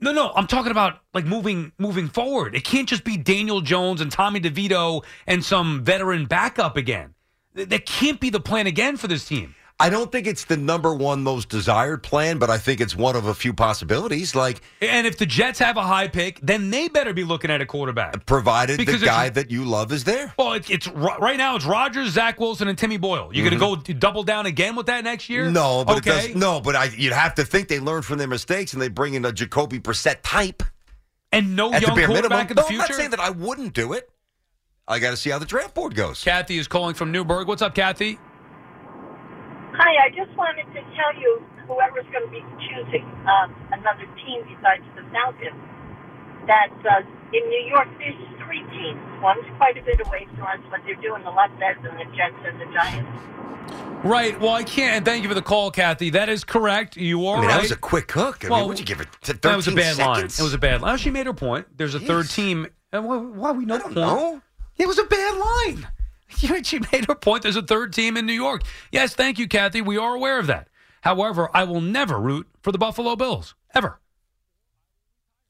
No, 0.00 0.12
no, 0.12 0.30
I'm 0.34 0.46
talking 0.46 0.70
about 0.70 1.00
like 1.12 1.24
moving 1.24 1.72
moving 1.78 2.08
forward. 2.08 2.54
It 2.54 2.64
can't 2.64 2.88
just 2.88 3.02
be 3.02 3.16
Daniel 3.16 3.60
Jones 3.60 4.00
and 4.00 4.12
Tommy 4.12 4.40
DeVito 4.40 5.04
and 5.26 5.44
some 5.44 5.82
veteran 5.82 6.26
backup 6.26 6.76
again. 6.76 7.14
That 7.54 7.86
can't 7.86 8.20
be 8.20 8.30
the 8.30 8.38
plan 8.38 8.68
again 8.68 8.96
for 8.96 9.08
this 9.08 9.24
team. 9.24 9.56
I 9.80 9.90
don't 9.90 10.10
think 10.10 10.26
it's 10.26 10.44
the 10.44 10.56
number 10.56 10.92
one 10.92 11.22
most 11.22 11.48
desired 11.48 12.02
plan, 12.02 12.38
but 12.38 12.50
I 12.50 12.58
think 12.58 12.80
it's 12.80 12.96
one 12.96 13.14
of 13.14 13.26
a 13.26 13.34
few 13.34 13.52
possibilities. 13.52 14.34
Like 14.34 14.60
And 14.80 15.06
if 15.06 15.18
the 15.18 15.26
Jets 15.26 15.60
have 15.60 15.76
a 15.76 15.82
high 15.82 16.08
pick, 16.08 16.40
then 16.42 16.70
they 16.70 16.88
better 16.88 17.12
be 17.12 17.22
looking 17.22 17.48
at 17.50 17.60
a 17.60 17.66
quarterback. 17.66 18.26
provided 18.26 18.78
Because 18.78 19.00
the 19.00 19.06
guy 19.06 19.28
that 19.28 19.52
you 19.52 19.64
love 19.64 19.92
is 19.92 20.02
there. 20.02 20.34
Well, 20.36 20.54
it's, 20.54 20.68
it's 20.68 20.88
right 20.88 21.36
now. 21.36 21.54
It's 21.54 21.64
Rogers, 21.64 22.10
Zach 22.10 22.40
Wilson, 22.40 22.66
and 22.66 22.76
Timmy 22.76 22.96
Boyle. 22.96 23.30
you're 23.32 23.48
going 23.48 23.78
to 23.78 23.92
go 23.92 23.94
double 23.94 24.24
down 24.24 24.46
again 24.46 24.74
with 24.74 24.86
that 24.86 25.04
next 25.04 25.28
year? 25.28 25.44
Mm-hmm. 25.44 25.52
No, 25.54 25.84
but 25.84 25.98
okay. 25.98 26.10
it 26.10 26.26
does, 26.32 26.36
no, 26.36 26.60
but 26.60 26.74
I, 26.74 26.86
you'd 26.86 27.12
have 27.12 27.36
to 27.36 27.44
think 27.44 27.68
they 27.68 27.78
learned 27.78 28.04
from 28.04 28.18
their 28.18 28.26
mistakes 28.26 28.72
and 28.72 28.82
they 28.82 28.88
bring 28.88 29.14
in 29.14 29.24
a 29.24 29.32
Jacoby 29.32 29.78
Brissett 29.78 30.16
type 30.24 30.64
and 31.30 31.54
no 31.54 31.70
young 31.70 31.80
bare 31.80 32.08
minimum. 32.08 32.14
quarterback 32.14 32.50
in 32.50 32.56
No, 32.56 32.62
the 32.62 32.68
I'm 32.68 32.78
not 32.78 32.92
saying 32.94 33.10
that 33.10 33.20
I 33.20 33.30
wouldn't 33.30 33.74
do 33.74 33.92
it. 33.92 34.10
I 34.88 34.98
got 34.98 35.10
to 35.10 35.16
see 35.16 35.30
how 35.30 35.38
the 35.38 35.46
draft 35.46 35.74
board 35.74 35.94
goes. 35.94 36.24
Kathy 36.24 36.58
is 36.58 36.66
calling 36.66 36.94
from 36.94 37.12
Newburgh. 37.12 37.46
What's 37.46 37.62
up, 37.62 37.74
Kathy? 37.74 38.18
Hi, 39.78 40.06
I 40.06 40.08
just 40.10 40.34
wanted 40.36 40.66
to 40.74 40.80
tell 40.98 41.12
you, 41.20 41.42
whoever's 41.66 42.06
going 42.10 42.26
to 42.26 42.32
be 42.34 42.42
choosing 42.66 43.04
um, 43.30 43.54
another 43.70 44.06
team 44.26 44.42
besides 44.42 44.82
the 44.96 45.02
Falcons, 45.14 45.54
that 46.50 46.72
uh, 46.82 47.06
in 47.32 47.48
New 47.48 47.64
York 47.70 47.86
there's 47.98 48.18
three 48.44 48.64
teams. 48.74 48.98
One's 49.22 49.46
quite 49.56 49.78
a 49.78 49.82
bit 49.82 50.00
away 50.04 50.26
from 50.34 50.42
us, 50.44 50.58
but 50.70 50.80
they're 50.84 50.98
doing 51.00 51.22
a 51.24 51.30
lot 51.30 51.50
better 51.60 51.78
than 51.82 51.94
the 51.96 52.04
Jets 52.16 52.34
and 52.44 52.60
the 52.60 52.66
Giants. 52.74 54.04
Right. 54.04 54.38
Well, 54.40 54.52
I 54.52 54.62
can't. 54.62 54.96
And 54.96 55.04
thank 55.04 55.22
you 55.22 55.28
for 55.28 55.34
the 55.34 55.42
call, 55.42 55.70
Kathy. 55.70 56.10
That 56.10 56.28
is 56.28 56.42
correct. 56.44 56.96
You 56.96 57.26
are 57.26 57.36
I 57.36 57.40
mean, 57.40 57.48
right. 57.48 57.54
that 57.56 57.62
was 57.62 57.70
a 57.72 57.76
quick 57.76 58.10
hook. 58.10 58.44
I 58.44 58.48
Well, 58.48 58.60
mean, 58.60 58.68
would 58.68 58.78
you 58.78 58.84
give 58.84 59.00
it? 59.00 59.08
to 59.22 59.34
13 59.34 59.38
That 59.42 59.56
was 59.56 59.68
a 59.68 59.72
bad 59.72 59.98
line. 59.98 60.24
It 60.24 60.40
was 60.40 60.54
a 60.54 60.58
bad 60.58 60.80
line. 60.82 60.98
She 60.98 61.10
made 61.10 61.26
her 61.26 61.34
point. 61.34 61.66
There's 61.76 61.94
a 61.94 62.00
third 62.00 62.30
team. 62.30 62.66
And 62.92 63.04
why, 63.04 63.16
why 63.18 63.52
we 63.52 63.64
know 63.64 63.74
I 63.74 63.78
the 63.78 63.84
don't 63.84 63.94
know. 63.94 64.42
It 64.76 64.86
was 64.86 64.98
a 64.98 65.04
bad 65.04 65.36
line. 65.38 65.88
She 66.62 66.78
made 66.92 67.06
her 67.06 67.14
point. 67.14 67.42
There's 67.42 67.56
a 67.56 67.62
third 67.62 67.92
team 67.92 68.16
in 68.16 68.26
New 68.26 68.32
York. 68.32 68.62
Yes, 68.92 69.14
thank 69.14 69.38
you, 69.38 69.48
Kathy. 69.48 69.80
We 69.80 69.96
are 69.96 70.14
aware 70.14 70.38
of 70.38 70.46
that. 70.46 70.68
However, 71.00 71.48
I 71.54 71.64
will 71.64 71.80
never 71.80 72.18
root 72.18 72.48
for 72.60 72.72
the 72.72 72.78
Buffalo 72.78 73.16
Bills 73.16 73.54
ever. 73.74 74.00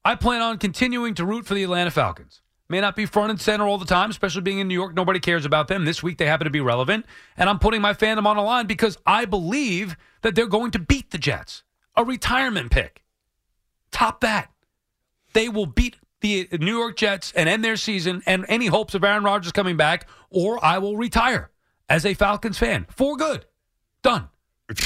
I 0.05 0.14
plan 0.14 0.41
on 0.41 0.59
continuing 0.59 1.14
to 1.14 1.25
root 1.25 1.47
for 1.47 1.55
the 1.55 1.64
Atlanta 1.64 1.91
Falcons. 1.91 2.43
May 2.71 2.81
not 2.81 2.97
be 2.97 3.07
front 3.07 3.31
and 3.31 3.41
center 3.41 3.67
all 3.67 3.79
the 3.79 3.87
time, 3.87 4.11
especially 4.11 4.43
being 4.43 4.59
in 4.59 4.69
New 4.69 4.75
York. 4.75 4.95
Nobody 4.95 5.21
cares 5.21 5.47
about 5.47 5.69
them. 5.69 5.85
This 5.85 6.03
week 6.03 6.19
they 6.19 6.27
happen 6.27 6.45
to 6.45 6.51
be 6.51 6.61
relevant. 6.61 7.07
And 7.37 7.49
I'm 7.49 7.59
putting 7.59 7.81
my 7.81 7.95
fandom 7.95 8.27
on 8.27 8.37
the 8.37 8.43
line 8.43 8.67
because 8.67 8.99
I 9.07 9.25
believe 9.25 9.97
that 10.23 10.35
they're 10.35 10.47
going 10.47 10.71
to 10.73 10.79
beat 10.79 11.11
the 11.11 11.19
Jets. 11.19 11.62
A 11.97 12.05
retirement 12.05 12.71
pick. 12.71 13.03
Top 13.91 14.21
that. 14.21 14.51
They 15.33 15.49
will 15.49 15.67
beat 15.67 15.97
the 16.20 16.48
New 16.52 16.76
York 16.76 16.96
Jets 16.96 17.33
and 17.37 17.48
end 17.48 17.64
their 17.64 17.76
season 17.76 18.22
and 18.26 18.44
any 18.48 18.66
hopes 18.66 18.94
of 18.94 19.04
Aaron 19.04 19.24
Rodgers 19.24 19.52
coming 19.52 19.76
back, 19.76 20.09
or 20.31 20.62
I 20.64 20.78
will 20.78 20.96
retire 20.96 21.50
as 21.88 22.04
a 22.04 22.14
Falcons 22.14 22.59
fan 22.59 22.87
for 22.90 23.16
good. 23.16 23.44
Done. 24.02 24.28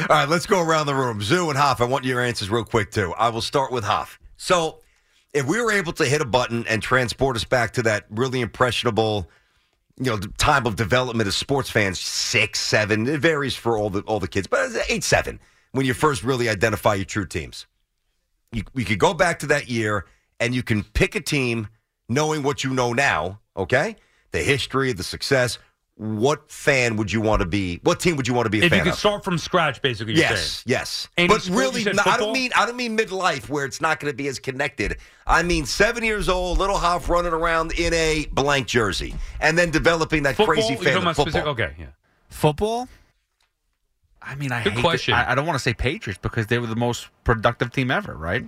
All 0.00 0.06
right, 0.08 0.28
let's 0.28 0.46
go 0.46 0.60
around 0.60 0.86
the 0.86 0.94
room. 0.94 1.20
Zoo 1.20 1.48
and 1.50 1.58
Hoff, 1.58 1.80
I 1.80 1.84
want 1.84 2.04
your 2.04 2.20
answers 2.20 2.50
real 2.50 2.64
quick, 2.64 2.90
too. 2.90 3.12
I 3.16 3.28
will 3.28 3.42
start 3.42 3.70
with 3.70 3.84
Hoff. 3.84 4.18
So, 4.36 4.80
if 5.32 5.46
we 5.46 5.60
were 5.60 5.72
able 5.72 5.92
to 5.94 6.04
hit 6.04 6.20
a 6.20 6.24
button 6.26 6.66
and 6.66 6.82
transport 6.82 7.36
us 7.36 7.44
back 7.44 7.72
to 7.74 7.82
that 7.82 8.04
really 8.10 8.40
impressionable, 8.40 9.30
you 9.98 10.06
know, 10.06 10.18
time 10.38 10.66
of 10.66 10.76
development 10.76 11.26
as 11.26 11.36
sports 11.36 11.70
fans, 11.70 12.00
six, 12.00 12.60
seven, 12.60 13.06
it 13.06 13.20
varies 13.20 13.54
for 13.54 13.78
all 13.78 13.90
the 13.90 14.00
all 14.02 14.20
the 14.20 14.28
kids, 14.28 14.46
but 14.46 14.70
eight, 14.88 15.04
seven, 15.04 15.40
when 15.72 15.86
you 15.86 15.94
first 15.94 16.22
really 16.22 16.48
identify 16.48 16.94
your 16.94 17.04
true 17.04 17.26
teams. 17.26 17.66
You, 18.52 18.64
you 18.74 18.84
could 18.84 18.98
go 18.98 19.14
back 19.14 19.38
to 19.40 19.46
that 19.46 19.70
year 19.70 20.04
and 20.42 20.54
you 20.54 20.62
can 20.62 20.82
pick 20.82 21.14
a 21.14 21.20
team 21.20 21.68
knowing 22.08 22.42
what 22.42 22.64
you 22.64 22.72
know 22.74 22.92
now, 22.92 23.40
okay? 23.56 23.96
The 24.32 24.40
history, 24.40 24.92
the 24.92 25.02
success. 25.02 25.58
What 25.96 26.50
fan 26.50 26.96
would 26.96 27.12
you 27.12 27.20
want 27.20 27.40
to 27.40 27.46
be? 27.46 27.78
What 27.82 28.00
team 28.00 28.16
would 28.16 28.26
you 28.26 28.34
want 28.34 28.46
to 28.46 28.50
be 28.50 28.60
a 28.60 28.64
If 28.64 28.70
fan 28.70 28.78
you 28.78 28.84
could 28.84 28.92
of? 28.94 28.98
start 28.98 29.22
from 29.22 29.36
scratch, 29.38 29.82
basically, 29.82 30.14
you're 30.14 30.22
Yes, 30.22 30.40
saying. 30.40 30.62
yes. 30.66 31.08
Any 31.18 31.28
but 31.28 31.42
sport- 31.42 31.58
really, 31.60 31.78
you 31.80 31.84
said 31.84 31.96
no, 31.96 32.02
I 32.06 32.16
don't 32.16 32.32
mean 32.32 32.50
I 32.56 32.64
don't 32.66 32.76
mean 32.76 32.96
midlife 32.96 33.48
where 33.50 33.64
it's 33.66 33.80
not 33.80 34.00
going 34.00 34.10
to 34.10 34.16
be 34.16 34.26
as 34.26 34.38
connected. 34.38 34.96
I 35.26 35.42
mean 35.42 35.66
seven 35.66 36.02
years 36.02 36.28
old, 36.30 36.58
little 36.58 36.78
Hoff 36.78 37.08
running 37.10 37.32
around 37.34 37.72
in 37.78 37.92
a 37.94 38.26
blank 38.32 38.66
jersey, 38.66 39.14
and 39.40 39.56
then 39.56 39.70
developing 39.70 40.22
that 40.24 40.34
Football? 40.36 40.54
crazy 40.54 40.72
You're 40.74 40.82
fan 40.82 40.92
talking 40.94 40.96
of 40.96 41.02
about 41.02 41.16
football. 41.16 41.54
specific- 41.54 41.70
okay, 41.70 41.74
yeah. 41.78 41.86
Football? 42.30 42.88
I 44.20 44.34
mean, 44.36 44.50
I 44.52 44.62
Good 44.62 44.72
hate 44.72 44.76
to- 44.76 44.82
question. 44.82 45.14
I, 45.14 45.32
I 45.32 45.34
don't 45.34 45.46
want 45.46 45.56
to 45.58 45.62
say 45.62 45.74
Patriots 45.74 46.18
because 46.22 46.46
they 46.46 46.58
were 46.58 46.66
the 46.68 46.76
most 46.76 47.08
productive 47.24 47.70
team 47.72 47.90
ever, 47.90 48.14
right? 48.14 48.44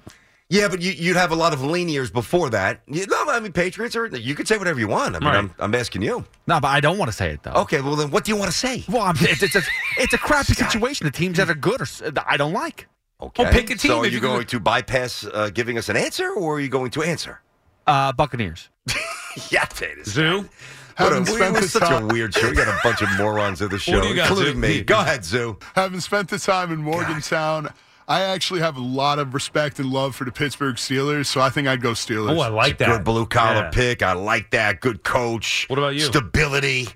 Yeah, 0.55 0.69
but 0.69 0.81
you, 0.83 0.93
you'd 0.93 1.17
have 1.17 1.33
a 1.33 1.35
lot 1.35 1.53
of 1.53 1.63
lean 1.65 1.89
years 1.89 2.11
before 2.11 2.49
that. 2.51 2.81
You, 2.87 3.07
no, 3.07 3.25
I 3.29 3.41
mean 3.41 3.53
Patriots 3.53 3.97
are. 3.97 4.07
You 4.07 4.35
could 4.35 4.47
say 4.47 4.57
whatever 4.57 4.79
you 4.79 4.87
want. 4.89 5.17
I 5.17 5.19
mean, 5.19 5.29
Right. 5.29 5.37
I'm, 5.37 5.55
I'm 5.59 5.75
asking 5.75 6.03
you. 6.03 6.25
No, 6.47 6.61
but 6.61 6.69
I 6.69 6.81
don't 6.81 6.97
want 6.99 7.11
to 7.11 7.17
say 7.17 7.33
it 7.33 7.43
though. 7.43 7.53
Okay, 7.63 7.81
well 7.81 7.97
then, 7.97 8.11
what 8.11 8.25
do 8.25 8.31
you 8.33 8.37
want 8.37 8.51
to 8.53 8.57
say? 8.57 8.85
Well, 8.89 9.03
I'm, 9.03 9.17
it's, 9.21 9.43
it's, 9.43 9.57
a, 9.57 9.63
it's 9.99 10.13
a 10.15 10.19
crappy 10.19 10.55
situation. 10.55 11.07
The 11.07 11.11
teams 11.11 11.39
that 11.39 11.51
are 11.51 11.55
good 11.55 11.81
are, 11.81 11.85
s- 11.85 12.03
I 12.27 12.37
don't 12.37 12.53
like. 12.53 12.87
Okay. 13.21 13.51
pick 13.51 13.65
a 13.71 13.77
team 13.77 13.91
So 13.91 13.99
are 14.01 14.05
you 14.07 14.13
you're 14.13 14.21
gonna- 14.21 14.45
to 14.45 14.61
bypass 14.61 15.25
uh, 15.33 15.51
giving 15.53 15.77
us 15.79 15.89
an 15.89 15.97
answer, 15.97 16.31
or 16.31 16.57
are 16.57 16.61
you 16.61 16.69
going 16.69 16.91
to 16.93 17.03
answer? 17.03 17.41
Uh, 17.87 18.13
Buccaneers. 18.13 18.69
yeah, 19.51 19.65
Tatus. 19.65 20.11
Zoo? 20.11 20.49
What 20.97 21.11
a, 21.13 21.15
Haven't 21.17 21.29
we, 21.29 21.35
spent 21.35 21.55
we're 21.55 21.61
the 21.63 21.69
such 21.69 21.83
a 21.83 21.87
time- 21.87 22.09
weird 22.09 22.33
show. 22.35 22.49
We 22.51 22.55
got 22.57 22.69
a 22.69 22.79
bunch 22.85 23.03
of 23.03 23.09
morons 23.19 23.61
at 23.63 23.71
the 23.71 23.79
show, 23.81 24.01
do 24.01 24.09
you 24.09 24.15
got, 24.15 24.29
including 24.29 24.55
Zoo? 24.55 24.61
me. 24.61 24.83
Go 24.83 25.01
ahead, 25.01 25.25
Zoo. 25.25 25.59
Haven't 25.75 26.03
spent 26.03 26.29
the 26.29 26.39
time 26.39 26.71
in 26.73 26.79
Morgantown, 26.81 27.73
I 28.07 28.23
actually 28.23 28.61
have 28.61 28.77
a 28.77 28.81
lot 28.83 29.19
of 29.19 29.33
respect 29.33 29.79
and 29.79 29.91
love 29.91 30.15
for 30.15 30.25
the 30.25 30.33
Pittsburgh 30.33 30.77
Steelers, 30.77 31.27
so 31.27 31.41
I 31.41 31.49
think 31.51 31.67
I'd 31.69 31.81
go 31.81 31.93
Steelers. 31.93 32.37
Oh, 32.37 32.41
I 32.41 32.49
like 32.49 32.79
that. 32.79 32.89
Good 32.89 33.05
blue 33.05 33.25
collar 33.27 33.63
Yeah. 33.65 33.71
pick. 33.71 34.03
I 34.03 34.13
like 34.13 34.51
that. 34.51 34.81
Good 34.81 35.03
coach. 35.05 35.65
What 35.69 35.79
about 35.79 35.95
you? 35.95 36.01
Stability. 36.01 36.89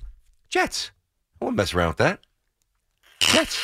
Jets. 0.51 0.91
I 1.41 1.45
won't 1.47 1.57
mess 1.57 1.73
around 1.73 1.89
with 1.89 1.97
that. 1.99 2.21
Jets. 3.21 3.59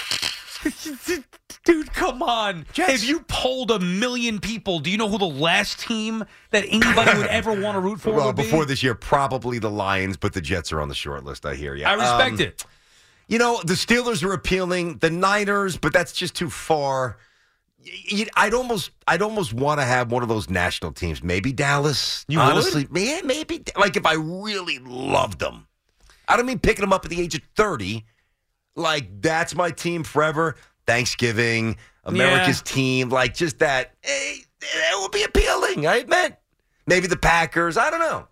Dude, 1.65 1.93
come 1.95 2.23
on. 2.23 2.67
If 2.77 3.05
you 3.09 3.21
polled 3.21 3.71
a 3.71 3.79
million 3.79 4.39
people, 4.39 4.81
do 4.81 4.91
you 4.91 4.99
know 4.99 5.09
who 5.09 5.17
the 5.19 5.25
last 5.27 5.79
team 5.81 6.25
that 6.51 6.65
anybody 6.69 7.17
would 7.19 7.27
ever 7.29 7.53
want 7.61 7.77
to 7.77 7.81
root 7.81 8.01
for 8.01 8.13
Well, 8.13 8.27
would 8.27 8.37
be? 8.37 8.43
before 8.43 8.65
this 8.67 8.83
year, 8.83 8.95
probably 8.95 9.59
the 9.59 9.71
Lions, 9.71 10.17
but 10.19 10.35
the 10.35 10.43
Jets 10.43 10.73
are 10.73 10.81
on 10.81 10.89
the 10.89 10.95
short 10.95 11.25
list. 11.25 11.47
I 11.47 11.55
hear 11.55 11.75
you. 11.75 11.85
I 11.87 11.95
respect 11.95 12.35
Um, 12.35 12.41
it. 12.41 12.65
You 13.29 13.39
know, 13.39 13.61
the 13.65 13.73
Steelers 13.75 14.23
are 14.23 14.35
appealing. 14.35 14.99
The 14.99 15.09
Niners, 15.09 15.79
but 15.79 15.93
that's 15.95 16.13
just 16.13 16.35
too 16.35 16.51
far. 16.51 17.17
I'd 18.37 18.55
almost, 18.55 18.91
I'd 19.07 19.23
almost 19.23 19.53
want 19.53 19.81
to 19.81 19.85
have 19.85 20.11
one 20.11 20.23
of 20.23 20.29
those 20.29 20.49
national 20.49 20.93
teams. 20.93 21.23
Maybe 21.23 21.53
Dallas. 21.53 22.25
You 22.29 22.39
would? 22.39 22.45
honestly, 22.45 22.89
yeah, 22.95 23.21
maybe. 23.25 23.63
Like 23.77 23.97
if 23.97 24.07
I 24.07 24.15
really 24.15 24.79
loved 24.79 25.39
them. 25.39 25.67
I 26.29 26.37
don't 26.37 26.47
mean 26.47 26.59
picking 26.59 26.83
them 26.83 26.93
up 26.93 27.05
at 27.05 27.11
the 27.11 27.21
age 27.21 27.35
of 27.35 27.43
thirty. 27.57 28.05
Like 28.77 29.21
that's 29.21 29.55
my 29.55 29.71
team 29.71 30.03
forever. 30.05 30.57
Thanksgiving, 30.87 31.77
America's 32.05 32.61
team, 32.63 33.09
like 33.11 33.35
just 33.35 33.59
that. 33.61 33.95
eh, 34.05 34.35
That 34.61 34.99
would 35.01 35.13
be 35.13 35.23
appealing. 35.23 35.87
I 35.87 35.97
admit. 35.97 36.39
Maybe 36.87 37.07
the 37.07 37.17
Packers. 37.17 37.77
I 37.77 37.91
don't 37.91 38.01
know. 38.01 38.27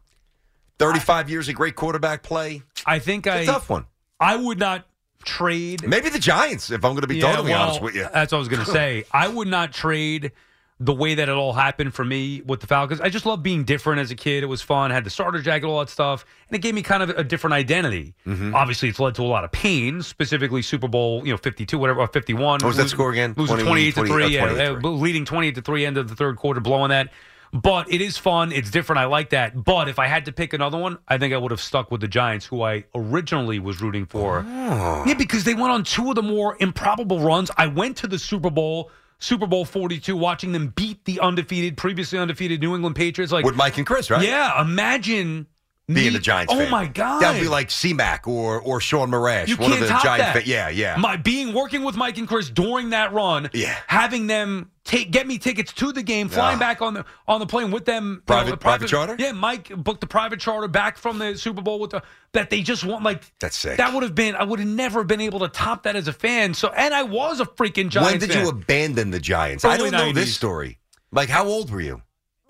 Thirty-five 0.78 1.30
years 1.30 1.48
of 1.48 1.54
great 1.54 1.76
quarterback 1.76 2.22
play. 2.22 2.62
I 2.86 2.98
think 2.98 3.26
It's 3.26 3.36
I 3.36 3.38
a 3.40 3.46
tough 3.46 3.70
one. 3.70 3.86
I 4.18 4.36
would 4.36 4.58
not 4.58 4.86
trade. 5.22 5.86
Maybe 5.86 6.08
the 6.08 6.18
Giants, 6.18 6.70
if 6.70 6.84
I'm 6.84 6.92
going 6.92 7.02
to 7.02 7.06
be 7.06 7.16
Yeah, 7.16 7.30
totally 7.32 7.50
well, 7.52 7.62
honest 7.62 7.82
with 7.82 7.94
you. 7.94 8.06
That's 8.12 8.32
what 8.32 8.38
I 8.38 8.40
was 8.40 8.48
going 8.48 8.64
to 8.64 8.70
say. 8.70 9.04
I 9.12 9.28
would 9.28 9.48
not 9.48 9.72
trade 9.72 10.32
the 10.80 10.92
way 10.92 11.14
that 11.14 11.28
it 11.28 11.32
all 11.32 11.52
happened 11.52 11.94
for 11.94 12.04
me 12.04 12.42
with 12.44 12.58
the 12.60 12.66
Falcons. 12.66 13.00
I 13.00 13.08
just 13.08 13.24
love 13.24 13.40
being 13.40 13.62
different 13.62 14.00
as 14.00 14.10
a 14.10 14.16
kid. 14.16 14.42
It 14.42 14.46
was 14.46 14.62
fun. 14.62 14.90
had 14.90 15.04
the 15.04 15.10
starter 15.10 15.40
jacket, 15.40 15.64
all 15.66 15.78
that 15.78 15.88
stuff, 15.88 16.24
and 16.48 16.56
it 16.56 16.58
gave 16.60 16.74
me 16.74 16.82
kind 16.82 17.04
of 17.04 17.10
a 17.10 17.22
different 17.22 17.54
identity. 17.54 18.14
Mm-hmm. 18.26 18.52
Obviously, 18.52 18.88
it's 18.88 18.98
led 18.98 19.14
to 19.14 19.22
a 19.22 19.24
lot 19.24 19.44
of 19.44 19.52
pain, 19.52 20.02
specifically 20.02 20.60
Super 20.60 20.88
Bowl, 20.88 21.24
you 21.24 21.32
know, 21.32 21.36
52, 21.36 21.78
whatever, 21.78 22.00
or 22.00 22.08
51. 22.08 22.42
What 22.42 22.62
was 22.64 22.76
that 22.76 22.82
Losing- 22.82 22.96
score 22.96 23.12
again? 23.12 23.34
Losing 23.36 23.58
20, 23.58 23.92
28 23.92 23.94
to 23.94 24.04
3, 24.06 24.24
uh, 24.24 24.26
yeah, 24.26 24.40
28 24.46 24.64
to 24.74 24.80
3. 24.80 24.90
leading 24.90 25.24
28 25.24 25.54
to 25.54 25.62
3 25.62 25.86
end 25.86 25.96
of 25.98 26.08
the 26.08 26.16
third 26.16 26.36
quarter, 26.36 26.60
blowing 26.60 26.88
that. 26.88 27.10
But 27.52 27.92
it 27.92 28.00
is 28.00 28.16
fun. 28.16 28.50
It's 28.50 28.70
different. 28.70 29.00
I 29.00 29.04
like 29.04 29.30
that. 29.30 29.62
But 29.62 29.88
if 29.88 29.98
I 29.98 30.06
had 30.06 30.24
to 30.24 30.32
pick 30.32 30.54
another 30.54 30.78
one, 30.78 30.98
I 31.06 31.18
think 31.18 31.34
I 31.34 31.36
would 31.36 31.50
have 31.50 31.60
stuck 31.60 31.90
with 31.90 32.00
the 32.00 32.08
Giants, 32.08 32.46
who 32.46 32.62
I 32.62 32.84
originally 32.94 33.58
was 33.58 33.82
rooting 33.82 34.06
for. 34.06 34.44
Oh. 34.48 35.04
Yeah, 35.06 35.14
because 35.14 35.44
they 35.44 35.52
went 35.54 35.70
on 35.70 35.84
two 35.84 36.08
of 36.08 36.14
the 36.14 36.22
more 36.22 36.56
improbable 36.60 37.20
runs. 37.20 37.50
I 37.58 37.66
went 37.66 37.98
to 37.98 38.06
the 38.06 38.18
Super 38.18 38.48
Bowl, 38.48 38.90
Super 39.18 39.46
Bowl 39.46 39.66
42, 39.66 40.16
watching 40.16 40.52
them 40.52 40.68
beat 40.68 41.04
the 41.04 41.20
undefeated, 41.20 41.76
previously 41.76 42.18
undefeated 42.18 42.60
New 42.60 42.74
England 42.74 42.96
Patriots. 42.96 43.32
Like 43.32 43.44
With 43.44 43.56
Mike 43.56 43.76
and 43.76 43.86
Chris, 43.86 44.10
right? 44.10 44.26
Yeah, 44.26 44.58
imagine 44.58 45.46
Being 45.88 46.14
a 46.14 46.20
Giants 46.20 46.52
Oh 46.54 46.58
fan. 46.58 46.70
my 46.70 46.86
god, 46.86 47.20
That 47.20 47.34
would 47.34 47.40
be 47.42 47.48
like 47.48 47.70
C-Mac 47.70 48.26
or, 48.28 48.60
or 48.60 48.80
Sean 48.80 49.10
Marash, 49.10 49.48
you 49.48 49.56
one 49.56 49.70
can't 49.70 49.82
of 49.82 49.88
the 49.88 49.92
top 49.92 50.04
Giants 50.04 50.24
that. 50.26 50.34
fan- 50.34 50.42
Yeah, 50.46 50.68
yeah. 50.70 50.96
My 50.96 51.16
being 51.16 51.52
working 51.52 51.82
with 51.82 51.96
Mike 51.96 52.16
and 52.18 52.26
Chris 52.28 52.48
during 52.48 52.90
that 52.90 53.12
run, 53.12 53.50
Yeah. 53.52 53.74
having 53.88 54.26
them 54.28 54.70
take 54.84 55.10
get 55.10 55.26
me 55.26 55.38
tickets 55.38 55.72
to 55.74 55.92
the 55.92 56.02
game, 56.02 56.28
flying 56.28 56.56
Ah. 56.56 56.60
back 56.60 56.80
on 56.82 56.94
the 56.94 57.04
on 57.28 57.40
the 57.40 57.46
plane 57.46 57.70
with 57.72 57.84
them. 57.84 58.14
you 58.14 58.20
Private- 58.26 58.50
know, 58.50 58.56
private 58.56 58.88
charter? 58.88 59.16
Yeah, 59.18 59.32
Mike 59.32 59.68
booked 59.76 60.00
the 60.00 60.06
private 60.06 60.40
charter 60.40 60.68
back 60.68 60.96
from 60.98 61.18
the 61.18 61.36
Super 61.36 61.60
Bowl 61.62 61.78
with 61.80 61.90
the 61.90 62.02
that 62.32 62.48
they 62.48 62.62
just 62.62 62.84
want 62.84 63.02
like 63.04 63.22
That's 63.40 63.58
sick. 63.58 63.76
that 63.76 63.92
would 63.92 64.02
have 64.04 64.14
been 64.14 64.34
I 64.36 64.44
would 64.44 64.60
have 64.60 64.68
never 64.68 65.02
been 65.04 65.20
able 65.20 65.40
to 65.40 65.48
top 65.48 65.82
that 65.82 65.96
as 65.96 66.06
a 66.08 66.12
fan. 66.12 66.54
So 66.54 66.68
and 66.70 66.94
I 66.94 67.02
was 67.02 67.40
a 67.40 67.44
freaking 67.44 67.88
giant. 67.90 68.12
when 68.12 68.20
did 68.20 68.32
fan. 68.32 68.44
you 68.44 68.48
abandon 68.48 69.10
the 69.10 69.20
Giants? 69.20 69.64
I 69.64 69.74
Early 69.76 69.90
don't 69.90 70.06
know 70.06 70.12
this 70.12 70.34
story. 70.34 70.78
Like, 71.10 71.28
how 71.28 71.44
old 71.46 71.70
were 71.70 71.80
you? 71.80 72.02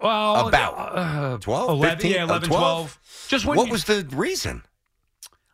Well, 0.02 0.48
About 0.48 0.74
uh, 0.76 1.38
12, 1.38 1.70
11, 1.70 1.96
15? 1.98 2.10
yeah, 2.12 2.22
Uh, 2.22 2.24
11, 2.26 2.48
12? 2.48 2.60
12. 2.62 2.98
Just 3.28 3.46
What 3.46 3.66
you- 3.66 3.72
was 3.72 3.84
the 3.84 4.06
reason? 4.12 4.62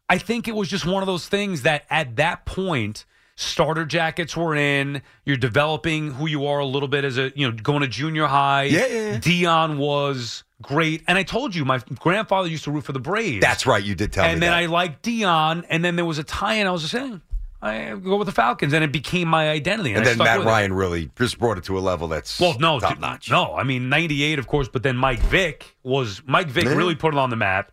I 0.08 0.16
think 0.18 0.48
it 0.48 0.54
was 0.54 0.68
just 0.68 0.86
one 0.86 1.02
of 1.02 1.06
those 1.06 1.28
things 1.28 1.62
that 1.62 1.84
at 1.90 2.16
that 2.16 2.46
point, 2.46 3.04
starter 3.36 3.84
jackets 3.84 4.34
were 4.36 4.54
in. 4.56 5.02
You're 5.26 5.36
developing 5.36 6.12
who 6.14 6.26
you 6.26 6.46
are 6.46 6.60
a 6.60 6.64
little 6.66 6.88
bit 6.88 7.04
as 7.04 7.18
a 7.18 7.30
you 7.36 7.46
know 7.46 7.52
going 7.56 7.82
to 7.82 7.88
junior 7.88 8.26
high. 8.26 8.64
Yeah, 8.64 8.86
yeah, 8.86 9.10
yeah. 9.12 9.18
Deion 9.18 9.76
was 9.76 10.44
great, 10.62 11.04
and 11.06 11.18
I 11.18 11.22
told 11.24 11.54
you 11.54 11.64
my 11.66 11.78
grandfather 12.00 12.48
used 12.48 12.64
to 12.64 12.70
root 12.70 12.84
for 12.84 12.92
the 12.92 12.98
Braves. 13.00 13.42
That's 13.42 13.66
right. 13.66 13.84
You 13.84 13.94
did 13.94 14.12
tell 14.14 14.24
and 14.24 14.30
me 14.30 14.34
And 14.34 14.42
then 14.42 14.50
that. 14.52 14.58
I 14.58 14.66
liked 14.66 15.04
Deion, 15.04 15.64
and 15.68 15.84
then 15.84 15.96
there 15.96 16.06
was 16.06 16.18
a 16.18 16.24
tie-in. 16.24 16.66
I 16.66 16.70
was 16.70 16.80
just 16.80 16.92
saying. 16.92 17.20
I 17.60 17.94
go 17.96 18.16
with 18.16 18.26
the 18.26 18.32
Falcons, 18.32 18.72
and 18.72 18.84
it 18.84 18.92
became 18.92 19.26
my 19.26 19.50
identity. 19.50 19.90
And, 19.90 19.98
and 19.98 20.06
then 20.06 20.18
Matt 20.18 20.38
with 20.38 20.46
it. 20.46 20.50
Ryan 20.50 20.72
really 20.72 21.10
just 21.18 21.38
brought 21.40 21.58
it 21.58 21.64
to 21.64 21.76
a 21.76 21.80
level 21.80 22.06
that's 22.06 22.38
Well, 22.38 22.56
no, 22.58 22.78
top 22.78 23.00
notch. 23.00 23.30
no. 23.30 23.54
I 23.56 23.64
mean, 23.64 23.88
'98, 23.88 24.38
of 24.38 24.46
course, 24.46 24.68
but 24.68 24.82
then 24.84 24.96
Mike 24.96 25.18
Vick 25.20 25.76
was 25.82 26.22
Mike 26.26 26.46
Vick 26.48 26.64
Yeah. 26.64 26.74
really 26.74 26.94
put 26.94 27.14
it 27.14 27.18
on 27.18 27.30
the 27.30 27.36
map. 27.36 27.72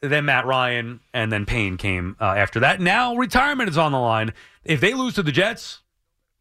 Then 0.00 0.24
Matt 0.26 0.44
Ryan, 0.46 1.00
and 1.14 1.32
then 1.32 1.46
Payne 1.46 1.76
came 1.76 2.16
uh, 2.20 2.24
after 2.24 2.60
that. 2.60 2.80
Now 2.80 3.14
retirement 3.14 3.70
is 3.70 3.78
on 3.78 3.92
the 3.92 3.98
line. 4.00 4.32
If 4.64 4.80
they 4.80 4.92
lose 4.94 5.14
to 5.14 5.22
the 5.22 5.32
Jets, 5.32 5.80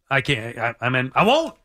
I 0.09 0.21
can't. 0.21 0.57
I, 0.57 0.75
I 0.81 0.89
mean, 0.89 1.11
I 1.15 1.23
won't. 1.23 1.55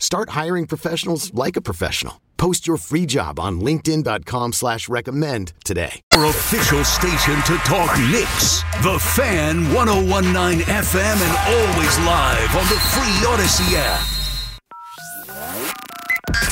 Start 0.00 0.30
hiring 0.30 0.66
professionals 0.66 1.32
like 1.34 1.56
a 1.56 1.60
professional. 1.60 2.20
Post 2.38 2.66
your 2.66 2.78
free 2.78 3.04
job 3.04 3.38
on 3.38 3.60
linkedin.com 3.60 4.54
slash 4.54 4.88
recommend 4.88 5.52
today. 5.62 6.00
Our 6.14 6.24
official 6.24 6.82
station 6.84 7.36
to 7.42 7.58
talk 7.64 7.94
Knicks. 8.10 8.62
The 8.82 8.98
Fan 9.14 9.70
1019 9.74 10.64
FM 10.64 11.20
and 11.20 11.36
always 11.54 11.98
live 11.98 12.56
on 12.56 12.64
the 12.72 12.80
free 12.80 13.20
Audacy 13.28 13.74
app. 13.76 14.00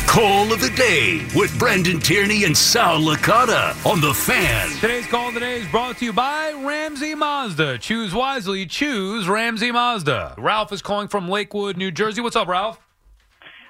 Call 0.06 0.52
of 0.52 0.60
the 0.60 0.70
day 0.70 1.26
with 1.34 1.58
Brandon 1.58 1.98
Tierney 2.00 2.44
and 2.44 2.56
Sal 2.56 3.00
Licata 3.00 3.74
on 3.86 4.02
the 4.02 4.12
Fan. 4.12 4.68
Today's 4.80 5.06
call 5.06 5.32
today 5.32 5.60
is 5.62 5.68
brought 5.68 5.96
to 5.98 6.04
you 6.04 6.12
by 6.12 6.52
Ramsey 6.52 7.14
Mazda. 7.14 7.78
Choose 7.78 8.12
wisely. 8.12 8.66
Choose 8.66 9.26
Ramsey 9.26 9.72
Mazda. 9.72 10.34
Ralph 10.36 10.70
is 10.72 10.82
calling 10.82 11.08
from 11.08 11.30
Lakewood, 11.30 11.78
New 11.78 11.90
Jersey. 11.90 12.20
What's 12.20 12.36
up, 12.36 12.48
Ralph? 12.48 12.78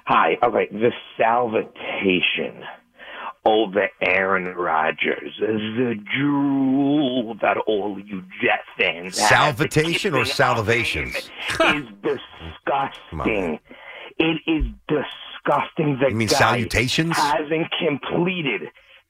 Hi. 0.09 0.37
Okay. 0.41 0.67
The 0.71 0.91
salvitation 1.17 2.63
over 3.45 3.87
Aaron 4.01 4.45
Rodgers 4.55 5.33
is 5.37 5.61
the 5.77 5.93
drool 6.17 7.35
that 7.43 7.57
all 7.67 7.99
you 8.03 8.23
Jet 8.41 8.61
fans 8.75 9.19
have. 9.19 9.29
Salvitation 9.29 10.15
or 10.15 10.23
salivations? 10.25 11.15
is 11.15 11.85
disgusting. 12.03 13.59
It 14.17 14.41
is 14.47 14.65
disgusting. 14.87 15.99
The 16.01 16.09
You 16.09 16.15
mean 16.15 16.27
guy 16.27 16.35
salutations? 16.37 17.15
hasn't 17.15 17.67
completed 17.79 18.63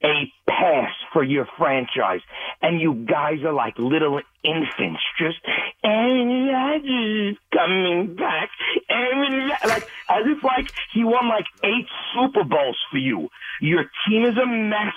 a 0.03 0.31
pass 0.47 0.91
for 1.13 1.23
your 1.23 1.47
franchise, 1.57 2.21
and 2.61 2.79
you 2.79 3.05
guys 3.05 3.43
are 3.43 3.53
like 3.53 3.77
little 3.77 4.21
infants, 4.43 5.01
just 5.17 5.37
Rodgers 5.83 7.37
coming 7.53 8.15
back, 8.15 8.49
Rod-" 8.89 9.51
like 9.67 9.83
as 10.09 10.25
if 10.25 10.43
like 10.43 10.71
he 10.93 11.03
won 11.03 11.27
like 11.27 11.45
eight 11.63 11.87
Super 12.13 12.43
Bowls 12.43 12.77
for 12.91 12.97
you. 12.97 13.29
Your 13.61 13.85
team 14.07 14.25
is 14.25 14.37
a 14.37 14.45
mess. 14.45 14.95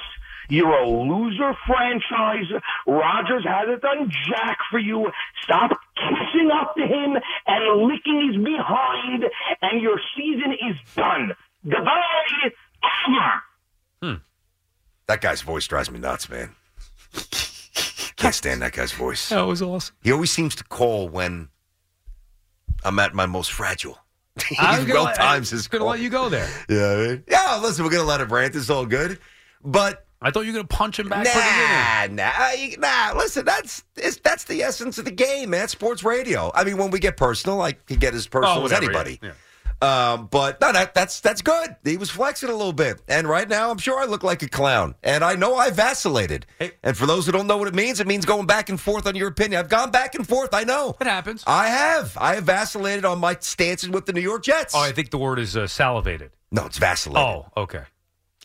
You're 0.49 0.75
a 0.83 0.89
loser 0.89 1.55
franchise. 1.67 2.51
Rodgers 2.87 3.45
hasn't 3.47 3.81
done 3.81 4.11
jack 4.29 4.59
for 4.71 4.79
you. 4.79 5.11
Stop 5.45 5.71
kissing 5.97 6.51
up 6.53 6.75
to 6.77 6.83
him 6.83 7.17
and 7.47 7.83
licking 7.89 8.33
his 8.33 8.45
behind, 8.45 9.25
and 9.63 9.81
your 9.81 9.99
season 10.17 10.53
is 10.53 10.77
done. 10.95 11.33
Goodbye. 11.65 12.51
Over. 13.07 13.43
Hmm. 14.03 14.15
That 15.09 15.21
guy's 15.21 15.43
voice 15.43 15.67
drives 15.67 15.91
me 15.91 15.99
nuts, 15.99 16.29
man. 16.29 16.51
Can't 18.17 18.35
stand 18.35 18.63
that 18.63 18.73
guy's 18.73 18.93
voice. 18.93 19.29
That 19.31 19.41
was 19.43 19.61
awesome. 19.63 19.95
He 20.03 20.13
always 20.13 20.31
seems 20.31 20.55
to 20.57 20.65
call 20.65 21.09
when 21.09 21.49
I'm 22.85 22.99
at 22.99 23.15
my 23.15 23.27
most 23.27 23.53
fragile. 23.53 23.99
I 24.59 24.79
was 24.79 24.79
He's 24.79 24.87
gonna 24.89 24.95
well 24.95 25.05
let- 25.05 25.17
times 25.17 25.51
his 25.51 25.67
gonna 25.69 25.85
let 25.85 26.01
you 26.01 26.09
go 26.09 26.29
there. 26.29 26.49
Yeah, 26.69 26.87
I 26.93 26.97
mean, 27.09 27.25
yeah. 27.29 27.59
Listen, 27.61 27.85
we're 27.85 27.91
gonna 27.91 28.05
let 28.05 28.21
him 28.21 28.33
rant. 28.33 28.55
It's 28.55 28.71
all 28.71 28.87
good, 28.87 29.19
but 29.65 30.07
I 30.23 30.31
thought 30.31 30.43
you 30.47 30.53
were 30.53 30.59
gonna 30.59 30.69
punch 30.69 30.99
him 31.01 31.09
back. 31.09 31.27
Nah, 31.27 32.15
nah, 32.15 32.51
nah. 32.79 33.19
Listen, 33.19 33.45
that's 33.45 33.83
that's 34.23 34.45
the 34.45 34.63
essence 34.63 34.97
of 34.99 35.05
the 35.05 35.11
game, 35.11 35.51
man. 35.51 35.69
Sports 35.69 36.03
radio. 36.05 36.51
I 36.55 36.65
mean, 36.65 36.77
when 36.79 36.91
we 36.91 36.99
get 37.01 37.17
personal, 37.17 37.61
I 37.61 37.73
can 37.73 37.99
get 37.99 38.15
as 38.15 38.27
oh, 38.27 38.31
personal 38.31 38.53
Oh, 38.63 38.65
as 38.67 38.71
whatever, 38.73 38.85
anybody. 38.85 39.19
yeah. 39.23 39.33
Um, 39.83 40.29
but 40.31 40.61
no, 40.61 40.73
that, 40.73 40.95
that's 40.95 41.19
that's 41.21 41.43
good. 41.43 41.75
He 41.83 41.97
was 41.97 42.09
flexing 42.09 42.49
a 42.49 42.53
little 42.53 42.73
bit, 42.73 43.03
and 43.09 43.29
right 43.29 43.49
now, 43.49 43.71
I'm 43.71 43.79
sure 43.79 43.99
I 43.99 44.05
look 44.05 44.23
like 44.23 44.43
a 44.43 44.49
clown, 44.49 44.95
and 45.03 45.25
I 45.25 45.35
know 45.35 45.57
I 45.57 45.71
vacillated. 45.71 46.47
And 46.85 46.97
for 46.97 47.05
those 47.05 47.27
who 47.27 47.33
don't 47.33 47.49
know 47.49 47.57
what 47.57 47.67
it 47.67 47.75
means, 47.75 47.99
it 47.99 48.07
means 48.07 48.25
going 48.25 48.47
back 48.47 48.69
and 48.69 48.81
forth 48.81 49.09
on 49.09 49.17
your 49.17 49.27
opinion. 49.27 49.59
I've 49.59 49.69
gone 49.69 49.91
back 49.91 50.15
and 50.15 50.27
forth. 50.27 50.55
I 50.55 50.63
know 50.63 50.97
it 51.01 51.07
happens. 51.09 51.43
I 51.49 51.67
have. 51.67 52.17
I 52.21 52.37
have 52.37 52.45
vacillated 52.45 53.05
on 53.05 53.19
my 53.19 53.37
stances 53.41 53.91
with 53.91 54.07
the 54.07 54.13
New 54.13 54.21
York 54.21 54.45
Jets. 54.45 54.73
Oh, 54.75 54.81
I 54.81 54.93
think 54.93 55.11
the 55.11 55.19
word 55.19 55.41
is 55.41 55.57
uh, 55.57 55.67
salivated. 55.67 56.31
No, 56.53 56.67
it's 56.67 56.79
vacillated. 56.79 57.27
Oh, 57.27 57.47
okay. 57.57 57.83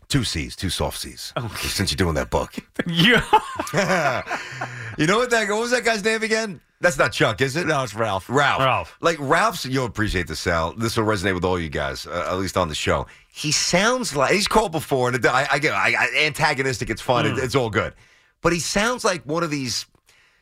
Two 0.08 0.24
C's, 0.24 0.56
two 0.56 0.70
soft 0.70 0.98
C's. 1.00 1.34
Since 1.60 1.92
you're 1.92 1.98
doing 1.98 2.16
that 2.16 2.32
book. 2.32 2.56
yeah. 2.88 3.22
you 4.98 5.06
know 5.06 5.18
what 5.18 5.30
that 5.30 5.50
what 5.50 5.60
was 5.60 5.72
that 5.72 5.84
guy's 5.84 6.04
name 6.04 6.24
again? 6.24 6.62
That's 6.80 6.98
not 6.98 7.12
Chuck, 7.12 7.42
is 7.42 7.56
it? 7.56 7.66
No, 7.66 7.82
it's 7.84 7.96
Ralph. 7.96 8.30
Ralph. 8.30 8.60
Ralph. 8.60 8.98
Like 9.02 9.18
Ralph's 9.20 9.66
you'll 9.66 9.86
appreciate 9.86 10.28
this, 10.28 10.40
Sal. 10.40 10.74
This 10.74 10.96
will 10.96 11.06
resonate 11.06 11.34
with 11.34 11.44
all 11.44 11.60
you 11.60 11.70
guys, 11.70 12.06
uh, 12.06 12.28
at 12.30 12.38
least 12.38 12.56
on 12.56 12.70
the 12.70 12.76
show. 12.76 13.08
He 13.30 13.52
sounds 13.52 14.16
like 14.16 14.32
he's 14.32 14.48
called 14.48 14.72
before, 14.72 15.08
and 15.10 15.18
it, 15.18 15.26
I, 15.26 15.48
I 15.54 15.60
get 15.60 15.74
I, 15.74 15.94
I, 15.98 16.26
antagonistic. 16.26 16.90
It's 16.90 17.02
fun. 17.02 17.26
Hmm. 17.26 17.38
It, 17.38 17.44
it's 17.44 17.56
all 17.56 17.72
good, 17.72 17.94
but 18.42 18.54
he 18.54 18.60
sounds 18.60 19.04
like 19.04 19.24
one 19.24 19.44
of 19.44 19.50
these 19.50 19.88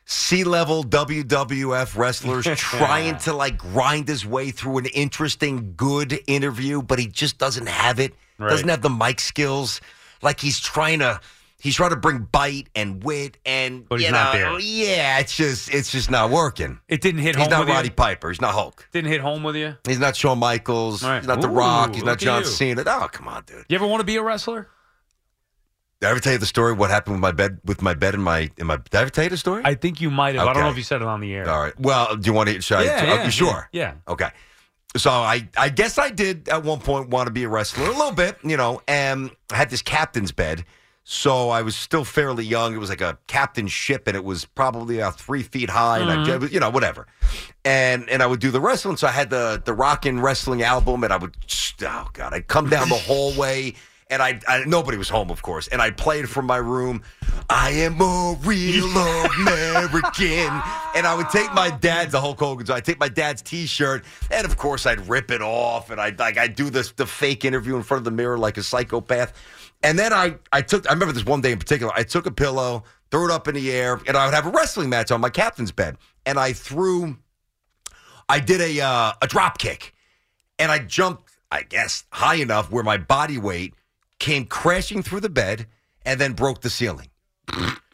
C-level 0.06 0.84
WWF 0.84 1.98
wrestlers 1.98 2.46
trying 2.56 3.18
to 3.20 3.34
like 3.34 3.58
grind 3.58 4.08
his 4.08 4.26
way 4.26 4.52
through 4.52 4.80
an 4.80 4.86
interesting, 4.88 5.74
good 5.78 6.20
interview, 6.28 6.82
but 6.82 7.00
he 7.00 7.08
just 7.08 7.38
doesn't 7.38 7.68
have 7.68 8.00
it. 8.00 8.14
Right. 8.38 8.50
Doesn't 8.50 8.68
have 8.68 8.82
the 8.82 8.90
mic 8.90 9.22
skills. 9.22 9.80
Like 10.22 10.40
he's 10.40 10.60
trying 10.60 11.00
to. 11.00 11.22
He's 11.66 11.76
trying 11.76 11.90
to 11.90 11.96
bring 11.96 12.20
bite 12.32 12.68
and 12.76 13.04
wit 13.04 13.38
and 13.44 13.90
But 13.90 14.00
he's 14.00 14.06
you 14.06 14.12
not 14.14 14.36
know, 14.36 14.40
there. 14.40 14.60
Yeah, 14.60 15.18
it's 15.18 15.36
just 15.36 15.74
it's 15.74 15.92
just 15.92 16.12
not 16.12 16.30
working. 16.30 16.80
It 16.88 17.02
didn't 17.02 17.22
hit 17.22 17.36
He's 17.36 17.44
home 17.46 17.50
not 17.50 17.60
with 17.62 17.70
Roddy 17.70 17.88
you. 17.88 17.94
Piper. 17.96 18.30
He's 18.30 18.40
not 18.40 18.54
Hulk. 18.54 18.88
Didn't 18.92 19.10
hit 19.10 19.20
home 19.20 19.42
with 19.42 19.56
you. 19.56 19.76
He's 19.88 19.98
not 19.98 20.16
Shawn 20.16 20.38
Michaels. 20.38 21.04
Right. 21.04 21.18
He's 21.18 21.28
not 21.28 21.42
The 21.42 21.48
Ooh, 21.50 21.54
Rock. 21.54 21.96
He's 21.96 22.04
not 22.04 22.14
at 22.14 22.20
John 22.20 22.42
you. 22.44 22.48
Cena. 22.48 22.84
Oh, 22.86 23.08
come 23.12 23.28
on, 23.28 23.44
dude. 23.48 23.66
You 23.68 23.76
ever 23.76 23.88
want 23.88 24.02
to 24.02 24.06
be 24.06 24.16
a 24.18 24.22
wrestler? 24.22 24.68
Did 26.02 26.08
I 26.08 26.12
ever 26.12 26.20
tell 26.20 26.34
you 26.34 26.38
the 26.40 26.46
story? 26.46 26.74
What 26.74 26.92
happened 26.92 27.16
with 27.16 27.22
my 27.22 27.32
bed? 27.32 27.60
With 27.66 27.82
my 27.82 27.96
bed 27.96 28.14
in 28.14 28.22
my 28.22 28.52
in 28.58 28.68
my. 28.68 28.78
Did 28.78 28.94
I 28.96 29.02
ever 29.02 29.10
tell 29.10 29.24
you 29.24 29.30
the 29.32 29.38
story? 29.38 29.64
I 29.66 29.74
think 29.74 30.02
you 30.02 30.12
might 30.12 30.36
have. 30.36 30.44
I 30.44 30.46
don't 30.48 30.58
Okay. 30.58 30.66
know 30.66 30.70
if 30.72 30.78
you 30.78 30.84
said 30.84 31.02
it 31.02 31.08
on 31.08 31.20
the 31.20 31.34
air. 31.34 31.50
All 31.50 31.60
right. 31.62 31.74
Well, 31.80 32.16
do 32.16 32.28
you 32.28 32.34
want 32.34 32.50
to? 32.50 32.62
Should 32.62 32.78
I? 32.78 32.84
Yeah, 32.84 33.24
you 33.26 33.32
sure? 33.32 33.70
yeah, 33.72 33.94
yeah. 34.08 34.14
Okay. 34.14 34.30
So 34.98 35.10
I 35.10 35.50
I 35.58 35.70
guess 35.70 35.98
I 35.98 36.10
did 36.12 36.48
at 36.48 36.64
one 36.64 36.80
point 36.80 37.10
want 37.10 37.28
to 37.28 37.34
be 37.34 37.44
a 37.44 37.50
wrestler 37.50 37.86
a 37.88 37.90
little 37.92 38.12
bit, 38.12 38.38
you 38.44 38.56
know, 38.56 38.82
and 38.88 39.32
I 39.52 39.56
had 39.58 39.70
this 39.72 39.82
captain's 39.82 40.32
bed. 40.32 40.64
So 41.08 41.52
I 41.52 41.62
was 41.62 41.76
still 41.76 42.04
fairly 42.04 42.44
young. 42.44 42.74
It 42.74 42.80
was 42.80 42.90
like 42.90 43.00
a 43.00 43.20
captain's 43.28 43.72
ship, 43.72 44.08
and 44.08 44.18
it 44.18 44.24
was 44.24 44.44
probably 44.44 44.98
about 44.98 45.20
three 45.20 45.44
feet 45.44 45.70
high, 45.70 46.00
and 46.00 46.10
I, 46.10 46.16
mm-hmm. 46.16 46.52
you 46.52 46.60
know, 46.60 46.72
whatever. 46.72 47.06
And 47.64 48.10
and 48.10 48.24
I 48.24 48.26
would 48.26 48.40
do 48.40 48.50
the 48.50 48.60
wrestling. 48.60 48.98
So 48.98 49.06
I 49.06 49.12
had 49.12 49.30
the 49.30 49.62
the 49.64 49.74
rockin' 49.74 50.20
wrestling 50.20 50.64
album, 50.64 51.04
and 51.04 51.14
I 51.14 51.18
would, 51.18 51.38
oh 51.84 52.10
god, 52.12 52.34
I'd 52.34 52.48
come 52.48 52.70
down 52.70 52.90
the 52.90 52.96
hallway, 52.96 53.76
and 54.10 54.20
I, 54.20 54.40
I 54.48 54.64
nobody 54.66 54.98
was 54.98 55.08
home, 55.08 55.30
of 55.30 55.44
course, 55.44 55.68
and 55.68 55.80
I 55.80 55.92
played 55.92 56.28
from 56.28 56.48
my 56.48 56.58
room. 56.58 57.04
I 57.52 57.70
am 57.70 58.02
a 58.02 58.36
real 58.42 58.86
American, 58.88 60.50
and 60.96 61.06
I 61.06 61.14
would 61.16 61.30
take 61.30 61.54
my 61.54 61.70
dad's 61.70 62.14
the 62.14 62.22
Hulk 62.22 62.40
Hogan's. 62.40 62.72
I'd 62.72 62.84
take 62.84 63.00
my 63.00 63.10
dad's 63.10 63.44
T-shirt, 63.44 64.06
and 64.32 64.44
of 64.44 64.58
course 64.58 64.88
I'd 64.88 65.08
rip 65.08 65.30
it 65.30 65.44
off, 65.44 65.92
and 65.92 66.02
I'd 66.02 66.18
like 66.18 66.40
I'd 66.40 66.56
do 66.56 66.72
this 66.72 66.94
the 66.94 67.06
fake 67.06 67.46
interview 67.46 67.76
in 67.76 67.84
front 67.84 68.00
of 68.00 68.06
the 68.06 68.12
mirror 68.12 68.40
like 68.40 68.58
a 68.58 68.64
psychopath. 68.64 69.34
And 69.84 70.00
then 70.00 70.14
I, 70.14 70.36
I 70.52 70.62
took, 70.62 70.90
I 70.90 70.94
remember 70.94 71.14
this 71.14 71.26
one 71.26 71.42
day 71.42 71.52
in 71.52 71.60
particular, 71.60 71.94
I 71.96 72.04
took 72.04 72.26
a 72.26 72.32
pillow, 72.32 72.84
threw 73.12 73.26
it 73.26 73.32
up 73.32 73.48
in 73.48 73.56
the 73.56 73.72
air, 73.72 74.00
and 74.08 74.18
I 74.18 74.26
would 74.26 74.34
have 74.34 74.48
a 74.48 74.50
wrestling 74.50 74.90
match 74.90 75.12
on 75.12 75.22
my 75.22 75.30
captain's 75.30 75.72
bed. 75.72 75.98
And 76.26 76.40
I 76.40 76.54
threw, 76.54 77.18
I 78.28 78.40
did 78.40 78.62
a, 78.62 78.82
uh, 78.82 79.14
a 79.22 79.28
drop 79.28 79.58
kick. 79.58 79.94
And 80.58 80.72
I 80.72 80.80
jumped, 80.80 81.30
I 81.52 81.64
guess, 81.64 82.06
high 82.12 82.36
enough 82.36 82.72
where 82.72 82.84
my 82.84 82.98
body 82.98 83.38
weight 83.38 83.74
came 84.20 84.46
crashing 84.46 85.04
through 85.04 85.20
the 85.20 85.30
bed 85.30 85.68
and 86.06 86.20
then 86.20 86.34
broke 86.34 86.62
the 86.62 86.70
ceiling. 86.70 87.10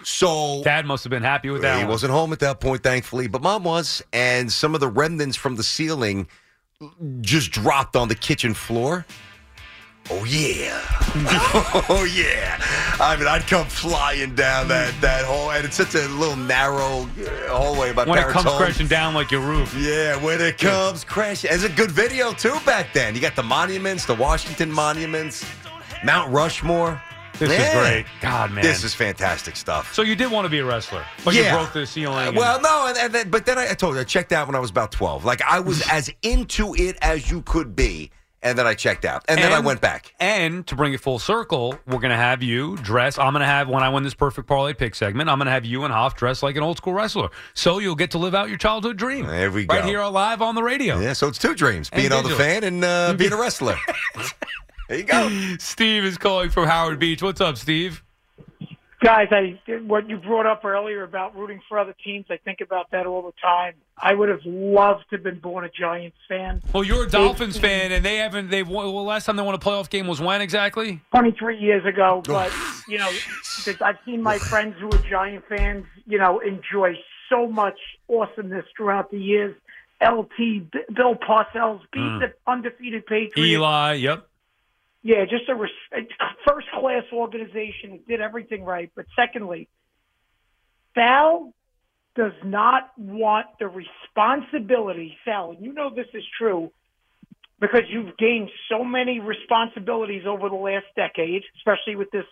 So 0.04 0.64
Dad 0.64 0.86
must 0.86 1.04
have 1.04 1.12
been 1.12 1.24
happy 1.24 1.50
with 1.50 1.62
that. 1.62 1.78
he 1.78 1.84
one. 1.84 1.92
wasn't 1.92 2.12
home 2.12 2.34
at 2.34 2.40
that 2.40 2.60
point, 2.60 2.84
thankfully, 2.84 3.28
but 3.28 3.42
mom 3.42 3.64
was. 3.64 4.02
And 4.14 4.52
some 4.52 4.74
of 4.74 4.80
the 4.80 4.88
remnants 4.88 5.38
from 5.38 5.56
the 5.56 5.64
ceiling 5.64 6.28
just 7.22 7.52
dropped 7.52 7.96
on 7.96 8.08
the 8.08 8.16
kitchen 8.16 8.54
floor. 8.54 9.06
Oh 10.10 10.26
yeah, 10.26 10.82
oh 11.90 12.06
yeah! 12.14 12.58
I 13.00 13.16
mean, 13.18 13.28
I'd 13.28 13.44
come 13.48 13.66
flying 13.68 14.36
down 14.36 14.68
that 14.68 14.94
that 15.00 15.24
hall, 15.26 15.52
and 15.52 15.64
it's 15.64 15.78
such 15.78 15.96
a 15.96 16.06
little 16.10 16.36
narrow 16.36 17.08
uh, 17.20 17.50
hallway. 17.56 17.94
My 17.94 18.06
when 18.06 18.18
it 18.20 18.28
comes 18.28 18.46
home. 18.46 18.58
crashing 18.62 18.88
down 18.88 19.14
like 19.14 19.32
your 19.32 19.40
roof. 19.42 19.74
Yeah, 19.80 20.22
when 20.22 20.42
it 20.42 20.58
comes 20.58 21.04
crashing. 21.06 21.52
It's 21.54 21.64
a 21.64 21.70
good 21.70 21.92
video 21.92 22.34
too 22.34 22.58
back 22.66 22.94
then. 22.94 23.16
You 23.16 23.22
got 23.22 23.36
the 23.38 23.44
monuments, 23.44 24.06
the 24.06 24.16
Washington 24.16 24.70
monuments, 24.72 25.46
Mount 26.04 26.32
Rushmore. 26.34 27.02
This 27.40 27.52
is 27.52 27.74
great. 27.74 28.06
God, 28.22 28.52
man. 28.52 28.64
This 28.64 28.84
is 28.84 28.94
fantastic 28.94 29.56
stuff. 29.56 29.94
So 29.96 30.02
you 30.04 30.16
did 30.16 30.30
want 30.30 30.46
to 30.46 30.50
be 30.50 30.60
a 30.60 30.66
wrestler, 30.66 31.04
but 31.26 31.34
Yeah. 31.34 31.54
you 31.54 31.58
broke 31.58 31.74
the 31.74 31.86
ceiling. 31.88 32.28
and- 32.30 32.38
Well, 32.38 32.62
no, 32.62 32.86
and, 32.88 32.98
and 32.98 33.14
then, 33.14 33.30
but 33.32 33.46
then 33.48 33.58
I, 33.58 33.72
I 33.72 33.74
told 33.74 33.96
you 33.96 34.02
I 34.02 34.04
checked 34.04 34.32
out 34.32 34.46
when 34.48 34.56
I 34.56 34.60
was 34.60 34.70
about 34.70 34.92
twelve. 34.92 35.24
Like 35.26 35.42
I 35.42 35.60
was 35.60 35.82
as 35.92 36.12
into 36.22 36.76
it 36.76 36.98
as 37.02 37.32
you 37.32 37.42
could 37.44 37.76
be, 37.76 38.12
and 38.44 38.58
then 38.58 38.66
I 38.66 38.74
checked 38.74 39.06
out, 39.06 39.24
and, 39.28 39.40
then 39.40 39.52
I 39.52 39.60
went 39.60 39.82
back. 39.82 40.14
And 40.20 40.66
to 40.68 40.76
bring 40.76 40.94
it 40.94 41.00
full 41.00 41.20
circle, 41.20 41.78
we're 41.86 42.00
going 42.00 42.12
to 42.12 42.16
have 42.18 42.42
you 42.42 42.78
dress. 42.78 43.18
I'm 43.18 43.34
going 43.34 43.42
to 43.42 43.46
have, 43.46 43.70
when 43.70 43.84
I 43.84 43.90
win 43.90 44.04
this 44.04 44.14
perfect 44.14 44.48
parlay 44.48 44.74
pick 44.74 44.96
segment, 44.96 45.30
I'm 45.30 45.38
going 45.38 45.46
to 45.46 45.52
have 45.52 45.66
you 45.66 45.84
and 45.84 45.94
Hoff 45.94 46.16
dress 46.16 46.42
like 46.42 46.56
an 46.56 46.64
old 46.64 46.78
school 46.78 46.94
wrestler. 46.94 47.30
So 47.54 47.80
you'll 47.80 47.96
get 47.96 48.12
to 48.12 48.18
live 48.18 48.34
out 48.34 48.50
your 48.50 48.58
childhood 48.58 48.98
dream. 48.98 49.28
There 49.28 49.52
we 49.52 49.66
go, 49.66 49.76
Right 49.76 49.86
here 49.86 50.04
live 50.04 50.42
on 50.42 50.56
the 50.56 50.64
radio. 50.64 51.00
Yeah, 51.00 51.14
so 51.14 51.28
it's 51.28 51.38
two 51.38 51.56
dreams: 51.56 51.90
And 51.92 52.02
being 52.02 52.12
on 52.12 52.24
the 52.24 52.36
fan 52.36 52.64
and 52.64 52.84
uh, 52.84 53.14
being 53.18 53.32
a 53.32 53.38
wrestler. 53.38 53.78
there 54.90 54.98
you 54.98 55.04
go. 55.04 55.30
Steve 55.60 56.04
is 56.04 56.18
calling 56.18 56.50
from 56.50 56.68
Howard 56.68 57.00
Beach. 57.00 57.22
What's 57.22 57.42
up, 57.42 57.58
Steve? 57.58 58.04
Guys, 59.04 59.30
I 59.32 59.60
what 59.88 60.08
you 60.08 60.18
brought 60.18 60.46
up 60.46 60.64
earlier 60.64 61.02
about 61.02 61.36
rooting 61.36 61.60
for 61.68 61.80
other 61.80 61.96
teams, 62.04 62.28
I 62.30 62.38
think 62.38 62.62
about 62.62 62.92
that 62.92 63.08
all 63.08 63.24
the 63.24 63.34
time. 63.42 63.74
I 63.98 64.14
would 64.14 64.30
have 64.30 64.42
loved 64.46 65.06
to 65.10 65.16
have 65.16 65.24
been 65.24 65.40
born 65.40 65.66
a 65.66 65.70
Giants 65.70 66.18
fan. 66.30 66.62
Well, 66.72 66.84
you're 66.84 67.06
a 67.06 67.10
Dolphins 67.10 67.58
fan, 67.58 67.92
and 67.92 68.06
they 68.06 68.18
haven't. 68.18 68.52
They've 68.52 68.68
won, 68.68 68.94
well, 68.94 69.04
last 69.04 69.26
time 69.26 69.38
they 69.38 69.42
won 69.44 69.56
a 69.56 69.60
playoff 69.60 69.90
game 69.90 70.06
was 70.08 70.22
when 70.22 70.42
exactly? 70.42 71.02
23 71.12 71.58
years 71.58 71.84
ago, 71.84 72.22
but 72.26 72.52
you 72.88 73.00
know, 73.00 73.10
I've 73.82 73.98
seen 74.06 74.22
my 74.22 74.38
friends 74.38 74.76
who 74.80 74.88
are 74.90 75.10
Giant 75.10 75.46
fans, 75.50 75.86
you 76.06 76.20
know, 76.20 76.40
enjoy 76.40 76.94
so 77.28 77.48
much 77.48 77.80
awesomeness 78.08 78.66
throughout 78.78 79.10
the 79.10 79.18
years. 79.20 79.56
LT, 80.04 80.70
Bill 80.96 81.16
Parcells 81.16 81.82
beat 81.92 82.02
Mm. 82.02 82.20
the 82.20 82.34
undefeated 82.48 83.06
Patriots. 83.06 83.38
Eli. 83.38 83.94
Yep. 83.94 84.28
Yeah, 85.04 85.26
just 85.26 85.50
a 85.50 85.56
res- 85.56 86.08
first 86.48 86.68
class 86.72 87.04
organization. 87.12 87.94
It 87.94 88.08
did 88.08 88.22
everything 88.22 88.64
right. 88.64 88.92
But 88.96 89.06
secondly, 89.16 89.68
Sal 90.96 91.54
does 92.16 92.34
not 92.44 92.92
want 92.98 93.48
the 93.60 93.68
responsibility, 93.68 95.18
Sal, 95.26 95.52
and 95.52 95.66
you 95.66 95.74
know 95.74 95.90
this 95.90 96.08
is 96.14 96.24
true 96.38 96.72
because 97.60 97.84
you've 97.90 98.18
gained 98.18 98.50
so 98.70 98.84
many 98.84 99.20
responsibilities 99.20 100.24
over 100.28 100.50
the 100.50 100.56
last 100.56 100.88
decade, 100.96 101.44
especially 101.58 101.96
with 101.96 102.12
this 102.12 102.26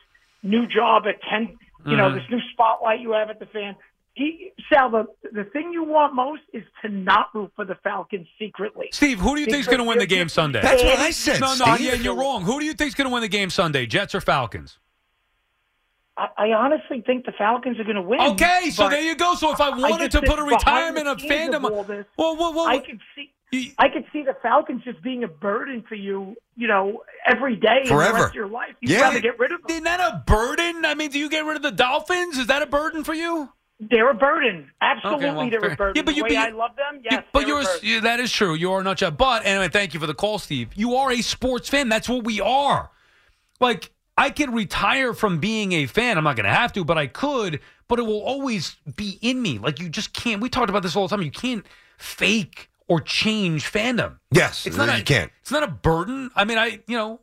new 0.43 0.67
job 0.67 1.03
at 1.07 1.21
10, 1.29 1.57
you 1.85 1.97
know, 1.97 2.09
Mhm. 2.09 2.15
this 2.15 2.29
new 2.29 2.41
spotlight 2.51 2.99
you 2.99 3.11
have 3.11 3.29
at 3.29 3.39
the 3.39 3.45
fan. 3.47 3.75
He, 4.19 4.51
Sal, 4.71 4.89
the, 4.89 5.05
the 5.31 5.45
thing 5.45 5.71
you 5.71 5.81
want 5.85 6.13
most 6.13 6.41
is 6.51 6.63
to 6.81 6.89
not 6.89 7.29
root 7.33 7.53
for 7.55 7.63
the 7.63 7.75
Falcons 7.75 8.27
secretly. 8.37 8.89
Steve, 8.91 9.17
who 9.17 9.33
do 9.33 9.39
you 9.39 9.45
think 9.47 9.61
is 9.61 9.67
going 9.67 9.79
to 9.79 9.85
win 9.85 9.97
the 9.97 10.05
game 10.05 10.27
Sunday? 10.27 10.61
That's 10.61 10.83
what 10.83 10.99
I 10.99 11.11
said, 11.11 11.39
No, 11.39 11.55
no, 11.55 11.75
Steve. 11.75 11.87
yeah, 11.87 11.93
you're 11.93 12.15
wrong. 12.17 12.43
Who 12.43 12.59
do 12.59 12.65
you 12.65 12.73
think 12.73 12.89
is 12.89 12.95
going 12.95 13.07
to 13.07 13.13
win 13.13 13.21
the 13.21 13.29
game 13.29 13.49
Sunday? 13.49 13.85
Jets 13.85 14.13
or 14.13 14.19
Falcons? 14.19 14.77
I, 16.17 16.27
I 16.37 16.47
honestly 16.51 17.01
think 17.05 17.25
the 17.25 17.31
Falcons 17.31 17.79
are 17.79 17.85
going 17.85 17.95
to 17.95 18.01
win. 18.01 18.19
Okay, 18.19 18.71
so 18.71 18.89
there 18.89 19.01
you 19.01 19.15
go. 19.15 19.35
So 19.35 19.53
if 19.53 19.61
I 19.61 19.69
wanted 19.69 20.11
just 20.11 20.21
to 20.25 20.29
put 20.29 20.37
a 20.37 20.43
retirement 20.43 21.07
of 21.07 21.21
scenes 21.21 21.31
fandom, 21.55 21.63
all 21.71 21.85
this, 21.85 22.05
well, 22.17 22.35
well, 22.35 22.53
well, 22.53 22.67
I 22.67 22.79
could 22.79 22.99
see. 23.15 23.73
I 23.79 23.87
could 23.87 24.03
see 24.13 24.23
the 24.23 24.35
Falcons 24.43 24.83
just 24.83 25.01
being 25.01 25.23
a 25.23 25.27
burden 25.27 25.81
for 25.87 25.95
you, 25.95 26.35
you 26.57 26.67
know, 26.67 27.03
every 27.25 27.55
day 27.55 27.77
in 27.77 27.83
the 27.83 27.89
Forever. 27.89 28.13
rest 28.15 28.27
of 28.27 28.35
your 28.35 28.47
life. 28.47 28.75
You'd 28.81 28.99
rather 28.99 29.21
get 29.21 29.39
rid 29.39 29.53
of 29.53 29.61
them. 29.61 29.71
Isn't 29.71 29.85
that 29.85 29.99
a 30.01 30.23
burden? 30.27 30.85
I 30.85 30.93
mean, 30.93 31.09
do 31.09 31.17
you 31.17 31.29
get 31.29 31.45
rid 31.45 31.55
of 31.55 31.63
the 31.63 31.71
Dolphins? 31.71 32.37
Is 32.37 32.47
that 32.47 32.61
a 32.61 32.67
burden 32.67 33.03
for 33.03 33.13
you? 33.15 33.49
They're 33.79 34.09
a 34.09 34.13
burden. 34.13 34.69
Absolutely, 34.81 35.27
Okay, 35.27 35.35
well, 35.37 35.49
they're 35.49 35.61
fair. 35.61 35.71
a 35.71 35.75
burden. 35.75 35.93
Yeah, 35.95 36.01
but 36.03 36.11
the 36.11 36.17
you- 36.17 36.23
way 36.23 36.29
but 36.29 36.33
you- 36.35 36.39
I 36.41 36.49
love 36.49 36.75
them, 36.75 37.01
yes. 37.03 37.23
but 37.31 37.39
they're 37.39 37.47
you're 37.47 37.59
a 37.59 37.61
a, 37.61 37.65
burden. 37.65 37.79
yeah, 37.83 37.99
that 38.01 38.19
is 38.19 38.31
true. 38.31 38.53
You 38.53 38.73
are 38.73 38.83
not. 38.83 38.99
But 39.17 39.45
anyway, 39.45 39.69
thank 39.69 39.93
you 39.93 39.99
for 39.99 40.07
the 40.07 40.13
call, 40.13 40.37
Steve. 40.37 40.69
You 40.75 40.95
are 40.95 41.11
a 41.11 41.21
sports 41.21 41.69
fan. 41.69 41.87
That's 41.87 42.09
what 42.09 42.23
we 42.25 42.41
are. 42.41 42.91
Like 43.61 43.91
I 44.17 44.31
could 44.31 44.53
retire 44.53 45.13
from 45.13 45.39
being 45.39 45.71
a 45.71 45.85
fan. 45.85 46.17
I'm 46.17 46.25
not 46.25 46.35
going 46.35 46.45
to 46.45 46.53
have 46.53 46.73
to, 46.73 46.83
but 46.83 46.97
I 46.97 47.07
could. 47.07 47.61
But 47.87 47.99
it 47.99 48.03
will 48.05 48.21
always 48.21 48.75
be 48.95 49.17
in 49.21 49.41
me. 49.41 49.59
Like 49.59 49.79
you 49.79 49.87
just 49.89 50.11
can't. 50.13 50.41
We 50.41 50.49
talked 50.49 50.69
about 50.69 50.83
this 50.83 50.95
all 50.95 51.07
the 51.07 51.15
time. 51.15 51.23
You 51.25 51.31
can't 51.31 51.65
fake 51.97 52.69
or 52.89 52.99
change 52.99 53.63
fandom. 53.71 54.17
Yes, 54.31 54.65
It's 54.67 54.75
not 54.77 54.89
you 54.95 55.01
a, 55.01 55.03
can't. 55.03 55.31
It's 55.41 55.51
not 55.51 55.63
a 55.63 55.67
burden. 55.67 56.31
I 56.35 56.43
mean, 56.43 56.57
I 56.57 56.79
you 56.87 56.97
know, 56.97 57.21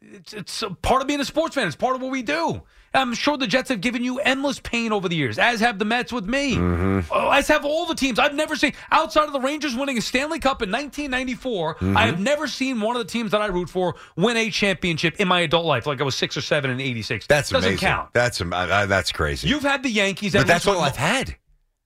it's 0.00 0.32
it's 0.32 0.62
a 0.62 0.70
part 0.70 1.02
of 1.02 1.08
being 1.08 1.20
a 1.20 1.24
sports 1.24 1.54
fan. 1.54 1.66
It's 1.66 1.76
part 1.76 1.94
of 1.94 2.00
what 2.02 2.10
we 2.10 2.22
do. 2.22 2.62
I'm 2.94 3.12
sure 3.14 3.36
the 3.36 3.46
Jets 3.46 3.68
have 3.70 3.80
given 3.80 4.04
you 4.04 4.20
endless 4.20 4.60
pain 4.60 4.92
over 4.92 5.08
the 5.08 5.16
years, 5.16 5.38
as 5.38 5.60
have 5.60 5.78
the 5.78 5.84
Mets 5.84 6.12
with 6.12 6.26
me. 6.26 6.54
Mm-hmm. 6.54 7.12
Oh, 7.12 7.30
as 7.30 7.48
have 7.48 7.64
all 7.64 7.86
the 7.86 7.94
teams. 7.94 8.18
I've 8.18 8.34
never 8.34 8.54
seen 8.56 8.72
outside 8.92 9.24
of 9.26 9.32
the 9.32 9.40
Rangers 9.40 9.74
winning 9.74 9.98
a 9.98 10.00
Stanley 10.00 10.38
Cup 10.38 10.62
in 10.62 10.70
1994. 10.70 11.74
Mhm. 11.76 11.96
I 11.96 12.06
have 12.06 12.20
never 12.20 12.46
seen 12.46 12.80
one 12.80 12.96
of 12.96 13.04
the 13.04 13.10
teams 13.10 13.32
that 13.32 13.40
I 13.42 13.46
root 13.46 13.68
for 13.68 13.94
win 14.16 14.36
a 14.36 14.48
championship 14.50 15.20
in 15.20 15.26
my 15.28 15.40
adult 15.40 15.66
life. 15.66 15.86
Like 15.86 16.00
I 16.00 16.04
was 16.04 16.14
six 16.14 16.36
or 16.36 16.40
seven 16.40 16.70
in 16.70 16.80
'86. 16.80 17.26
That's 17.26 17.50
doesn't 17.50 17.68
amazing. 17.70 17.86
count. 17.88 18.10
That's 18.12 18.40
uh, 18.40 18.86
that's 18.88 19.12
crazy. 19.12 19.48
You've 19.48 19.62
had 19.62 19.82
the 19.82 19.90
Yankees, 19.90 20.32
but 20.32 20.46
that's 20.46 20.66
all 20.66 20.80
I've 20.80 20.96
had. 20.96 21.36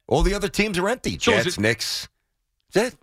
All 0.07 0.23
the 0.23 0.35
other 0.35 0.49
teams 0.49 0.79
are 0.79 0.89
empty. 0.89 1.19
So 1.19 1.33
Jets, 1.33 1.57
it- 1.57 1.61
Knicks. 1.61 2.09
That's 2.73 2.95
it. 2.95 3.01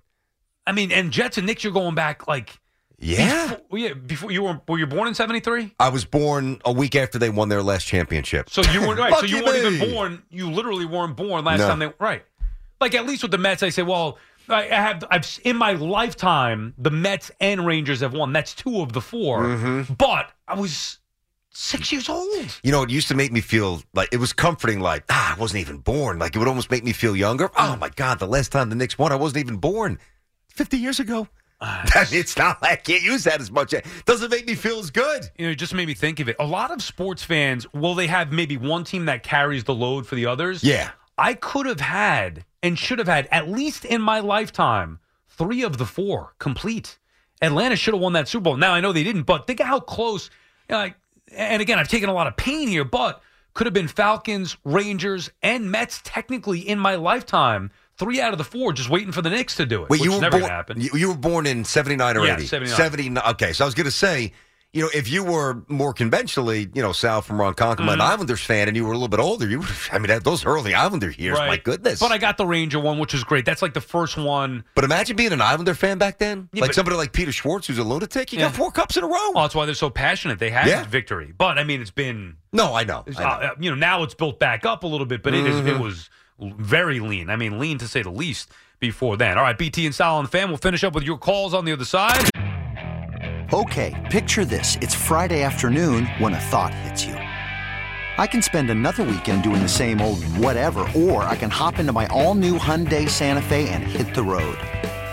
I 0.68 0.72
mean, 0.72 0.92
and 0.92 1.12
Jets 1.12 1.38
and 1.38 1.46
Knicks, 1.46 1.64
you're 1.64 1.74
going 1.74 1.94
back 1.96 2.28
like 2.28 2.60
Yeah. 3.00 3.56
before, 3.56 3.78
yeah. 3.80 3.94
Before 3.94 4.32
you 4.32 4.44
were 4.44 4.62
were 4.68 4.80
you 4.80 4.88
born 4.88 5.08
in 5.08 5.14
'73? 5.16 5.76
I 5.80 5.90
was 5.90 6.06
born 6.06 6.60
a 6.66 6.72
week 6.72 6.96
after 6.96 7.20
they 7.20 7.30
won 7.30 7.50
their 7.50 7.62
last 7.64 7.86
championship. 7.86 8.50
So 8.50 8.62
you 8.72 8.82
weren't 8.82 9.00
right. 9.00 9.14
so 9.16 9.26
you 9.26 9.44
weren't 9.44 9.58
even 9.58 9.92
born. 9.92 10.24
You 10.30 10.50
literally 10.52 10.86
weren't 10.86 11.16
born 11.18 11.44
last 11.46 11.60
No. 11.60 11.68
time 11.68 11.80
they 11.80 11.94
right. 12.00 12.24
Like 12.80 12.96
at 12.96 13.06
least 13.06 13.22
with 13.24 13.32
the 13.32 13.38
Mets, 13.38 13.64
I 13.64 13.70
say, 13.70 13.84
well, 13.84 14.18
I 14.50 14.64
have 14.64 15.04
I've 15.10 15.40
in 15.44 15.58
my 15.58 15.74
lifetime 15.74 16.74
the 16.78 16.92
Mets 16.92 17.32
and 17.40 17.66
Rangers 17.66 18.02
have 18.02 18.14
won. 18.14 18.32
That's 18.34 18.54
two 18.54 18.82
of 18.82 18.94
the 18.94 19.02
4 19.02 19.44
Mhm. 19.44 19.98
But 19.98 20.32
I 20.48 20.56
was 20.56 21.00
six 21.50 21.92
years 21.92 22.10
old. 22.10 22.60
You 22.64 22.72
know, 22.72 22.84
it 22.84 22.90
used 22.90 23.08
to 23.08 23.16
make 23.16 23.32
me 23.32 23.42
feel 23.42 23.82
like 23.94 24.10
it 24.12 24.18
was 24.20 24.34
comforting. 24.34 24.80
Like 24.82 25.04
ah, 25.10 25.36
I 25.36 25.40
wasn't 25.40 25.62
even 25.62 25.78
born. 25.78 26.20
Like 26.20 26.36
it 26.36 26.40
would 26.40 26.48
almost 26.48 26.70
make 26.72 26.84
me 26.84 26.94
feel 26.94 27.16
younger. 27.16 27.50
Oh 27.58 27.76
my 27.78 27.90
god, 27.90 28.20
the 28.20 28.28
last 28.28 28.52
time 28.52 28.70
the 28.70 28.76
Knicks 28.76 28.98
won, 28.98 29.12
I 29.12 29.16
wasn't 29.16 29.40
even 29.46 29.58
born. 29.58 30.00
Fifty 30.50 30.78
years 30.78 31.00
ago. 31.00 31.28
it's 32.12 32.38
not 32.38 32.62
like 32.62 32.72
I 32.72 32.76
can't 32.76 33.04
use 33.04 33.24
that 33.24 33.42
as 33.42 33.52
much. 33.52 33.74
It 33.74 33.86
doesn't 34.06 34.30
make 34.30 34.48
me 34.48 34.56
feel 34.56 34.80
as 34.80 34.92
good. 34.92 35.30
You 35.38 35.46
know, 35.46 35.52
it 35.52 35.56
just 35.56 35.74
made 35.74 35.88
me 35.88 35.94
think 35.94 36.20
of 36.20 36.30
it. 36.30 36.36
A 36.40 36.46
lot 36.46 36.72
of 36.72 36.82
sports 36.82 37.24
fans, 37.24 37.72
will 37.74 37.96
they 37.96 38.08
have 38.08 38.32
maybe 38.32 38.58
one 38.58 38.84
team 38.84 39.06
that 39.06 39.24
carries 39.24 39.64
the 39.64 39.74
load 39.74 40.06
for 40.06 40.16
the 40.16 40.26
others? 40.26 40.64
Yeah. 40.64 40.92
I 41.18 41.34
could 41.34 41.66
have 41.66 41.80
had 41.80 42.46
and 42.62 42.78
should 42.78 43.00
have 43.00 43.08
had, 43.08 43.28
at 43.32 43.48
least 43.48 43.86
in 43.86 44.02
my 44.02 44.20
lifetime, 44.20 45.00
three 45.30 45.64
of 45.64 45.78
the 45.78 45.86
four 45.86 46.34
complete. 46.40 46.98
Atlanta 47.42 47.76
should 47.76 47.94
have 47.94 48.02
won 48.02 48.14
that 48.14 48.28
Super 48.28 48.44
Bowl. 48.44 48.58
Now, 48.58 48.74
I 48.74 48.82
know 48.82 48.92
they 48.92 49.04
didn't, 49.04 49.24
but 49.24 49.48
think 49.48 49.60
of 49.60 49.68
how 49.68 49.80
close. 49.80 50.30
you 50.70 50.74
know, 50.74 50.80
like, 50.80 50.96
and 51.32 51.62
again, 51.62 51.80
I've 51.80 51.88
taken 51.90 52.10
a 52.10 52.14
lot 52.14 52.28
of 52.28 52.38
pain 52.38 52.68
here, 52.68 52.86
but 52.86 53.22
could 53.54 53.68
have 53.68 53.74
been 53.74 53.88
Falcons, 53.88 54.58
Rangers, 54.64 55.30
and 55.42 55.72
Mets 55.72 56.02
technically 56.04 56.60
in 56.60 56.78
my 56.78 56.96
lifetime. 56.96 57.72
Three 57.98 58.20
out 58.20 58.34
of 58.34 58.38
the 58.38 58.44
four 58.44 58.74
just 58.74 58.90
waiting 58.90 59.12
for 59.14 59.22
the 59.22 59.30
Knicks 59.30 59.56
to 59.56 59.66
do 59.66 59.84
it. 59.84 59.90
Wait, 59.90 60.02
which 60.02 60.04
you 60.04 60.12
were 60.14 60.20
never 60.22 60.32
born. 60.32 60.42
going 60.42 60.50
to 60.50 60.56
happen. 60.56 60.82
You, 60.82 60.90
you 60.96 61.08
were 61.10 61.16
born 61.18 61.46
in 61.46 61.64
seventy 61.64 61.96
nine 61.96 62.18
or 62.18 62.26
Yeah, 62.26 62.34
eighty? 62.36 62.46
79. 62.46 62.76
79. 62.78 63.24
Okay, 63.32 63.54
so 63.54 63.64
I 63.64 63.68
was 63.68 63.74
going 63.76 63.86
to 63.86 63.92
say, 63.92 64.34
you 64.74 64.82
know, 64.82 64.90
if 64.94 65.08
you 65.10 65.24
were 65.24 65.64
more 65.70 65.94
conventionally, 65.94 66.68
you 66.74 66.82
know, 66.82 66.92
Sal 66.92 67.22
from 67.22 67.38
Ronkonkoma, 67.38 67.94
an 67.94 68.00
Mhm. 68.00 68.02
Islanders 68.02 68.42
fan, 68.42 68.68
and 68.68 68.76
you 68.76 68.84
were 68.84 68.92
a 68.92 68.96
little 68.98 69.08
bit 69.08 69.22
older, 69.22 69.48
you 69.48 69.60
would. 69.60 69.70
I 69.94 70.00
mean, 70.00 70.20
those 70.24 70.46
early 70.46 70.74
Islander 70.74 71.12
years, 71.12 71.38
my 71.38 71.56
goodness. 71.56 72.02
But 72.02 72.12
I 72.12 72.18
got 72.18 72.36
the 72.36 72.46
Ranger 72.46 72.82
one, 72.82 73.00
which 73.00 73.14
was 73.14 73.24
great. 73.24 73.46
That's 73.46 73.62
like 73.62 73.74
the 73.74 73.80
first 73.80 74.18
one. 74.18 74.66
But 74.76 74.84
imagine 74.84 75.16
being 75.16 75.32
an 75.32 75.40
Islander 75.40 75.74
fan 75.76 75.98
back 75.98 76.18
then, 76.20 76.50
Yeah, 76.52 76.60
like 76.64 76.72
but- 76.72 76.76
somebody 76.76 76.98
like 76.98 77.14
Peter 77.14 77.32
Schwartz, 77.32 77.68
who's 77.68 77.78
a 77.78 77.86
lunatic. 77.86 78.34
You 78.34 78.40
Yeah. 78.40 78.48
got 78.48 78.56
four 78.56 78.70
cups 78.72 78.98
in 78.98 79.06
a 79.06 79.08
row. 79.08 79.32
Well, 79.34 79.46
that's 79.46 79.56
why 79.56 79.66
they're 79.66 79.74
so 79.76 79.90
passionate. 79.90 80.40
They 80.40 80.50
had 80.50 80.68
Yeah. 80.68 80.84
victory, 80.84 81.34
but 81.38 81.58
I 81.58 81.64
mean, 81.64 81.80
it's 81.80 81.92
been 81.92 82.36
No, 82.52 82.76
I 82.76 82.84
know. 82.84 83.06
I 83.18 83.22
know. 83.24 83.26
uh, 83.30 83.50
you 83.58 83.70
know, 83.70 83.78
now 83.78 84.04
it's 84.04 84.14
built 84.16 84.40
back 84.40 84.66
up 84.66 84.84
a 84.84 84.88
little 84.88 85.06
bit, 85.06 85.24
but 85.24 85.34
it 85.34 85.46
is 85.46 85.66
it 85.66 85.80
was 85.80 86.10
very 86.40 87.00
lean. 87.00 87.30
I 87.30 87.36
mean, 87.36 87.60
lean 87.60 87.78
to 87.80 87.88
say 87.88 88.02
the 88.02 88.10
least 88.10 88.52
before 88.80 89.18
then. 89.18 89.38
All 89.38 89.44
right, 89.44 89.58
BT 89.58 89.86
and 89.86 89.96
Sal 89.96 90.20
and 90.20 90.30
fan. 90.30 90.50
We'll 90.50 90.58
finish 90.58 90.84
up 90.84 90.94
with 90.94 91.04
your 91.04 91.18
calls 91.18 91.54
on 91.54 91.66
the 91.66 91.72
other 91.72 91.86
side. 91.86 92.30
Okay, 93.54 93.94
picture 94.12 94.44
this. 94.44 94.78
It's 94.82 94.96
Friday 94.96 95.44
afternoon 95.44 96.08
when 96.18 96.34
a 96.34 96.40
thought 96.40 96.74
hits 96.74 97.06
you. 97.06 97.14
I 98.18 98.28
can 98.28 98.42
spend 98.42 98.70
another 98.70 99.04
weekend 99.04 99.44
doing 99.44 99.62
the 99.62 99.70
same 99.70 100.02
old 100.02 100.24
whatever, 100.38 100.88
or 100.96 101.24
I 101.24 101.36
can 101.36 101.50
hop 101.50 101.80
into 101.80 101.92
my 101.92 102.08
all 102.08 102.34
new 102.34 102.58
Hyundai 102.58 103.10
Santa 103.10 103.42
Fe 103.42 103.70
and 103.70 103.84
hit 103.84 104.16
the 104.16 104.24
road. 104.24 104.58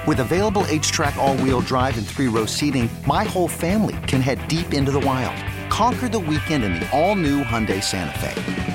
With 0.06 0.20
available 0.20 0.62
HTRAC, 0.62 1.16
all 1.16 1.36
wheel 1.36 1.60
drive, 1.60 1.98
and 1.98 2.06
three 2.06 2.28
row 2.28 2.46
seating, 2.46 2.88
my 3.06 3.24
whole 3.24 3.48
family 3.48 3.96
can 4.06 4.20
head 4.20 4.46
deep 4.48 4.72
into 4.72 4.90
the 4.90 5.00
wild. 5.00 5.36
Conquer 5.70 6.08
the 6.08 6.18
weekend 6.18 6.64
in 6.64 6.74
the 6.74 6.90
all 6.90 7.14
new 7.14 7.42
Hyundai 7.42 7.82
Santa 7.82 8.18
Fe. 8.18 8.71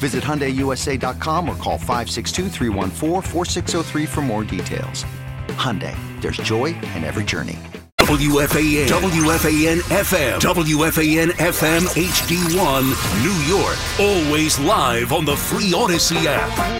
Visit 0.00 0.24
HyundaiUSA.com 0.24 1.48
or 1.48 1.54
call 1.56 1.78
562-314-4603 1.78 4.08
for 4.08 4.22
more 4.22 4.42
details. 4.44 5.04
Hyundai, 5.48 5.94
there's 6.22 6.38
joy 6.38 6.66
in 6.96 7.04
every 7.04 7.24
journey. 7.24 7.58
WFAN, 7.98 8.86
WFAN 8.88 9.80
FM, 9.82 10.40
WFAN 10.40 11.28
FM 11.28 11.86
HD1, 11.94 12.82
New 13.22 13.36
York. 13.46 13.78
Always 14.00 14.58
live 14.58 15.12
on 15.12 15.24
the 15.24 15.36
free 15.36 15.70
Audacy 15.72 16.24
app. 16.26 16.79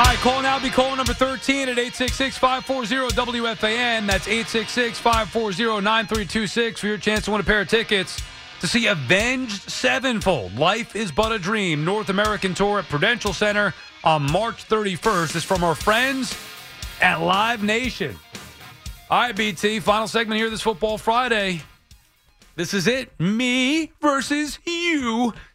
All 0.00 0.06
right, 0.06 0.18
call 0.20 0.40
now. 0.40 0.58
Be 0.58 0.70
calling 0.70 0.96
number 0.96 1.12
13 1.12 1.68
at 1.68 1.76
866-540-WFAN. 1.76 4.06
That's 4.06 4.26
866-540-9326 4.26 6.78
for 6.78 6.86
your 6.86 6.96
chance 6.96 7.26
to 7.26 7.32
win 7.32 7.42
a 7.42 7.44
pair 7.44 7.60
of 7.60 7.68
tickets 7.68 8.22
to 8.60 8.66
see 8.66 8.86
Avenged 8.86 9.70
Sevenfold. 9.70 10.56
Life 10.56 10.96
is 10.96 11.12
but 11.12 11.32
a 11.32 11.38
dream. 11.38 11.84
North 11.84 12.08
American 12.08 12.54
tour 12.54 12.78
at 12.78 12.88
Prudential 12.88 13.34
Center 13.34 13.74
on 14.02 14.22
March 14.32 14.66
31st. 14.66 15.36
Is 15.36 15.44
from 15.44 15.62
our 15.62 15.74
friends 15.74 16.34
at 17.02 17.20
Live 17.20 17.62
Nation. 17.62 18.18
All 19.10 19.20
right, 19.20 19.36
BT. 19.36 19.80
Final 19.80 20.08
segment 20.08 20.40
here 20.40 20.48
this 20.48 20.62
football 20.62 20.96
Friday. 20.96 21.60
This 22.56 22.72
is 22.72 22.86
it. 22.86 23.12
Me 23.20 23.92
versus 24.00 24.60
you. 24.64 24.79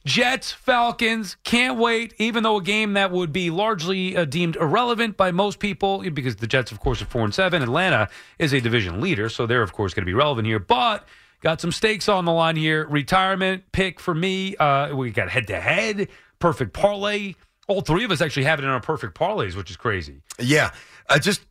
Jets, 0.06 0.52
Falcons. 0.52 1.38
Can't 1.44 1.78
wait. 1.78 2.14
Even 2.18 2.44
though 2.44 2.58
a 2.58 2.62
game 2.64 2.94
that 2.94 3.12
would 3.12 3.32
be 3.32 3.50
largely 3.50 4.16
uh, 4.16 4.26
deemed 4.26 4.56
irrelevant 4.58 5.18
by 5.18 5.32
most 5.32 5.60
people, 5.60 6.10
because 6.12 6.38
the 6.38 6.48
Jets, 6.48 6.72
of 6.72 6.80
course, 6.80 7.02
are 7.02 7.06
four 7.06 7.24
and 7.24 7.34
seven. 7.34 7.62
Atlanta 7.62 8.10
is 8.40 8.54
a 8.54 8.62
division 8.62 9.02
leader, 9.02 9.30
so 9.30 9.46
they're 9.46 9.62
of 9.62 9.74
course 9.74 9.94
going 9.94 10.04
to 10.04 10.10
be 10.10 10.14
relevant 10.14 10.48
here. 10.48 10.60
But 10.60 11.08
got 11.42 11.62
some 11.62 11.72
stakes 11.72 12.08
on 12.10 12.26
the 12.26 12.32
line 12.34 12.56
here. 12.56 12.88
Retirement 12.88 13.64
pick 13.72 14.00
for 14.00 14.14
me. 14.16 14.56
Uh, 14.58 14.96
we 14.96 15.12
got 15.12 15.30
head 15.30 15.48
to 15.48 15.60
head. 15.60 16.08
Perfect 16.40 16.74
parlay. 16.74 17.36
All 17.68 17.82
three 17.82 18.04
of 18.04 18.12
us 18.12 18.22
actually 18.22 18.44
have 18.44 18.60
it 18.60 18.64
in 18.64 18.70
our 18.70 18.80
perfect 18.80 19.18
parlays, 19.18 19.56
which 19.56 19.72
is 19.72 19.78
crazy. 19.78 20.22
Yeah, 20.40 20.72
uh, 21.10 21.18
just 21.20 21.42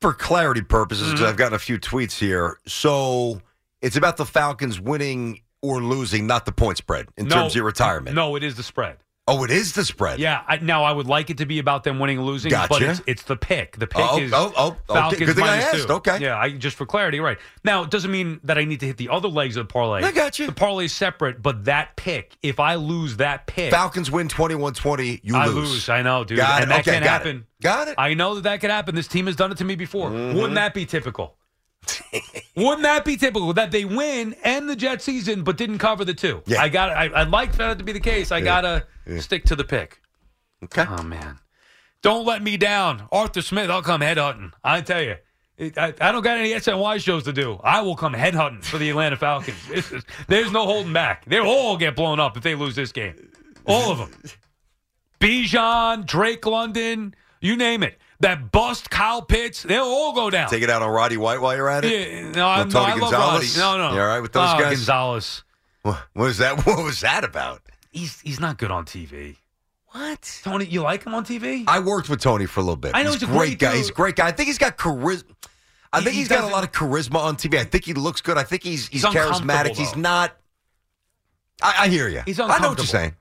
for 0.00 0.12
clarity 0.12 0.62
purposes, 0.62 1.08
because 1.10 1.26
Mhm. 1.26 1.28
I've 1.28 1.36
gotten 1.36 1.54
a 1.54 1.58
few 1.58 1.78
tweets 1.78 2.18
here. 2.18 2.58
So 2.66 3.40
it's 3.82 3.96
about 3.96 4.16
the 4.16 4.24
Falcons 4.26 4.80
winning 4.80 5.42
or 5.62 5.80
losing, 5.82 6.26
not 6.26 6.46
the 6.46 6.52
point 6.52 6.78
spread 6.78 7.08
in 7.16 7.28
No, 7.28 7.34
terms 7.36 7.52
of 7.52 7.56
your 7.56 7.64
retirement. 7.66 8.14
No, 8.16 8.36
it 8.36 8.42
is 8.42 8.54
the 8.56 8.62
spread. 8.62 8.98
Oh, 9.28 9.44
it 9.44 9.50
is 9.52 9.74
the 9.74 9.84
spread. 9.84 10.18
Yeah, 10.18 10.42
I, 10.48 10.56
now 10.56 10.82
I 10.82 10.90
would 10.90 11.06
like 11.06 11.30
it 11.30 11.38
to 11.38 11.46
be 11.46 11.60
about 11.60 11.84
them 11.84 12.00
winning 12.00 12.18
and 12.18 12.26
losing, 12.26 12.50
but 12.50 12.68
Gotcha. 12.70 12.90
it's 12.90 13.02
it's 13.06 13.22
the 13.22 13.36
pick. 13.36 13.76
The 13.78 13.86
pick 13.86 14.00
Oh, 14.02 14.18
is 14.18 14.32
oh, 14.34 14.52
oh, 14.56 14.66
okay. 14.70 14.78
Falcons 14.88 15.26
Good 15.26 15.36
thing 15.36 15.44
I 15.44 15.56
asked. 15.58 15.86
two. 15.86 15.92
Okay. 15.92 16.18
yeah, 16.18 16.36
I, 16.36 16.50
just 16.50 16.76
for 16.76 16.84
clarity, 16.84 17.20
right? 17.20 17.38
Now 17.62 17.84
it 17.84 17.90
doesn't 17.90 18.10
mean 18.10 18.40
that 18.42 18.58
I 18.58 18.64
need 18.64 18.80
to 18.80 18.86
hit 18.86 18.96
the 18.96 19.08
other 19.10 19.28
legs 19.28 19.56
of 19.56 19.68
the 19.68 19.72
parlay. 19.72 20.02
I 20.02 20.10
got 20.10 20.40
you. 20.40 20.46
The 20.46 20.52
parlay 20.52 20.86
is 20.86 20.92
separate, 20.92 21.42
but 21.42 21.66
that 21.66 21.94
pick, 21.94 22.36
if 22.42 22.58
I 22.58 22.74
lose 22.74 23.18
that 23.18 23.46
pick, 23.46 23.70
Falcons 23.70 24.10
win 24.10 24.26
21-20, 24.26 25.20
you 25.22 25.36
I 25.36 25.46
lose. 25.46 25.70
lose. 25.70 25.88
I 25.88 26.02
know, 26.02 26.24
dude, 26.24 26.38
Got 26.38 26.62
and 26.62 26.70
it. 26.70 26.74
that 26.74 26.80
Okay, 26.80 26.92
can 26.92 27.02
got 27.04 27.06
it. 27.06 27.08
happen. 27.26 27.46
Got 27.62 27.88
it. 27.88 27.94
I 27.98 28.14
know 28.14 28.34
that 28.34 28.42
that 28.44 28.60
could 28.60 28.70
happen. 28.70 28.96
This 28.96 29.06
team 29.06 29.26
has 29.26 29.36
done 29.36 29.52
it 29.52 29.58
to 29.58 29.64
me 29.64 29.76
before. 29.76 30.10
Mhm. 30.10 30.34
Wouldn't 30.34 30.54
that 30.54 30.74
be 30.74 30.86
typical? 30.86 31.36
Wouldn't 32.56 32.82
that 32.82 33.04
be 33.04 33.16
typical 33.16 33.52
that 33.54 33.70
they 33.70 33.84
win 33.84 34.34
and 34.44 34.68
the 34.68 34.76
Jet 34.76 35.00
season, 35.02 35.42
but 35.42 35.56
didn't 35.56 35.78
cover 35.78 36.04
the 36.04 36.14
two? 36.14 36.42
Yeah. 36.46 36.60
I 36.62 36.68
got. 36.68 36.90
I, 36.90 37.10
I'd 37.14 37.30
like 37.30 37.52
that 37.56 37.78
to 37.78 37.84
be 37.84 37.92
the 37.92 38.00
case. 38.00 38.30
I 38.32 38.38
Yeah. 38.38 38.44
gotta 38.44 38.86
Yeah. 39.06 39.20
stick 39.20 39.44
to 39.46 39.56
the 39.56 39.64
pick. 39.64 40.00
Okay. 40.64 40.84
Oh 40.88 41.02
man, 41.02 41.38
Don't 42.02 42.26
let 42.26 42.42
me 42.42 42.56
down. 42.56 43.08
Arthur 43.10 43.42
Smith, 43.42 43.70
I'll 43.70 43.82
come 43.82 44.02
headhunting. 44.02 44.52
I 44.62 44.80
tell 44.82 45.02
you. 45.02 45.16
I, 45.76 45.92
I 46.00 46.10
don't 46.12 46.22
got 46.22 46.38
any 46.38 46.52
SNY 46.52 47.00
shows 47.02 47.24
to 47.24 47.34
do. 47.34 47.60
I 47.62 47.82
will 47.82 47.94
come 47.96 48.14
headhunting 48.14 48.64
for 48.64 48.78
the 48.78 48.88
Atlanta 48.88 49.16
Falcons. 49.16 49.58
Is- 49.70 50.04
there's 50.26 50.50
no 50.52 50.64
holding 50.64 50.92
back. 50.94 51.24
They'll 51.26 51.44
all 51.46 51.76
get 51.76 51.94
blown 51.96 52.18
up 52.18 52.36
if 52.38 52.42
they 52.42 52.54
lose 52.54 52.74
this 52.74 52.92
game. 52.92 53.30
All 53.66 53.90
of 53.92 53.98
them. 53.98 54.12
Bijan, 55.20 56.06
Drake 56.06 56.46
London, 56.46 57.14
you 57.42 57.56
name 57.56 57.82
it. 57.82 57.98
That 58.20 58.52
bust 58.52 58.90
Kyle 58.90 59.22
Pitts, 59.22 59.62
they'll 59.62 59.82
all 59.82 60.12
go 60.12 60.28
down. 60.28 60.50
Take 60.50 60.62
it 60.62 60.68
out 60.70 60.82
on 60.82 60.90
Roddy 60.90 61.16
White 61.16 61.40
while 61.40 61.56
you're 61.56 61.68
at 61.70 61.84
it. 61.86 62.10
Yeah, 62.12 62.30
no, 62.32 62.64
no, 62.64 62.70
Tony 62.70 62.92
I 62.92 62.98
Gonzalez? 62.98 63.56
No, 63.56 63.78
no. 63.78 63.94
You 63.94 64.00
all 64.00 64.06
right 64.06 64.20
with 64.20 64.32
those 64.32 64.48
Oh, 64.54 64.58
guys? 64.58 64.76
Gonzalez. 64.76 65.42
What 65.82 65.98
was 66.14 66.38
that? 66.38 66.56
What 66.66 66.84
was 66.84 67.00
that 67.00 67.24
about? 67.24 67.62
He's 67.92 68.20
he's 68.20 68.38
not 68.38 68.58
good 68.58 68.70
on 68.70 68.84
TV. 68.84 69.36
What? 69.92 70.40
Tony, 70.44 70.66
you 70.66 70.82
like 70.82 71.04
him 71.04 71.14
on 71.14 71.24
TV? 71.24 71.64
I 71.66 71.80
worked 71.80 72.08
with 72.10 72.20
Tony 72.20 72.46
for 72.46 72.60
a 72.60 72.62
little 72.62 72.76
bit. 72.76 72.92
I 72.94 73.02
know 73.02 73.10
he's, 73.12 73.22
he's 73.22 73.28
a 73.28 73.32
great 73.32 73.58
guy. 73.58 73.70
dude. 73.70 73.78
He's 73.78 73.88
a 73.90 73.92
great 73.94 74.14
guy. 74.16 74.28
I 74.28 74.32
think 74.32 74.46
he's 74.48 74.58
got 74.58 74.76
charisma. 74.76 75.24
I 75.92 75.98
He- 75.98 76.04
think 76.04 76.14
he 76.14 76.20
he's 76.20 76.28
got 76.28 76.44
a 76.44 76.52
lot 76.52 76.62
of 76.62 76.70
charisma 76.72 77.16
on 77.16 77.36
TV. 77.36 77.58
I 77.58 77.64
think 77.64 77.84
he 77.86 77.94
looks 77.94 78.20
good. 78.20 78.36
I 78.38 78.42
think 78.44 78.62
he's 78.62 78.86
he's, 78.88 79.02
He's 79.02 79.12
charismatic. 79.14 79.76
He's 79.76 79.96
not. 79.96 80.36
I, 81.62 81.74
I 81.80 81.88
hear 81.88 82.06
you. 82.08 82.22
He's 82.26 82.38
I 82.38 82.58
know 82.58 82.68
what 82.68 82.78
you're 82.78 82.86
saying. 82.86 83.16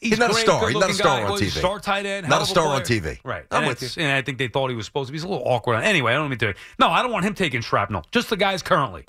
He's, 0.00 0.18
not 0.18 0.30
a 0.30 0.34
star. 0.34 0.68
He's 0.68 0.78
not 0.78 0.90
a 0.90 0.94
star 0.94 1.18
guy. 1.18 1.24
on 1.24 1.30
Well, 1.32 1.40
TV. 1.40 1.50
Star 1.50 1.80
tight 1.80 2.06
end. 2.06 2.28
Not 2.28 2.42
a 2.42 2.46
star 2.46 2.66
on. 2.68 2.82
TV. 2.82 3.18
Right. 3.24 3.44
I'm 3.50 3.58
and, 3.62 3.66
with 3.68 3.78
it's- 3.82 3.96
and 3.98 4.12
I 4.12 4.22
think 4.22 4.38
they 4.38 4.46
thought 4.48 4.70
he 4.70 4.76
was 4.76 4.86
supposed 4.86 5.08
to 5.08 5.12
be. 5.12 5.16
He's 5.18 5.24
a 5.24 5.28
little 5.28 5.46
awkward. 5.46 5.76
Anyway, 5.82 6.12
I 6.12 6.16
don't 6.16 6.30
mean 6.30 6.38
to. 6.38 6.54
No, 6.78 6.88
I 6.88 7.02
don't 7.02 7.10
want 7.12 7.24
him 7.24 7.34
taking 7.34 7.60
shrapnel. 7.62 8.04
Just 8.12 8.30
the 8.30 8.36
guys 8.36 8.62
currently. 8.62 9.04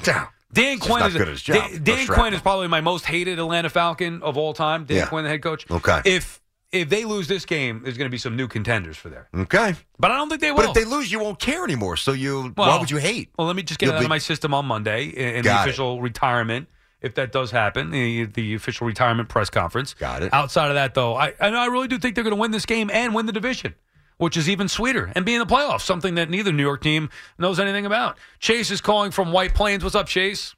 Dan 0.52 0.80
Quinn 0.80 1.04
is 1.06 1.14
good 1.14 1.36
job. 1.38 1.70
Dan, 1.70 1.84
Dan. 1.84 2.08
Quinn 2.08 2.34
is 2.34 2.42
probably 2.42 2.68
my 2.68 2.82
most 2.82 3.06
hated 3.06 3.38
Atlanta 3.38 3.70
Falcon 3.70 4.24
of 4.24 4.36
all 4.36 4.54
time. 4.54 4.86
Dan 4.86 4.98
Yeah. 4.98 5.06
Quinn, 5.06 5.24
the 5.24 5.30
head 5.30 5.44
coach. 5.44 5.70
Okay. 5.70 6.02
If 6.06 6.42
if 6.72 6.90
they 6.90 7.04
lose 7.06 7.28
this 7.28 7.46
game, 7.46 7.82
there's 7.84 7.98
going 7.98 8.08
to 8.08 8.12
be 8.12 8.18
some 8.18 8.36
new 8.36 8.48
contenders 8.48 8.96
for 8.98 9.10
there. 9.10 9.28
Okay. 9.36 9.76
But 10.00 10.12
I 10.12 10.18
don't 10.18 10.30
think 10.30 10.42
they 10.42 10.52
will. 10.52 10.58
But 10.58 10.66
if 10.70 10.74
they 10.74 10.86
lose, 10.86 11.12
you 11.12 11.20
won't 11.20 11.40
care 11.40 11.64
anymore. 11.64 11.98
So 11.98 12.12
you, 12.14 12.52
why 12.56 12.78
would 12.80 12.92
you 12.92 12.98
hate? 12.98 13.30
Well, 13.38 13.48
let 13.48 13.56
me 13.56 13.64
just 13.64 13.80
get 13.80 13.88
You'll 13.88 13.96
out 13.96 14.00
be- 14.00 14.06
of 14.06 14.10
my 14.10 14.20
system 14.20 14.54
on 14.54 14.66
Monday 14.68 15.06
in, 15.06 15.30
in 15.30 15.36
the 15.38 15.50
Got 15.50 15.68
it. 15.68 15.70
official 15.70 16.00
retirement. 16.02 16.68
If 17.02 17.16
that 17.16 17.32
does 17.32 17.52
happen, 17.52 17.92
the, 17.92 18.26
the 18.26 18.54
official 18.56 18.86
retirement 18.86 19.30
press 19.30 19.50
conference. 19.50 19.94
Got 19.94 20.22
it. 20.22 20.34
Outside 20.34 20.68
of 20.68 20.76
that, 20.76 20.94
though, 20.96 21.16
I 21.16 21.34
and 21.40 21.56
I 21.56 21.68
really 21.68 21.88
do 21.88 21.98
think 21.98 22.16
they're 22.16 22.24
going 22.26 22.36
to 22.36 22.40
win 22.40 22.52
this 22.52 22.66
game 22.66 22.90
and 22.94 23.16
win 23.16 23.26
the 23.26 23.32
division, 23.32 23.76
which 24.18 24.36
is 24.36 24.50
even 24.50 24.68
sweeter, 24.68 25.12
and 25.16 25.26
be 25.26 25.34
in 25.34 25.40
the 25.40 25.46
playoffs, 25.46 25.82
something 25.82 26.16
that 26.16 26.30
neither 26.30 26.52
New 26.52 26.64
York 26.64 26.82
team 26.82 27.10
knows 27.38 27.58
anything 27.60 27.86
about. 27.86 28.18
Chase 28.40 28.70
is 28.70 28.82
calling 28.82 29.12
from 29.12 29.32
White 29.32 29.54
Plains. 29.54 29.82
What's 29.84 29.96
up, 29.96 30.08
Chase? 30.08 30.56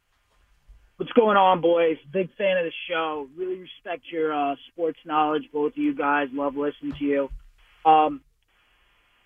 What's 0.97 1.11
going 1.13 1.37
on, 1.37 1.61
boys? 1.61 1.97
Big 2.11 2.29
fan 2.37 2.57
of 2.57 2.63
the 2.65 2.71
show. 2.89 3.27
Really 3.37 3.59
respect 3.59 4.03
your 4.11 4.33
uh, 4.33 4.55
sports 4.71 4.99
knowledge, 5.05 5.43
both 5.53 5.73
of 5.73 5.77
you 5.77 5.93
guys. 5.95 6.27
Love 6.33 6.55
listening 6.55 6.93
to 6.93 7.03
you. 7.05 7.29
Um, 7.85 8.21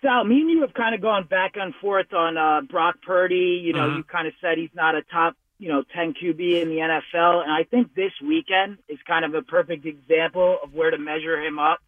Sal, 0.02 0.24
me 0.24 0.40
and 0.40 0.50
you 0.50 0.60
have 0.62 0.74
kind 0.74 0.94
of 0.94 1.00
gone 1.00 1.26
back 1.26 1.52
and 1.56 1.74
forth 1.80 2.12
on 2.14 2.36
uh, 2.36 2.60
Brock 2.62 2.96
Purdy. 3.06 3.60
You 3.64 3.72
know, 3.72 3.88
Mhm. 3.88 3.96
you 3.98 4.02
kind 4.04 4.26
of 4.26 4.34
said 4.40 4.56
he's 4.58 4.70
not 4.74 4.94
a 4.94 5.02
top, 5.02 5.34
you 5.58 5.68
know, 5.68 5.82
10 5.94 6.14
QB 6.14 6.62
in 6.62 6.68
the 6.68 6.76
NFL. 6.78 7.42
And 7.42 7.50
I 7.50 7.64
think 7.64 7.94
this 7.94 8.12
weekend 8.22 8.78
is 8.88 8.98
kind 9.06 9.24
of 9.24 9.34
a 9.34 9.42
perfect 9.42 9.86
example 9.86 10.58
of 10.62 10.74
where 10.74 10.90
to 10.90 10.98
measure 10.98 11.40
him 11.42 11.58
up. 11.58 11.80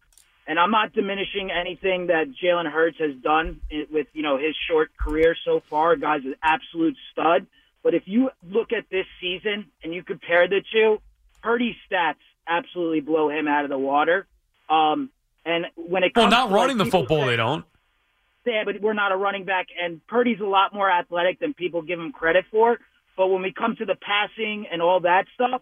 And 0.47 0.57
I'm 0.59 0.71
not 0.71 0.93
diminishing 0.93 1.51
anything 1.51 2.07
that 2.07 2.27
Jalen 2.43 2.71
Hurts 2.71 2.97
has 2.97 3.15
done 3.21 3.61
with, 3.91 4.07
you 4.13 4.23
know, 4.23 4.37
his 4.37 4.55
short 4.67 4.89
career 4.97 5.35
so 5.45 5.61
far. 5.69 5.95
Guy's 5.95 6.25
an 6.25 6.35
absolute 6.41 6.95
stud. 7.11 7.45
But 7.83 7.93
if 7.93 8.03
you 8.07 8.31
look 8.49 8.73
at 8.73 8.85
this 8.89 9.05
season 9.21 9.67
and 9.83 9.93
you 9.93 10.01
compare 10.03 10.47
the 10.47 10.61
two, 10.73 10.99
Purdy's 11.43 11.75
stats 11.89 12.15
absolutely 12.47 13.01
blow 13.01 13.29
him 13.29 13.47
out 13.47 13.63
of 13.63 13.69
the 13.69 13.77
water. 13.77 14.25
Um, 14.69 15.11
and 15.45 15.67
when 15.75 16.03
it 16.03 16.15
comes 16.15 16.23
Well, 16.23 16.31
not 16.31 16.47
to, 16.47 16.53
like, 16.53 16.61
running 16.61 16.77
the 16.77 16.85
football, 16.85 17.21
say- 17.21 17.27
they 17.27 17.35
don't. 17.35 17.63
yeah, 18.45 18.63
but 18.65 18.81
we're 18.81 18.93
not 18.93 19.11
a 19.11 19.15
running 19.15 19.45
back, 19.45 19.67
and 19.79 20.05
Purdy's 20.07 20.39
a 20.39 20.45
lot 20.45 20.73
more 20.73 20.89
athletic 20.91 21.39
than 21.39 21.53
people 21.53 21.83
give 21.83 21.99
him 21.99 22.11
credit 22.11 22.45
for. 22.49 22.79
But 23.19 23.27
when 23.27 23.41
we 23.41 23.51
come 23.51 23.75
to 23.75 23.83
the 23.83 23.97
passing 23.99 24.65
and 24.71 24.81
all 24.81 25.01
that 25.01 25.25
stuff, 25.33 25.61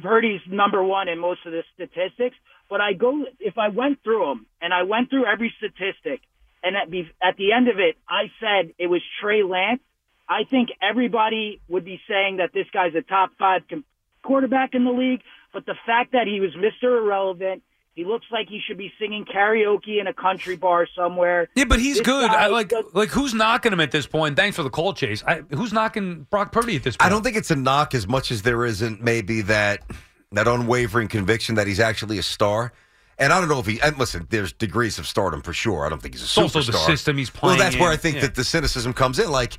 Purdy's 0.00 0.40
number 0.48 0.84
one 0.84 1.08
in 1.08 1.18
most 1.18 1.40
of 1.44 1.50
the 1.50 1.64
statistics. 1.74 2.36
But 2.70 2.80
I 2.80 2.92
go 2.92 3.24
if 3.40 3.58
I 3.58 3.70
went 3.70 4.04
through 4.04 4.24
them 4.24 4.46
and 4.62 4.72
I 4.72 4.84
went 4.84 5.10
through 5.10 5.26
every 5.26 5.52
statistic, 5.58 6.20
and 6.62 6.76
at 6.76 6.92
the 6.92 7.08
at 7.20 7.36
the 7.38 7.50
end 7.50 7.66
of 7.66 7.80
it, 7.80 7.96
I 8.08 8.30
said 8.38 8.72
it 8.78 8.86
was 8.86 9.02
Trey 9.20 9.42
Lance. 9.42 9.80
I 10.28 10.44
think 10.44 10.68
everybody 10.80 11.60
would 11.66 11.84
be 11.84 12.00
saying 12.08 12.36
that 12.36 12.52
this 12.54 12.68
guy's 12.72 12.94
a 12.94 13.02
top 13.02 13.30
five 13.36 13.62
com- 13.68 13.84
quarterback 14.22 14.74
in 14.74 14.84
the 14.84 14.92
league. 14.92 15.22
But 15.52 15.66
the 15.66 15.74
fact 15.86 16.12
that 16.12 16.28
he 16.28 16.38
was 16.38 16.54
Mr. 16.54 16.98
Irrelevant, 17.02 17.64
he 17.98 18.04
looks 18.04 18.26
like 18.30 18.48
he 18.48 18.60
should 18.64 18.78
be 18.78 18.92
singing 19.00 19.24
karaoke 19.24 20.00
in 20.00 20.06
a 20.06 20.12
country 20.14 20.54
bar 20.54 20.86
somewhere. 20.94 21.48
Yeah, 21.56 21.64
but 21.64 21.80
he's 21.80 21.96
This 21.96 22.06
good. 22.06 22.30
I 22.30 22.46
like 22.46 22.72
like 22.94 23.08
who's 23.08 23.34
knocking 23.34 23.72
him 23.72 23.80
at 23.80 23.90
this 23.90 24.06
point? 24.06 24.36
Thanks 24.36 24.54
for 24.54 24.62
the 24.62 24.70
call, 24.70 24.92
Chase. 24.94 25.24
I, 25.26 25.40
who's 25.52 25.72
knocking 25.72 26.26
Brock 26.30 26.52
Purdy 26.52 26.76
at 26.76 26.84
this 26.84 26.96
point? 26.96 27.04
I 27.06 27.08
don't 27.12 27.24
think 27.24 27.36
it's 27.36 27.50
a 27.50 27.56
knock 27.56 27.96
as 27.96 28.06
much 28.06 28.30
as 28.30 28.42
there 28.42 28.64
isn't 28.64 29.02
maybe 29.02 29.40
that 29.42 29.82
that 30.30 30.46
unwavering 30.46 31.08
conviction 31.08 31.56
that 31.56 31.66
he's 31.66 31.80
actually 31.80 32.18
a 32.18 32.22
star. 32.22 32.72
And 33.18 33.32
I 33.32 33.40
don't 33.40 33.48
know 33.48 33.58
if 33.58 33.66
he. 33.66 33.80
And 33.80 33.98
listen, 33.98 34.28
there's 34.30 34.52
degrees 34.52 35.00
of 35.00 35.06
stardom 35.08 35.42
for 35.42 35.52
sure. 35.52 35.84
I 35.84 35.88
don't 35.88 36.00
think 36.00 36.14
he's 36.14 36.22
a 36.22 36.24
It's 36.26 36.34
superstar. 36.34 36.44
also 36.44 36.72
the 36.72 36.78
system 36.78 37.18
he's 37.18 37.30
playing. 37.30 37.48
Well, 37.50 37.56
playing 37.56 37.72
that's 37.72 37.80
where. 37.82 37.90
I 37.90 37.96
think 37.96 38.14
Yeah. 38.16 38.20
that 38.22 38.36
the 38.36 38.44
cynicism 38.44 38.92
comes 38.92 39.18
in. 39.18 39.28
Like, 39.32 39.54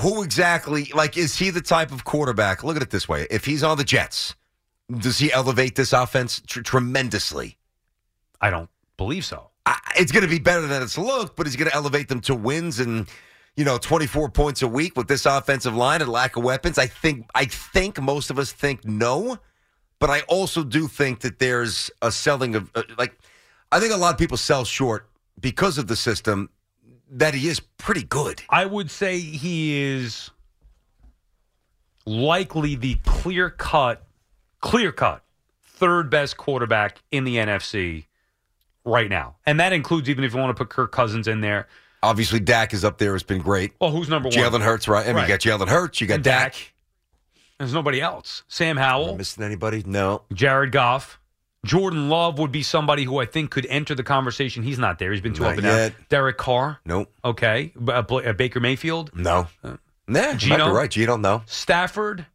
who 0.00 0.22
exactly? 0.22 0.92
Like, 0.94 1.16
is 1.16 1.36
he 1.36 1.50
the 1.50 1.60
type 1.60 1.90
of 1.90 2.04
quarterback? 2.04 2.62
Look 2.62 2.76
at 2.76 2.82
it 2.82 2.90
this 2.90 3.08
way: 3.08 3.26
if 3.28 3.44
he's 3.44 3.64
on 3.64 3.76
the 3.76 3.82
Jets, 3.82 4.36
does 5.00 5.18
he 5.18 5.32
elevate 5.32 5.74
this 5.74 5.92
offense 5.92 6.40
tr- 6.46 6.60
tremendously? 6.60 7.55
I 8.40 8.50
don't 8.50 8.68
believe 8.96 9.24
so. 9.24 9.50
I, 9.64 9.78
it's 9.96 10.12
going 10.12 10.22
to 10.22 10.30
be 10.30 10.38
better 10.38 10.66
than 10.66 10.82
it's 10.82 10.96
looked, 10.98 11.36
but 11.36 11.46
he's 11.46 11.56
going 11.56 11.70
to 11.70 11.74
elevate 11.74 12.08
them 12.08 12.20
to 12.22 12.34
wins 12.34 12.78
and 12.80 13.08
you 13.56 13.64
know 13.64 13.78
24 13.78 14.30
points 14.30 14.62
a 14.62 14.68
week 14.68 14.96
with 14.96 15.08
this 15.08 15.26
offensive 15.26 15.74
line 15.74 16.02
and 16.02 16.10
lack 16.10 16.36
of 16.36 16.44
weapons. 16.44 16.78
I 16.78 16.86
think 16.86 17.28
I 17.34 17.46
think 17.46 18.00
most 18.00 18.30
of 18.30 18.38
us 18.38 18.52
think 18.52 18.84
no, 18.84 19.38
but 19.98 20.10
I 20.10 20.20
also 20.22 20.62
do 20.62 20.88
think 20.88 21.20
that 21.20 21.38
there's 21.38 21.90
a 22.02 22.12
selling 22.12 22.54
of 22.54 22.70
uh, 22.74 22.82
like 22.98 23.18
I 23.72 23.80
think 23.80 23.92
a 23.92 23.96
lot 23.96 24.12
of 24.12 24.18
people 24.18 24.36
sell 24.36 24.64
short 24.64 25.08
because 25.40 25.78
of 25.78 25.86
the 25.86 25.96
system 25.96 26.50
that 27.10 27.34
he 27.34 27.48
is 27.48 27.60
pretty 27.60 28.02
good. 28.02 28.42
I 28.48 28.66
would 28.66 28.90
say 28.90 29.18
he 29.18 29.80
is 29.80 30.30
likely 32.04 32.74
the 32.76 32.96
clear 33.04 33.50
cut, 33.50 34.04
clear 34.60 34.92
cut 34.92 35.22
third 35.62 36.08
best 36.08 36.36
quarterback 36.36 37.02
in 37.10 37.24
the 37.24 37.36
NFC 37.36 38.06
right 38.86 39.10
now, 39.10 39.36
and 39.44 39.60
that 39.60 39.74
includes 39.74 40.08
even 40.08 40.24
if 40.24 40.32
you 40.32 40.40
want 40.40 40.56
to 40.56 40.64
put 40.64 40.70
Kirk 40.70 40.92
Cousins 40.92 41.28
in 41.28 41.42
there. 41.42 41.68
Obviously, 42.02 42.40
Dak 42.40 42.72
is 42.72 42.84
up 42.84 42.98
there. 42.98 43.14
It's 43.14 43.24
been 43.24 43.40
great. 43.42 43.72
Well, 43.80 43.90
who's 43.90 44.08
number 44.08 44.28
one? 44.28 44.38
Jalen 44.38 44.60
Hurts, 44.62 44.86
right? 44.88 45.04
I 45.04 45.08
mean, 45.08 45.16
Right. 45.16 45.22
you 45.28 45.28
got 45.28 45.40
Jalen 45.40 45.68
Hurts, 45.68 46.00
you 46.00 46.06
got 46.06 46.14
And 46.16 46.24
Dak. 46.24 46.52
Dak. 46.52 46.72
There's 47.58 47.72
nobody 47.74 48.00
else. 48.00 48.42
Sam 48.48 48.76
Howell, 48.76 49.16
missing 49.16 49.42
anybody? 49.44 49.82
No. 49.86 50.22
Jared 50.32 50.72
Goff. 50.72 51.18
Jordan 51.64 52.08
Love 52.10 52.38
would 52.38 52.52
be 52.52 52.62
somebody 52.62 53.02
who 53.04 53.18
I 53.18 53.24
think 53.26 53.50
could 53.50 53.66
enter 53.66 53.94
the 53.96 54.04
conversation. 54.04 54.62
He's 54.62 54.78
not 54.78 54.98
there. 55.00 55.10
He's 55.10 55.20
been 55.22 55.34
too 55.34 55.42
Not 55.42 55.52
up 55.52 55.58
and 55.58 55.66
yet. 55.66 55.92
down. 55.96 56.06
Derek 56.10 56.36
Carr. 56.36 56.78
Nope. 56.84 57.12
Okay. 57.24 57.72
B- 57.82 57.92
uh, 57.92 58.02
uh, 58.02 58.32
Baker 58.34 58.60
Mayfield. 58.60 59.10
No. 59.16 59.48
Nah, 59.64 59.70
you 59.70 59.78
might 60.22 60.32
be 60.32 60.36
Geno? 60.38 60.72
right. 60.72 60.90
Geno, 60.90 61.16
no. 61.16 61.42
Stafford. 61.46 62.26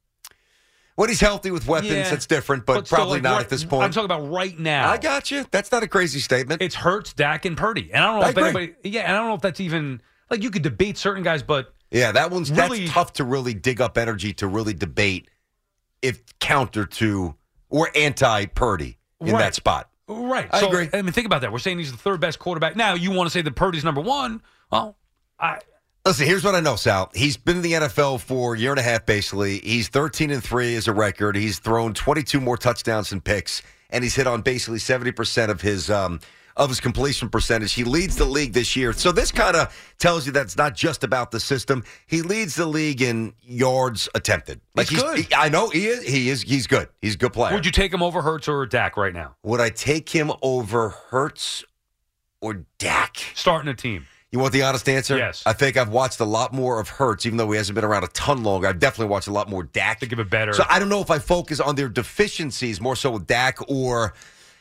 When 1.02 1.10
he's 1.10 1.20
healthy 1.20 1.50
with 1.50 1.66
weapons, 1.66 1.92
Yeah. 1.92 2.08
that's 2.12 2.28
different, 2.28 2.68
but, 2.68 2.86
still, 2.86 2.96
probably 2.98 3.14
like, 3.16 3.24
not 3.24 3.32
right- 3.38 3.42
at 3.42 3.50
this 3.50 3.64
point. 3.64 3.86
I'm 3.86 3.92
talking 3.92 4.06
about 4.06 4.30
right 4.32 4.58
now. 4.60 4.88
I 4.88 4.98
got 5.00 5.32
you. 5.32 5.48
That's 5.50 5.72
not 5.72 5.82
a 5.82 5.88
crazy 5.88 6.20
statement. 6.20 6.62
It's 6.62 6.76
Hurts, 6.76 7.14
Dak, 7.14 7.44
and 7.46 7.58
Purdy. 7.58 7.90
And 7.92 8.04
I 8.04 8.08
don't 8.08 8.20
know 8.20 8.26
I 8.28 8.30
if 8.30 8.38
agree. 8.38 8.44
anybody. 8.50 8.74
Yeah, 8.84 9.02
and 9.02 9.14
I 9.14 9.18
don't 9.18 9.30
know 9.30 9.34
if 9.34 9.42
that's 9.42 9.60
even 9.60 10.00
like 10.30 10.44
you 10.44 10.52
could 10.52 10.62
debate 10.62 11.00
certain 11.00 11.24
guys, 11.24 11.42
but 11.42 11.74
Yeah, 11.90 12.12
that 12.12 12.30
one's 12.30 12.52
Really- 12.52 12.82
that's 12.82 12.92
tough 12.92 13.14
to 13.14 13.24
really 13.24 13.56
dig 13.56 13.82
up 13.82 13.98
energy 13.98 14.32
to 14.34 14.46
really 14.48 14.76
debate 14.76 15.28
if 16.04 16.22
counter 16.40 16.86
to 16.86 17.34
or 17.70 17.90
anti 17.96 18.46
Purdy 18.46 19.00
in 19.20 19.34
Right. 19.34 19.40
that 19.40 19.56
spot. 19.56 19.90
right. 20.08 20.48
I 20.52 20.60
so, 20.60 20.68
agree. 20.68 20.88
I 20.94 21.02
mean, 21.02 21.14
think 21.14 21.26
about 21.26 21.42
that. 21.42 21.52
We're 21.52 21.58
saying 21.60 21.80
he's 21.80 21.92
the 21.92 21.98
third 21.98 22.20
best 22.22 22.38
quarterback. 22.38 22.76
Now 22.76 22.94
you 22.94 23.10
want 23.10 23.26
to 23.26 23.32
say 23.32 23.42
that 23.42 23.56
Purdy's 23.56 23.84
number 23.84 24.02
one? 24.02 24.42
Well, 24.72 24.98
I 25.40 25.58
Listen, 26.06 26.26
here's 26.26 26.44
what 26.44 26.56
I 26.56 26.62
know, 26.62 26.76
Sal. 26.76 27.12
He's 27.14 27.38
been 27.38 27.58
in 27.58 27.62
the 27.62 27.74
NFL 27.74 28.22
for 28.22 28.56
a 28.56 28.58
year 28.58 28.72
and 28.72 28.80
a 28.80 28.84
half, 28.84 29.06
basically. 29.06 29.60
He's 29.60 29.88
13 29.88 30.32
and 30.32 30.44
3 30.44 30.76
as 30.76 30.88
a 30.88 30.94
record. 30.94 31.36
He's 31.36 31.60
thrown 31.60 31.94
22 31.94 32.42
more 32.42 32.58
touchdowns 32.58 33.12
and 33.12 33.24
picks, 33.24 33.62
and 33.92 34.04
he's 34.04 34.16
hit 34.16 34.26
on 34.26 34.42
basically 34.42 34.80
70% 34.80 35.50
of 35.50 35.62
his 35.62 35.92
um, 35.92 36.20
of 36.58 36.70
his 36.70 36.80
completion 36.80 37.30
percentage. 37.30 37.74
He 37.74 37.84
leads 37.84 38.16
the 38.16 38.26
league 38.26 38.52
this 38.52 38.76
year. 38.76 38.94
So 38.94 39.12
this 39.12 39.32
kind 39.32 39.56
of 39.56 39.94
tells 40.00 40.26
you 40.26 40.32
that 40.34 40.42
it's 40.42 40.58
not 40.58 40.76
just 40.76 41.04
about 41.04 41.30
the 41.30 41.40
system. 41.40 41.84
He 42.08 42.24
leads 42.24 42.56
the 42.56 42.66
league 42.66 43.02
in 43.04 43.34
yards 43.44 44.10
attempted. 44.16 44.60
He's 44.76 44.90
good. 44.90 45.20
he- 45.20 45.34
I 45.36 45.50
know 45.50 45.70
he 45.70 45.86
is. 45.86 46.04
He 46.04 46.30
is. 46.30 46.42
He's 46.42 46.66
good. 46.66 46.90
He's 47.00 47.14
a 47.14 47.18
good 47.20 47.32
player. 47.34 47.54
would 47.54 47.66
you 47.66 47.72
take 47.72 47.94
him 47.94 48.02
over 48.02 48.24
Hurts 48.24 48.48
or 48.48 48.66
Dak 48.66 48.98
right 48.98 49.14
now? 49.14 49.36
Would 49.44 49.62
I 49.62 49.70
take 49.70 50.10
him 50.10 50.32
over 50.42 50.90
Hurts 50.90 51.64
or 52.42 52.66
Dak? 52.80 53.18
Starting 53.36 53.70
a 53.70 53.76
team. 53.76 54.08
You 54.32 54.40
want 54.40 54.54
the 54.54 54.64
honest 54.64 54.88
answer? 54.88 55.18
Yes. 55.18 55.44
I 55.46 55.52
think 55.52 55.76
I've 55.76 55.90
watched 55.90 56.22
a 56.22 56.26
lot 56.26 56.54
more 56.54 56.80
of 56.80 56.88
Hurts, 56.88 57.26
even 57.26 57.38
though 57.38 57.52
he 57.52 57.58
hasn't 57.58 57.76
been 57.76 57.84
around 57.84 58.06
a 58.06 58.08
ton 58.10 58.44
longer. 58.44 58.68
I've 58.68 58.80
definitely 58.80 59.12
watched 59.12 59.28
a 59.28 59.34
lot 59.34 59.50
more 59.50 59.64
Dak. 59.64 60.00
To 60.00 60.06
give 60.06 60.20
it 60.20 60.30
better. 60.30 60.54
So 60.54 60.64
I 60.70 60.80
don't 60.80 60.88
know 60.88 61.02
if 61.02 61.12
I 61.12 61.20
focus 61.20 61.60
on 61.60 61.76
their 61.76 61.90
deficiencies 61.90 62.80
more 62.80 62.96
so 62.96 63.12
with 63.12 63.28
Dak 63.28 63.58
or 63.70 64.14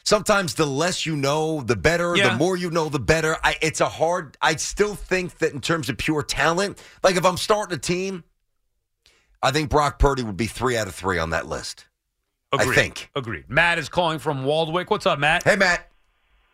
sometimes 0.02 0.54
the 0.54 0.66
less 0.66 1.06
you 1.06 1.14
know, 1.14 1.60
the 1.60 1.76
better. 1.76 2.16
Yeah. 2.16 2.30
The 2.30 2.36
more 2.36 2.56
you 2.56 2.70
know, 2.70 2.88
the 2.88 2.98
better. 2.98 3.36
I, 3.44 3.56
it's 3.62 3.80
a 3.80 3.88
hard. 3.88 4.36
I 4.42 4.56
still 4.56 4.96
think 4.96 5.38
that 5.38 5.52
in 5.52 5.60
terms 5.60 5.88
of 5.88 5.96
pure 5.98 6.24
talent, 6.24 6.82
like 7.04 7.14
if 7.14 7.24
I'm 7.24 7.36
starting 7.36 7.76
a 7.76 7.80
team, 7.80 8.24
I 9.40 9.52
think 9.52 9.70
Brock 9.70 10.00
Purdy 10.00 10.24
would 10.24 10.36
be 10.36 10.46
three 10.46 10.76
out 10.76 10.88
of 10.88 10.96
three 10.96 11.18
on 11.18 11.30
that 11.30 11.46
list. 11.46 11.86
Agreed. 12.52 12.70
I 12.70 12.74
think. 12.74 13.10
Agreed. 13.14 13.44
Matt 13.48 13.78
is 13.78 13.88
calling 13.88 14.18
from 14.18 14.44
Waldwick. 14.44 14.90
What's 14.90 15.06
up, 15.06 15.20
Matt? 15.20 15.44
Hey, 15.44 15.54
Matt. 15.54 15.89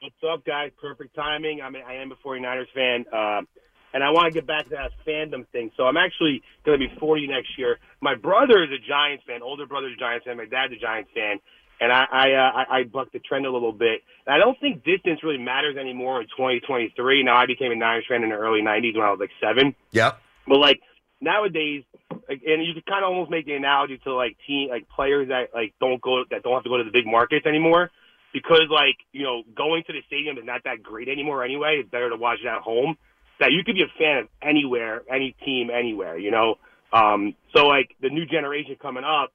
What's 0.06 0.22
up, 0.22 0.44
guys? 0.46 0.70
Perfect 0.80 1.16
timing. 1.16 1.62
I 1.62 1.68
mean, 1.68 1.82
I 1.84 1.94
am 1.94 2.12
a 2.12 2.14
49ers 2.14 2.70
fan, 2.72 3.06
um, 3.12 3.48
and 3.92 4.04
I 4.04 4.10
want 4.10 4.26
to 4.26 4.30
get 4.30 4.46
back 4.46 4.62
to 4.68 4.70
that 4.70 4.92
fandom 5.04 5.48
thing. 5.48 5.72
So 5.76 5.82
I'm 5.82 5.96
actually 5.96 6.42
going 6.64 6.78
to 6.78 6.88
be 6.88 6.94
40 7.00 7.26
next 7.26 7.58
year. 7.58 7.80
My 8.00 8.14
brother 8.14 8.62
is 8.62 8.70
a 8.70 8.78
Giants 8.78 9.24
fan. 9.26 9.42
Older 9.42 9.66
brother's 9.66 9.94
a 9.96 9.98
Giants 9.98 10.24
fan. 10.24 10.36
My 10.36 10.44
dad's 10.44 10.74
a 10.74 10.76
Giants 10.76 11.10
fan, 11.12 11.40
and 11.80 11.90
I 11.90 12.04
I, 12.04 12.32
uh, 12.34 12.38
I 12.38 12.78
I 12.78 12.82
bucked 12.84 13.14
the 13.14 13.18
trend 13.18 13.46
a 13.46 13.50
little 13.50 13.72
bit. 13.72 14.02
And 14.28 14.32
I 14.32 14.38
don't 14.38 14.56
think 14.60 14.84
distance 14.84 15.24
really 15.24 15.42
matters 15.42 15.76
anymore 15.76 16.20
in 16.20 16.28
2023. 16.28 17.24
Now 17.24 17.36
I 17.36 17.46
became 17.46 17.72
a 17.72 17.74
Niners 17.74 18.04
fan 18.08 18.22
in 18.22 18.30
the 18.30 18.36
early 18.36 18.62
90s 18.62 18.94
when 18.94 19.04
I 19.04 19.10
was 19.10 19.18
like 19.18 19.34
seven. 19.42 19.74
Yep. 19.90 20.20
But 20.46 20.58
like 20.60 20.78
nowadays, 21.20 21.82
like, 22.28 22.42
and 22.46 22.62
you 22.64 22.74
could 22.74 22.86
kind 22.86 23.02
of 23.02 23.10
almost 23.10 23.32
make 23.32 23.44
the 23.44 23.54
analogy 23.54 23.98
to 24.04 24.14
like 24.14 24.36
team, 24.46 24.68
like 24.70 24.88
players 24.88 25.30
that 25.30 25.50
like 25.52 25.74
don't 25.80 26.00
go, 26.00 26.22
that 26.30 26.44
don't 26.44 26.54
have 26.54 26.62
to 26.62 26.70
go 26.70 26.76
to 26.76 26.84
the 26.84 26.92
big 26.94 27.06
markets 27.06 27.44
anymore, 27.44 27.90
because 28.32 28.68
like 28.70 28.96
you 29.12 29.22
know 29.24 29.42
going 29.56 29.82
to 29.86 29.92
the 29.92 30.00
stadium 30.06 30.38
is 30.38 30.44
not 30.44 30.62
that 30.64 30.82
great 30.82 31.08
anymore 31.08 31.44
anyway. 31.44 31.78
It's 31.80 31.90
better 31.90 32.10
to 32.10 32.16
watch 32.16 32.38
it 32.42 32.46
at 32.46 32.62
home. 32.62 32.96
That 33.40 33.52
you 33.52 33.62
could 33.64 33.74
be 33.74 33.82
a 33.82 33.98
fan 33.98 34.18
of 34.18 34.28
anywhere, 34.40 35.02
any 35.12 35.36
team, 35.44 35.68
anywhere. 35.70 36.16
You 36.18 36.30
know, 36.30 36.56
um, 36.92 37.34
so 37.54 37.66
like 37.66 37.90
the 38.00 38.08
new 38.08 38.24
generation 38.24 38.76
coming 38.80 39.04
up, 39.04 39.32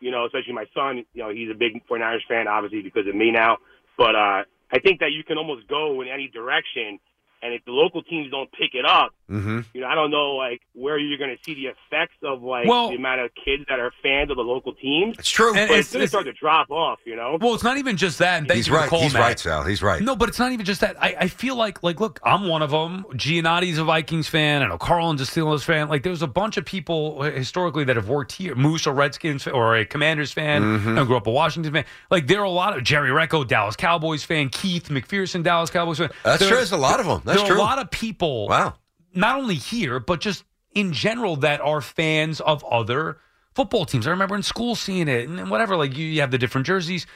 you 0.00 0.10
know, 0.10 0.24
especially 0.24 0.54
my 0.54 0.66
son, 0.74 1.04
you 1.12 1.22
know, 1.22 1.30
he's 1.30 1.50
a 1.50 1.54
big 1.54 1.82
49ers 1.86 2.24
fan, 2.28 2.48
obviously 2.48 2.82
because 2.82 3.06
of 3.06 3.14
me 3.14 3.30
now. 3.30 3.58
But 3.98 4.14
uh, 4.14 4.42
I 4.72 4.78
think 4.82 5.00
that 5.00 5.12
you 5.12 5.24
can 5.24 5.38
almost 5.38 5.68
go 5.68 6.00
in 6.02 6.08
any 6.08 6.28
direction, 6.28 6.98
and 7.46 7.54
if 7.54 7.64
the 7.64 7.70
local 7.72 8.02
teams 8.02 8.30
don't 8.30 8.50
pick 8.52 8.74
it 8.74 8.84
up, 8.84 9.12
Mm-hmm. 9.28 9.62
you 9.74 9.80
know, 9.80 9.88
I 9.88 9.96
don't 9.96 10.12
know 10.12 10.36
like 10.36 10.60
where 10.72 10.96
you're 11.00 11.18
going 11.18 11.36
to 11.36 11.42
see 11.42 11.54
the 11.54 11.66
effects 11.66 12.14
of 12.22 12.44
like 12.44 12.68
Well- 12.68 12.90
the 12.90 12.94
amount 12.94 13.22
of 13.22 13.32
kids 13.34 13.64
that 13.68 13.80
are 13.80 13.90
fans 14.00 14.30
of 14.30 14.36
the 14.36 14.44
local 14.44 14.72
teams. 14.72 15.16
It's 15.18 15.28
true. 15.28 15.52
but 15.52 15.62
And 15.62 15.70
it's, 15.72 15.88
it's- 15.88 15.92
going 15.92 16.02
to 16.04 16.08
start 16.08 16.24
to 16.26 16.32
drop 16.32 16.70
off. 16.70 17.00
You 17.04 17.16
know. 17.16 17.36
Well, 17.40 17.54
it's 17.54 17.64
not 17.64 17.76
even 17.76 17.96
just 17.96 18.18
that. 18.20 18.38
And 18.38 18.46
thank 18.46 18.56
He's 18.58 18.68
you 18.68 18.74
for 18.74 18.76
the 18.76 18.80
right. 18.82 18.88
call, 18.90 19.00
He's 19.00 19.14
Matt. 19.14 19.22
right, 19.22 19.38
Sal. 19.40 19.64
He's 19.64 19.82
right. 19.82 20.00
No, 20.00 20.14
but 20.14 20.28
it's 20.28 20.38
not 20.38 20.52
even 20.52 20.64
just 20.64 20.80
that. 20.82 20.96
I, 21.02 21.16
I 21.22 21.26
feel 21.28 21.56
like, 21.56 21.82
like, 21.82 21.98
look, 21.98 22.20
I'm 22.24 22.46
one 22.46 22.62
of 22.62 22.70
them. 22.70 23.04
Giannotti's 23.14 23.78
a 23.78 23.84
Vikings 23.84 24.28
fan. 24.28 24.62
I 24.62 24.68
know 24.68 24.78
Carlin's 24.78 25.20
a 25.20 25.24
Steelers 25.24 25.64
fan. 25.64 25.88
Like, 25.88 26.04
there's 26.04 26.22
a 26.22 26.28
bunch 26.28 26.56
of 26.56 26.64
people 26.64 27.18
uh, 27.20 27.30
historically 27.32 27.82
that 27.82 27.96
have 27.96 28.08
worked 28.08 28.30
here. 28.30 28.54
Moose, 28.54 28.86
a 28.86 28.92
Redskins 28.92 29.42
fan, 29.42 29.54
or 29.54 29.74
a 29.76 29.84
Commanders 29.84 30.30
fan. 30.32 30.62
Mhm. 30.62 31.00
I 31.00 31.04
grew 31.04 31.16
up 31.16 31.26
a 31.26 31.32
Washington 31.32 31.72
fan. 31.72 31.84
Like, 32.12 32.28
there 32.28 32.40
are 32.42 32.44
a 32.44 32.50
lot 32.50 32.76
of 32.76 32.84
Jerry 32.84 33.10
Recco, 33.10 33.44
Dallas 33.44 33.74
Cowboys 33.74 34.22
fan. 34.22 34.50
Keith 34.50 34.88
McPherson, 34.88 35.42
Dallas 35.42 35.68
Cowboys 35.70 35.98
fan. 35.98 36.10
That's 36.22 36.38
There- 36.38 36.48
true. 36.48 36.56
There's 36.58 36.70
a 36.70 36.76
lot 36.76 37.00
of 37.00 37.06
them. 37.06 37.22
That's 37.24 37.35
there 37.40 37.52
true. 37.52 37.58
a 37.58 37.62
lot 37.62 37.78
of 37.78 37.90
people. 37.90 38.48
Wow. 38.48 38.74
Not 39.14 39.36
only 39.38 39.54
here, 39.54 39.98
but 40.00 40.20
just 40.20 40.44
in 40.74 40.92
general 40.92 41.36
that 41.36 41.60
are 41.60 41.80
fans 41.80 42.40
of 42.40 42.62
other 42.64 43.18
football 43.54 43.86
teams. 43.86 44.06
I 44.06 44.10
remember 44.10 44.36
in 44.36 44.42
school 44.42 44.74
seeing 44.74 45.08
it 45.08 45.28
and 45.28 45.50
whatever. 45.50 45.76
Like 45.76 45.96
you, 45.96 46.06
you 46.06 46.20
have 46.20 46.30
the 46.30 46.38
different 46.38 46.66
jerseys. 46.66 47.06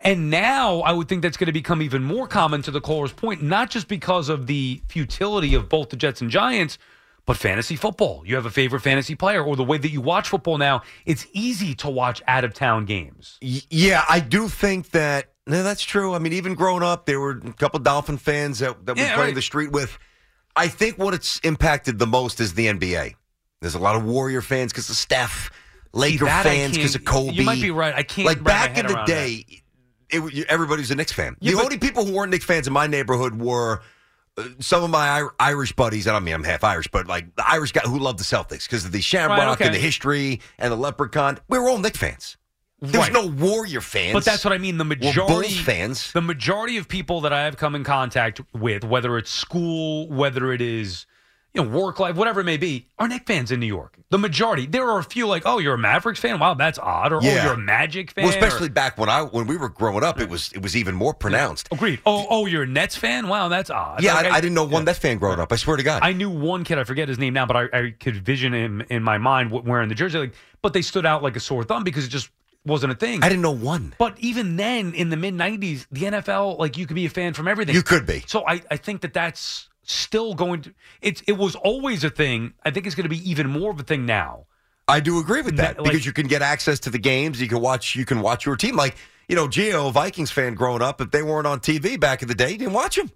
And 0.00 0.30
now 0.30 0.80
I 0.82 0.92
would 0.92 1.08
think 1.08 1.22
that's 1.22 1.36
going 1.36 1.46
to 1.46 1.52
become 1.52 1.82
even 1.82 2.04
more 2.04 2.28
common 2.28 2.62
to 2.62 2.70
the 2.70 2.80
caller's 2.80 3.12
point, 3.12 3.42
not 3.42 3.68
just 3.68 3.88
because 3.88 4.28
of 4.28 4.46
the 4.46 4.80
futility 4.88 5.54
of 5.54 5.68
both 5.68 5.90
the 5.90 5.96
Jets 5.96 6.20
and 6.20 6.30
Giants, 6.30 6.78
but 7.26 7.36
fantasy 7.36 7.74
football. 7.74 8.22
You 8.24 8.36
have 8.36 8.46
a 8.46 8.50
favorite 8.50 8.80
fantasy 8.80 9.16
player, 9.16 9.42
or 9.42 9.56
the 9.56 9.64
way 9.64 9.76
that 9.76 9.90
you 9.90 10.00
watch 10.00 10.28
football 10.28 10.56
now, 10.56 10.82
it's 11.04 11.26
easy 11.32 11.74
to 11.74 11.90
watch 11.90 12.22
out 12.28 12.44
of 12.44 12.54
town 12.54 12.84
games. 12.84 13.38
Yeah, 13.40 14.04
I 14.08 14.20
do 14.20 14.48
think 14.48 14.90
that. 14.90 15.32
No, 15.48 15.62
that's 15.62 15.82
true. 15.82 16.14
I 16.14 16.18
mean, 16.18 16.34
even 16.34 16.54
growing 16.54 16.82
up, 16.82 17.06
there 17.06 17.18
were 17.20 17.40
a 17.44 17.52
couple 17.54 17.80
Dolphin 17.80 18.18
fans 18.18 18.58
that, 18.60 18.84
that 18.86 18.96
we 18.96 19.02
Yeah, 19.02 19.14
played 19.14 19.24
right. 19.26 19.34
the 19.34 19.42
street 19.42 19.72
with. 19.72 19.98
I 20.54 20.68
think 20.68 20.98
what 20.98 21.14
it's 21.14 21.38
impacted 21.40 21.98
the 21.98 22.06
most 22.06 22.40
is 22.40 22.54
the 22.54 22.66
NBA. 22.66 23.14
There's 23.60 23.74
a 23.74 23.78
lot 23.78 23.96
of 23.96 24.04
Warrior 24.04 24.40
fans 24.42 24.72
because 24.72 24.88
of 24.90 24.96
Steph, 24.96 25.50
Laker 25.92 26.26
I 26.28 26.42
fans 26.42 26.76
because 26.76 26.94
of 26.94 27.04
Kobe. 27.04 27.32
you 27.32 27.42
might 27.44 27.60
be 27.60 27.70
right. 27.70 27.94
I 27.94 28.02
can't 28.02 28.26
Like 28.26 28.42
back 28.44 28.76
in 28.78 28.86
the 28.86 29.02
day, 29.06 29.44
it, 30.10 30.20
was- 30.20 30.44
everybody 30.48 30.80
was 30.82 30.90
a 30.90 30.94
Knicks 30.94 31.12
fan. 31.12 31.36
Yeah, 31.40 31.52
the 31.52 31.56
but- 31.58 31.64
only 31.64 31.78
people 31.78 32.04
who 32.04 32.12
weren't 32.14 32.30
Knicks 32.30 32.44
fans 32.44 32.66
in 32.66 32.72
my 32.72 32.86
neighborhood 32.86 33.40
were 33.40 33.82
uh, 34.36 34.44
some 34.60 34.82
of 34.84 34.90
my 34.90 35.28
Irish 35.40 35.72
buddies. 35.72 36.06
I 36.08 36.12
don't 36.12 36.24
mean 36.24 36.34
I'm 36.34 36.44
half 36.44 36.62
Irish, 36.64 36.88
but 36.88 37.06
like 37.06 37.34
the 37.36 37.48
Irish 37.50 37.72
guy 37.72 37.80
who 37.82 37.98
loved 37.98 38.18
the 38.20 38.24
Celtics 38.24 38.64
because 38.64 38.84
of 38.84 38.92
the 38.92 39.00
Shamrock 39.00 39.38
Right, 39.38 39.48
okay. 39.48 39.66
and 39.66 39.74
the 39.74 39.78
history 39.80 40.40
and 40.58 40.72
the 40.72 40.76
Leprechaun. 40.76 41.38
We 41.48 41.58
were 41.58 41.68
all 41.68 41.78
Knicks 41.78 41.98
fans. 41.98 42.36
There 42.80 43.00
was 43.00 43.10
Right. 43.10 43.12
no 43.12 43.26
Warrior 43.26 43.80
fans. 43.80 44.12
But 44.12 44.24
that's 44.24 44.44
what 44.44 44.52
I 44.52 44.58
mean. 44.58 44.78
The 44.78 44.84
majority 44.84 45.32
Bulls 45.48 45.60
fans. 45.60 46.12
The 46.12 46.22
majority 46.22 46.76
of 46.76 46.86
people 46.88 47.20
that 47.22 47.32
I 47.32 47.42
have 47.44 47.56
come 47.56 47.74
in 47.74 47.82
contact 47.84 48.40
with, 48.52 48.84
whether 48.84 49.18
it's 49.18 49.30
school, 49.30 50.08
whether 50.08 50.52
it 50.52 50.60
is 50.60 51.06
you 51.54 51.62
know 51.64 51.68
work 51.68 51.98
life, 51.98 52.14
whatever 52.14 52.40
it 52.40 52.44
may 52.44 52.58
be, 52.58 52.86
are 52.98 53.08
Knick 53.08 53.26
fans 53.26 53.50
in 53.50 53.58
New 53.58 53.66
York. 53.66 53.96
The 54.10 54.18
majority. 54.18 54.66
There 54.66 54.88
are 54.88 54.98
a 55.00 55.02
few 55.02 55.26
like, 55.26 55.42
oh, 55.44 55.58
you're 55.58 55.74
a 55.74 55.78
Mavericks 55.78 56.20
fan. 56.20 56.38
Wow, 56.38 56.54
that's 56.54 56.78
odd. 56.78 57.12
Or 57.12 57.16
oh, 57.16 57.20
you're 57.20 57.54
a 57.54 57.58
Magic 57.58 58.12
fan. 58.12 58.26
Well, 58.26 58.32
especially 58.34 58.66
or- 58.68 58.70
back 58.70 58.96
when 58.96 59.08
I 59.08 59.22
when 59.22 59.46
we 59.48 59.56
were 59.56 59.70
growing 59.70 60.04
up, 60.04 60.20
it 60.20 60.28
was 60.28 60.52
it 60.52 60.62
was 60.62 60.76
even 60.76 60.94
more 60.94 61.14
pronounced. 61.14 61.68
Agreed. 61.72 62.00
Oh, 62.06 62.26
oh, 62.30 62.46
you're 62.46 62.62
a 62.62 62.66
Nets 62.66 62.94
fan. 62.96 63.26
Wow, 63.28 63.48
that's 63.48 63.70
odd. 63.70 64.02
Yeah, 64.04 64.14
Like, 64.14 64.26
I, 64.26 64.36
I 64.36 64.40
didn't 64.40 64.54
know 64.54 64.64
one 64.64 64.84
Nets 64.84 64.98
fan 65.00 65.18
growing 65.18 65.40
up. 65.40 65.50
I 65.52 65.56
swear 65.56 65.76
to 65.78 65.82
God. 65.82 66.02
I 66.04 66.12
knew 66.12 66.30
one 66.30 66.62
kid. 66.64 66.78
I 66.78 66.84
forget 66.84 67.08
his 67.08 67.18
name 67.18 67.34
now, 67.34 67.46
but 67.46 67.56
I, 67.56 67.62
I 67.76 67.94
could 67.98 68.14
vision 68.24 68.52
him 68.54 68.82
in 68.88 69.02
my 69.02 69.18
mind 69.18 69.50
wearing 69.50 69.88
the 69.88 69.94
jersey. 69.96 70.18
Like, 70.18 70.34
but 70.62 70.74
they 70.74 70.82
stood 70.82 71.06
out 71.06 71.22
like 71.24 71.34
a 71.34 71.40
sore 71.40 71.64
thumb 71.64 71.82
because 71.82 72.04
it 72.04 72.08
just 72.08 72.30
wasn't 72.64 72.92
a 72.92 72.96
thing. 72.96 73.22
I 73.22 73.28
didn't 73.28 73.42
know 73.42 73.52
one. 73.52 73.94
But 73.98 74.18
even 74.18 74.56
then, 74.56 74.94
in 74.94 75.10
the 75.10 75.16
mid 75.16 75.34
'90s, 75.34 75.86
the 75.90 76.02
NFL, 76.02 76.58
like 76.58 76.76
you 76.76 76.86
could 76.86 76.94
be 76.96 77.06
a 77.06 77.10
fan 77.10 77.34
from 77.34 77.48
everything. 77.48 77.74
You 77.74 77.82
could 77.82 78.06
be. 78.06 78.24
So 78.26 78.46
I, 78.46 78.62
I 78.70 78.76
think 78.76 79.00
that 79.02 79.14
that's 79.14 79.68
still 79.82 80.34
going 80.34 80.62
to. 80.62 80.74
It's 81.00 81.22
it 81.26 81.32
was 81.32 81.54
always 81.54 82.04
a 82.04 82.10
thing. 82.10 82.54
I 82.64 82.70
think 82.70 82.86
it's 82.86 82.94
going 82.94 83.04
to 83.04 83.08
be 83.10 83.28
even 83.30 83.48
more 83.48 83.70
of 83.70 83.80
a 83.80 83.84
thing 83.84 84.06
now. 84.06 84.46
I 84.86 85.00
do 85.00 85.18
agree 85.18 85.42
with 85.42 85.56
that 85.56 85.78
Like- 85.78 85.90
because 85.92 86.06
you 86.06 86.12
can 86.12 86.26
get 86.26 86.40
access 86.42 86.80
to 86.80 86.90
the 86.90 86.98
games. 86.98 87.40
You 87.40 87.48
can 87.48 87.60
watch. 87.60 87.94
You 87.94 88.04
can 88.04 88.20
watch 88.20 88.46
your 88.46 88.56
team. 88.56 88.76
Like 88.76 88.96
you 89.28 89.36
know, 89.36 89.46
Geo, 89.48 89.90
Vikings 89.90 90.30
fan 90.30 90.54
growing 90.54 90.80
up, 90.82 91.00
if 91.00 91.10
they 91.10 91.22
weren't 91.22 91.46
on 91.46 91.60
TV 91.60 92.00
back 92.00 92.22
in 92.22 92.28
the 92.28 92.34
day, 92.34 92.50
he 92.52 92.56
didn't 92.56 92.72
watch 92.72 92.96
them. 92.96 93.10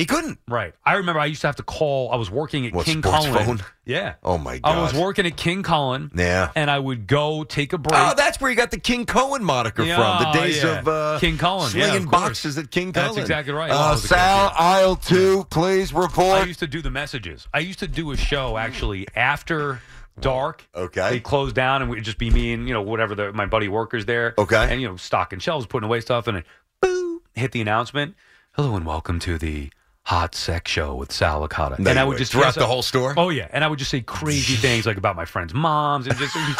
He 0.00 0.06
couldn't. 0.06 0.38
Right. 0.48 0.72
I 0.82 0.94
remember 0.94 1.20
I 1.20 1.26
used 1.26 1.42
to 1.42 1.48
have 1.48 1.56
to 1.56 1.62
call. 1.62 2.10
I 2.10 2.16
was 2.16 2.30
working 2.30 2.66
at 2.66 2.72
What, 2.72 2.86
King 2.86 3.02
sports 3.02 3.26
Cullen. 3.26 3.58
phone? 3.58 3.66
Yeah. 3.84 4.14
Oh 4.22 4.38
my 4.38 4.58
God. 4.58 4.78
I 4.78 4.80
was 4.80 4.94
working 4.94 5.26
at 5.26 5.36
King 5.36 5.62
Cullen. 5.62 6.10
Yeah. 6.14 6.50
And 6.56 6.70
I 6.70 6.78
would 6.78 7.06
go 7.06 7.44
take 7.44 7.74
a 7.74 7.78
break. 7.78 8.00
Oh, 8.00 8.14
that's 8.16 8.40
where 8.40 8.50
you 8.50 8.56
got 8.56 8.70
the 8.70 8.80
King 8.80 9.04
Cullen 9.04 9.44
moniker 9.44 9.82
Yeah, 9.82 9.96
from. 9.96 10.32
The 10.32 10.40
days 10.40 10.62
yeah. 10.62 10.78
of 10.78 10.88
uh, 10.88 11.18
King 11.20 11.36
Cullen, 11.36 11.64
yeah, 11.76 11.84
slinging 11.84 12.04
of 12.04 12.10
course. 12.10 12.22
boxes 12.22 12.56
at 12.56 12.70
King 12.70 12.92
That's 12.92 13.08
Cullen. 13.08 13.20
exactly 13.20 13.52
right. 13.52 13.70
Uh, 13.70 13.90
was 13.92 14.02
a 14.06 14.08
kid, 14.08 14.14
Sal, 14.14 14.52
aisle 14.58 14.96
two, 14.96 15.44
please 15.50 15.92
report. 15.92 16.16
I 16.16 16.32
report. 16.32 16.48
used 16.48 16.60
to 16.60 16.66
do 16.66 16.80
the 16.80 16.90
messages. 16.90 17.46
I 17.52 17.58
used 17.58 17.80
to 17.80 17.86
do 17.86 18.10
a 18.12 18.16
show 18.16 18.56
actually 18.56 19.06
after 19.14 19.82
dark. 20.18 20.66
Okay. 20.74 21.10
They 21.10 21.20
closed 21.20 21.54
down 21.54 21.82
and 21.82 21.90
it 21.90 21.94
would 21.94 22.04
just 22.04 22.16
be 22.16 22.30
me 22.30 22.54
and, 22.54 22.66
you 22.66 22.72
know, 22.72 22.80
whatever 22.80 23.14
the, 23.14 23.34
my 23.34 23.44
buddy 23.44 23.68
workers 23.68 24.06
there. 24.06 24.32
Okay. 24.38 24.66
And, 24.70 24.80
you 24.80 24.88
know, 24.88 24.96
stocking 24.96 25.40
shelves, 25.40 25.66
putting 25.66 25.86
away 25.86 26.00
stuff, 26.00 26.26
and 26.26 26.38
it 26.38 26.46
boo, 26.80 27.20
hit 27.34 27.52
the 27.52 27.60
announcement. 27.60 28.14
Hello 28.52 28.76
and 28.76 28.86
welcome 28.86 29.18
to 29.18 29.36
the 29.36 29.68
Hot 30.04 30.34
Sex 30.34 30.70
Show 30.70 30.94
with 30.96 31.12
Sal 31.12 31.46
Licata. 31.46 31.78
No, 31.78 31.90
and 31.90 31.98
I 31.98 32.04
would 32.04 32.10
would. 32.14 32.18
just 32.18 32.32
Throughout 32.32 32.54
the 32.54 32.62
I- 32.62 32.66
whole 32.66 32.82
store? 32.82 33.14
Oh, 33.16 33.28
yeah. 33.30 33.48
And 33.52 33.62
I 33.62 33.68
would 33.68 33.78
just 33.78 33.90
say 33.90 34.00
crazy 34.00 34.54
things 34.56 34.86
like 34.86 34.96
about 34.96 35.14
my 35.16 35.24
friends' 35.24 35.54
moms 35.54 36.06
and 36.06 36.16
just. 36.16 36.34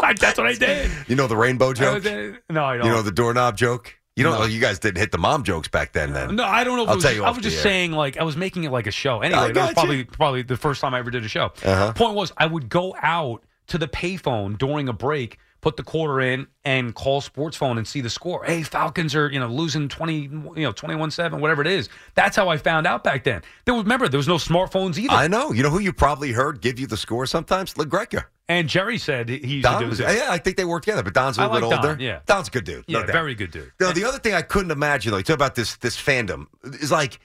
that's 0.18 0.38
what 0.38 0.46
I 0.46 0.54
did. 0.54 0.90
You 1.06 1.14
know 1.16 1.26
the 1.26 1.36
rainbow 1.36 1.70
I 1.70 1.72
joke? 1.74 1.94
was, 2.04 2.06
uh, 2.06 2.32
no, 2.48 2.64
I 2.64 2.76
don't. 2.78 2.86
You 2.86 2.92
know 2.92 3.02
the 3.02 3.12
doorknob 3.12 3.56
joke? 3.56 3.94
You 4.16 4.24
don't 4.24 4.32
No. 4.34 4.40
know 4.40 4.46
you 4.46 4.60
guys 4.60 4.78
didn't 4.78 4.98
hit 4.98 5.12
the 5.12 5.18
mom 5.18 5.44
jokes 5.44 5.68
back 5.68 5.92
then 5.92 6.12
then. 6.12 6.36
No, 6.36 6.44
I 6.44 6.64
don't 6.64 6.76
know. 6.76 6.82
If 6.84 6.88
I'll 6.88 6.94
was, 6.96 7.04
tell 7.04 7.14
you 7.14 7.24
I 7.24 7.30
was 7.30 7.38
just 7.38 7.58
air. 7.58 7.62
saying, 7.62 7.92
like, 7.92 8.16
I 8.16 8.22
was 8.24 8.36
making 8.36 8.64
it 8.64 8.72
like 8.72 8.86
a 8.86 8.90
show. 8.90 9.20
Anyway, 9.20 9.52
that 9.52 9.62
was 9.66 9.72
probably 9.74 10.04
probably 10.04 10.42
the 10.42 10.56
first 10.56 10.80
time 10.80 10.94
I 10.94 10.98
ever 10.98 11.10
did 11.10 11.24
a 11.24 11.28
show. 11.28 11.46
Uh-huh. 11.64 11.92
Point 11.92 12.14
was, 12.16 12.32
I 12.36 12.46
would 12.46 12.68
go 12.68 12.94
out 13.00 13.44
to 13.68 13.78
the 13.78 13.86
payphone 13.88 14.58
during 14.58 14.88
a 14.88 14.92
break, 14.92 15.38
put 15.60 15.76
the 15.76 15.82
quarter 15.82 16.20
in, 16.20 16.46
and 16.64 16.94
call 16.94 17.20
sports 17.20 17.56
phone 17.56 17.78
and 17.78 17.86
see 17.86 18.00
the 18.00 18.10
score. 18.10 18.44
Hey, 18.44 18.62
Falcons 18.62 19.14
are 19.14 19.30
you 19.30 19.38
know 19.40 19.46
losing 19.48 19.88
twenty, 19.88 20.22
you 20.22 20.52
know 20.56 20.72
twenty 20.72 20.94
one 20.94 21.10
seven, 21.10 21.40
whatever 21.40 21.60
it 21.62 21.68
is. 21.68 21.88
That's 22.14 22.36
how 22.36 22.48
I 22.48 22.56
found 22.56 22.86
out 22.86 23.04
back 23.04 23.24
then. 23.24 23.42
There 23.64 23.74
was 23.74 23.84
remember 23.84 24.08
there 24.08 24.18
was 24.18 24.28
no 24.28 24.36
smartphones 24.36 24.98
either. 24.98 25.12
I 25.12 25.28
know. 25.28 25.52
You 25.52 25.62
know 25.62 25.70
who 25.70 25.80
you 25.80 25.92
probably 25.92 26.32
heard 26.32 26.60
give 26.60 26.78
you 26.78 26.86
the 26.86 26.96
score 26.96 27.26
sometimes? 27.26 27.76
La 27.78 27.84
Greca. 27.84 28.24
and 28.48 28.68
Jerry 28.68 28.98
said 28.98 29.28
he 29.28 29.36
used 29.38 29.62
Don 29.64 29.80
to 29.80 29.84
do 29.86 29.90
was, 29.90 30.00
yeah, 30.00 30.26
I 30.28 30.38
think 30.38 30.56
they 30.56 30.64
work 30.64 30.82
together, 30.84 31.02
but 31.02 31.14
Don's 31.14 31.38
a 31.38 31.42
little 31.48 31.68
like 31.68 31.78
bit 31.78 31.82
Don, 31.82 31.90
older. 31.90 32.02
yeah. 32.02 32.20
Don's 32.26 32.48
a 32.48 32.50
good 32.50 32.64
dude. 32.64 32.84
Yeah, 32.88 33.00
doubt. 33.00 33.12
very 33.12 33.34
good 33.34 33.50
dude. 33.52 33.70
No, 33.80 33.92
the 33.92 34.04
other 34.04 34.18
thing 34.18 34.34
I 34.34 34.42
couldn't 34.42 34.70
imagine, 34.72 35.12
though, 35.12 35.18
you 35.18 35.24
talk 35.24 35.34
about 35.34 35.54
this 35.54 35.76
this 35.76 35.96
fandom, 35.96 36.46
is 36.64 36.90
like 36.90 37.20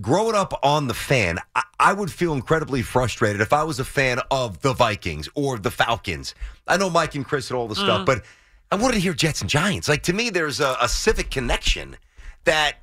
growing 0.00 0.34
up 0.34 0.58
on 0.62 0.86
the 0.88 0.94
fan, 0.94 1.38
I, 1.54 1.62
I 1.78 1.92
would 1.92 2.10
feel 2.10 2.32
incredibly 2.34 2.82
frustrated 2.82 3.40
if 3.40 3.52
I 3.52 3.64
was 3.64 3.78
a 3.78 3.84
fan 3.84 4.18
of 4.30 4.60
the 4.60 4.72
Vikings 4.72 5.28
or 5.34 5.58
the 5.58 5.70
Falcons. 5.70 6.34
I 6.66 6.76
know 6.76 6.90
Mike 6.90 7.14
and 7.14 7.24
Chris 7.24 7.50
and 7.50 7.56
all 7.58 7.68
the 7.68 7.74
Mm-hmm. 7.74 7.84
stuff, 7.84 8.06
but 8.06 8.22
I 8.72 8.76
wanted 8.76 8.94
to 8.94 9.00
hear 9.00 9.12
Jets 9.14 9.40
and 9.40 9.50
Giants. 9.50 9.88
Like, 9.88 10.02
to 10.04 10.12
me, 10.12 10.30
there's 10.30 10.60
a, 10.60 10.76
a 10.80 10.88
civic 10.88 11.30
connection 11.30 11.96
that 12.44 12.78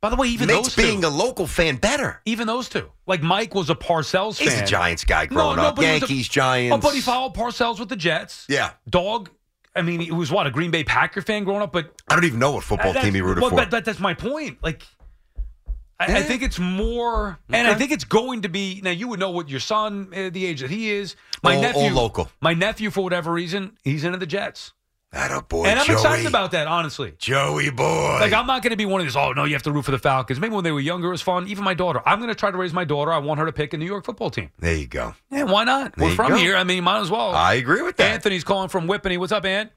By 0.00 0.10
the 0.10 0.16
way, 0.16 0.28
even 0.28 0.46
makes 0.48 0.68
those 0.68 0.74
two. 0.76 0.82
being 0.82 1.04
a 1.04 1.08
local 1.08 1.46
fan 1.46 1.76
better. 1.76 2.20
Even 2.26 2.46
those 2.46 2.68
two. 2.68 2.90
Like 3.06 3.22
Mike 3.22 3.54
was 3.54 3.68
a 3.70 3.74
Parcells 3.74 4.38
fan. 4.38 4.48
He's 4.48 4.60
a 4.60 4.66
Giants 4.66 5.04
guy 5.04 5.26
growing 5.26 5.58
up. 5.58 5.76
but 5.76 5.84
he 5.84 5.92
was 5.92 6.02
a- 6.02 6.06
Yankees, 6.06 6.28
Giants. 6.28 6.74
Oh, 6.74 6.78
but 6.88 6.94
he 6.94 7.00
followed 7.00 7.34
Parcells 7.34 7.80
with 7.80 7.88
the 7.88 7.96
Jets. 7.96 8.46
Yeah. 8.48 8.72
Dog 8.88 9.30
I 9.74 9.80
mean, 9.80 10.00
he 10.00 10.12
was 10.12 10.30
what 10.30 10.46
a 10.46 10.50
Green 10.50 10.70
Bay 10.70 10.84
Packer 10.84 11.22
fan 11.22 11.44
growing 11.44 11.62
up, 11.62 11.72
but 11.72 11.94
I 12.08 12.14
don't 12.14 12.24
even 12.26 12.38
know 12.38 12.52
what 12.52 12.62
football 12.62 12.92
team 12.92 13.14
he 13.14 13.22
rooted 13.22 13.40
well, 13.40 13.48
for. 13.50 13.56
But, 13.56 13.70
but 13.70 13.84
that's 13.86 14.00
my 14.00 14.12
point. 14.12 14.58
Like, 14.62 14.82
I, 16.08 16.18
I 16.18 16.22
think 16.22 16.42
it's 16.42 16.58
more, 16.58 17.38
and 17.50 17.66
I 17.68 17.74
think 17.74 17.90
it's 17.92 18.04
going 18.04 18.42
to 18.42 18.48
be. 18.48 18.80
Now, 18.82 18.90
you 18.90 19.08
would 19.08 19.20
know 19.20 19.30
what 19.30 19.48
your 19.48 19.60
son, 19.60 20.08
uh, 20.14 20.30
the 20.30 20.46
age 20.46 20.60
that 20.60 20.70
he 20.70 20.90
is. 20.90 21.16
My 21.42 21.52
All- 21.52 21.56
all 21.56 21.62
nephew, 21.62 21.90
local. 21.94 22.30
My 22.40 22.54
nephew, 22.54 22.90
for 22.90 23.02
whatever 23.02 23.32
reason, 23.32 23.76
he's 23.84 24.04
into 24.04 24.18
the 24.18 24.26
Jets, 24.26 24.72
That 25.12 25.30
a 25.30 25.42
boy, 25.42 25.64
and 25.66 25.78
I'm 25.78 25.86
Joey. 25.86 25.94
excited 25.96 26.26
about 26.26 26.52
that. 26.52 26.66
Honestly, 26.66 27.14
Joey 27.18 27.70
boy. 27.70 28.18
like 28.20 28.32
I'm 28.32 28.46
not 28.46 28.62
going 28.62 28.70
to 28.70 28.76
be 28.76 28.86
one 28.86 29.00
of 29.00 29.06
these. 29.06 29.16
Oh 29.16 29.32
no, 29.32 29.44
you 29.44 29.52
have 29.54 29.62
to 29.64 29.72
root 29.72 29.84
for 29.84 29.90
the 29.90 29.98
Falcons. 29.98 30.38
Maybe 30.40 30.54
when 30.54 30.64
they 30.64 30.72
were 30.72 30.80
younger, 30.80 31.08
it 31.08 31.10
was 31.12 31.22
fun. 31.22 31.48
Even 31.48 31.64
my 31.64 31.74
daughter, 31.74 32.00
I'm 32.06 32.18
going 32.18 32.28
to 32.30 32.34
try 32.34 32.50
to 32.50 32.56
raise 32.56 32.72
my 32.72 32.84
daughter. 32.84 33.12
I 33.12 33.18
want 33.18 33.40
her 33.40 33.46
to 33.46 33.52
pick 33.52 33.74
a 33.74 33.76
New 33.76 33.86
York 33.86 34.04
football 34.04 34.30
team. 34.30 34.50
there 34.58 34.74
you 34.74 34.86
go. 34.86 35.14
Yeah, 35.30 35.44
why 35.44 35.64
not? 35.64 35.96
There 35.96 36.08
We're 36.08 36.14
from 36.14 36.30
go. 36.32 36.36
here. 36.36 36.56
I 36.56 36.64
mean, 36.64 36.76
you 36.76 36.82
might 36.82 37.00
as 37.00 37.10
well. 37.10 37.30
I 37.34 37.54
agree 37.54 37.82
with 37.82 37.96
that. 37.98 38.10
Anthony's 38.12 38.44
calling 38.44 38.68
from 38.68 38.86
Whippany. 38.86 39.18
What's 39.18 39.32
up, 39.32 39.44
Ant? 39.44 39.70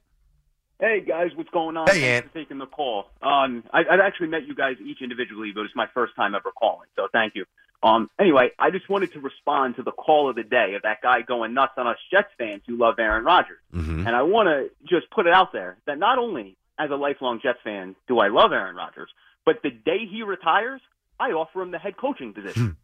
Hey 0.80 1.00
guys, 1.02 1.32
what's 1.36 1.50
going 1.52 1.78
on? 1.78 1.88
Hey, 1.88 2.02
Thanks 2.02 2.06
Ant. 2.26 2.32
for 2.34 2.40
taking 2.40 2.58
the 2.58 2.66
call. 2.66 3.06
Um, 3.22 3.64
I, 3.72 3.80
I've 3.90 4.02
actually 4.02 4.28
met 4.28 4.46
you 4.46 4.54
guys 4.56 4.76
each 4.86 5.02
individually, 5.02 5.52
but 5.56 5.62
it's 5.62 5.76
my 5.76 5.88
first 5.94 6.16
time 6.16 6.36
ever 6.36 6.52
calling, 6.52 6.88
so 6.98 7.08
thank 7.14 7.34
you. 7.36 7.46
Um, 7.82 8.10
anyway, 8.20 8.50
I 8.60 8.72
just 8.72 8.90
wanted 8.90 9.14
to 9.14 9.20
respond 9.22 9.78
to 9.78 9.84
the 9.84 9.92
call 9.92 10.30
of 10.30 10.36
the 10.36 10.44
day 10.44 10.74
of 10.76 10.82
that 10.82 11.02
guy 11.02 11.22
going 11.22 11.54
nuts 11.54 11.74
on 11.78 11.88
us 11.88 11.98
Jets 12.12 12.28
fans 12.38 12.62
who 12.68 12.76
love 12.78 12.96
Aaron 13.00 13.24
Rodgers, 13.24 13.60
Mhm. 13.74 14.06
and 14.06 14.10
I 14.16 14.24
want 14.24 14.48
to 14.48 14.70
just 14.86 15.10
put 15.12 15.28
it 15.28 15.34
out 15.34 15.54
there 15.54 15.78
that 15.86 15.98
not 15.98 16.18
only 16.18 16.58
as 16.78 16.92
a 16.92 16.96
lifelong 16.96 17.40
Jets 17.42 17.60
fan 17.64 17.96
do 18.08 18.20
I 18.20 18.28
love 18.28 18.52
Aaron 18.52 18.76
Rodgers, 18.76 19.10
but 19.46 19.62
the 19.62 19.70
day 19.72 20.06
he 20.06 20.24
retires, 20.24 20.82
I 21.20 21.32
offer 21.32 21.62
him 21.62 21.72
the 21.72 21.80
head 21.80 21.96
coaching 21.96 22.34
position, 22.34 22.76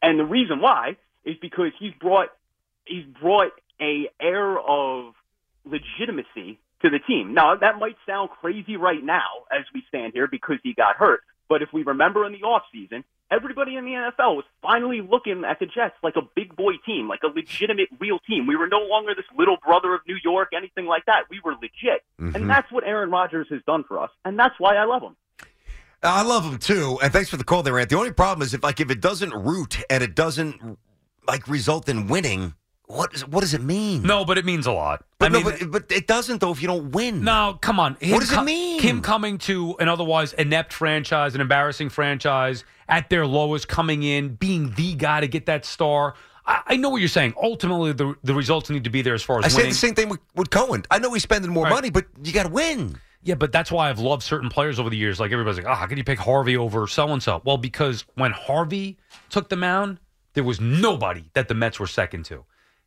and 0.00 0.18
the 0.18 0.24
reason 0.24 0.60
why 0.62 0.96
is 1.24 1.36
because 1.42 1.72
he's 1.78 1.92
brought 2.00 2.30
he's 2.86 3.04
brought 3.20 3.52
a 3.82 4.08
air 4.20 4.58
of 4.58 5.14
legitimacy 5.66 6.58
to 6.84 6.90
the 6.90 6.98
team. 6.98 7.34
Now, 7.34 7.56
that 7.56 7.78
might 7.78 7.96
sound 8.06 8.30
crazy 8.40 8.76
right 8.76 9.02
now 9.02 9.46
as 9.50 9.64
we 9.72 9.82
stand 9.88 10.12
here 10.12 10.26
because 10.26 10.58
he 10.62 10.74
got 10.74 10.96
hurt, 10.96 11.22
but 11.48 11.62
if 11.62 11.72
we 11.72 11.82
remember 11.82 12.26
in 12.26 12.32
the 12.32 12.40
offseason, 12.40 13.04
everybody 13.30 13.76
in 13.76 13.84
the 13.84 13.92
NFL 13.92 14.36
was 14.36 14.44
finally 14.60 15.00
looking 15.00 15.44
at 15.44 15.58
the 15.58 15.66
Jets 15.66 15.94
like 16.02 16.16
a 16.16 16.22
big 16.36 16.54
boy 16.54 16.74
team, 16.84 17.08
like 17.08 17.22
a 17.24 17.28
legitimate, 17.28 17.88
real 17.98 18.18
team. 18.20 18.46
We 18.46 18.56
were 18.56 18.68
no 18.68 18.80
longer 18.80 19.14
this 19.14 19.24
little 19.36 19.56
brother 19.64 19.94
of 19.94 20.02
New 20.06 20.18
York, 20.22 20.50
anything 20.54 20.86
like 20.86 21.06
that. 21.06 21.24
We 21.30 21.40
were 21.42 21.54
legit. 21.54 22.04
Mhm. 22.20 22.34
And 22.34 22.50
that's 22.50 22.70
what 22.70 22.84
Aaron 22.84 23.10
Rodgers 23.10 23.48
has 23.50 23.62
done 23.66 23.84
for 23.84 23.98
us, 23.98 24.10
and 24.24 24.38
that's 24.38 24.54
why 24.58 24.76
I 24.76 24.84
love 24.84 25.02
him. 25.02 25.16
I 26.02 26.22
love 26.22 26.44
him 26.44 26.58
too, 26.58 26.98
and 27.02 27.10
thanks 27.10 27.30
for 27.30 27.38
the 27.38 27.44
call 27.44 27.62
there, 27.62 27.78
Ant. 27.78 27.88
The 27.88 27.96
only 27.96 28.12
problem 28.12 28.44
is 28.44 28.52
if 28.52 28.62
like 28.62 28.78
if 28.78 28.90
it 28.90 29.00
doesn't 29.00 29.32
root 29.32 29.82
and 29.88 30.04
it 30.04 30.14
doesn't 30.14 30.78
like 31.26 31.48
result 31.48 31.88
in 31.88 32.08
winning, 32.08 32.54
what 32.94 33.14
is 33.14 33.26
what 33.26 33.40
does 33.40 33.54
it 33.54 33.62
mean? 33.62 34.02
No, 34.02 34.24
but 34.24 34.38
it 34.38 34.44
means 34.44 34.66
a 34.66 34.72
lot. 34.72 35.04
But 35.18 35.26
I 35.26 35.40
no, 35.40 35.44
mean, 35.44 35.70
but, 35.70 35.88
but 35.88 35.92
it 35.92 36.06
doesn't 36.06 36.40
though 36.40 36.50
if 36.52 36.62
you 36.62 36.68
don't 36.68 36.92
win. 36.92 37.24
No, 37.24 37.58
come 37.60 37.78
on. 37.80 37.96
What 38.02 38.20
does 38.20 38.32
it 38.32 38.42
mean? 38.42 38.80
Him 38.80 39.00
coming 39.02 39.38
to 39.38 39.76
an 39.78 39.88
otherwise 39.88 40.32
inept 40.34 40.72
franchise, 40.72 41.34
an 41.34 41.40
embarrassing 41.40 41.88
franchise, 41.90 42.64
at 42.88 43.10
their 43.10 43.26
lowest, 43.26 43.68
coming 43.68 44.02
in, 44.02 44.34
being 44.36 44.72
the 44.74 44.94
guy 44.94 45.20
to 45.20 45.28
get 45.28 45.46
that 45.46 45.64
star. 45.64 46.14
I, 46.46 46.62
I 46.66 46.76
know 46.76 46.90
what 46.90 46.98
you're 46.98 47.08
saying. 47.08 47.34
Ultimately, 47.42 47.92
the 47.92 48.14
the 48.22 48.34
results 48.34 48.70
need 48.70 48.84
to 48.84 48.90
be 48.90 49.02
there 49.02 49.14
as 49.14 49.22
far 49.22 49.38
as 49.38 49.46
I 49.46 49.48
say 49.48 49.56
winning. 49.58 49.70
the 49.72 49.76
same 49.76 49.94
thing 49.94 50.08
with, 50.08 50.20
with 50.34 50.50
Cohen. 50.50 50.84
I 50.90 50.98
know 50.98 51.12
he's 51.12 51.22
spending 51.22 51.50
more 51.50 51.64
Right. 51.64 51.72
money, 51.72 51.90
but 51.90 52.06
you 52.22 52.32
got 52.32 52.44
to 52.44 52.52
win. 52.52 52.98
Yeah, 53.22 53.36
but 53.36 53.52
that's 53.52 53.72
why 53.72 53.88
I've 53.88 54.00
loved 54.00 54.22
certain 54.22 54.50
players 54.50 54.78
over 54.78 54.90
the 54.90 54.98
years. 54.98 55.18
Like 55.18 55.32
everybody's 55.32 55.56
like, 55.64 55.66
oh, 55.66 55.74
how 55.74 55.86
can 55.86 55.96
you 55.96 56.04
pick 56.04 56.18
Harvey 56.18 56.58
over 56.58 56.86
so 56.86 57.08
and 57.08 57.22
so? 57.22 57.40
Well, 57.44 57.56
because 57.56 58.04
when 58.16 58.32
Harvey 58.32 58.98
took 59.30 59.48
the 59.48 59.56
mound, 59.56 59.98
there 60.34 60.44
was 60.44 60.60
nobody 60.60 61.24
that 61.32 61.48
the 61.48 61.54
Mets 61.54 61.80
were 61.80 61.86
second 61.86 62.26
to. 62.26 62.44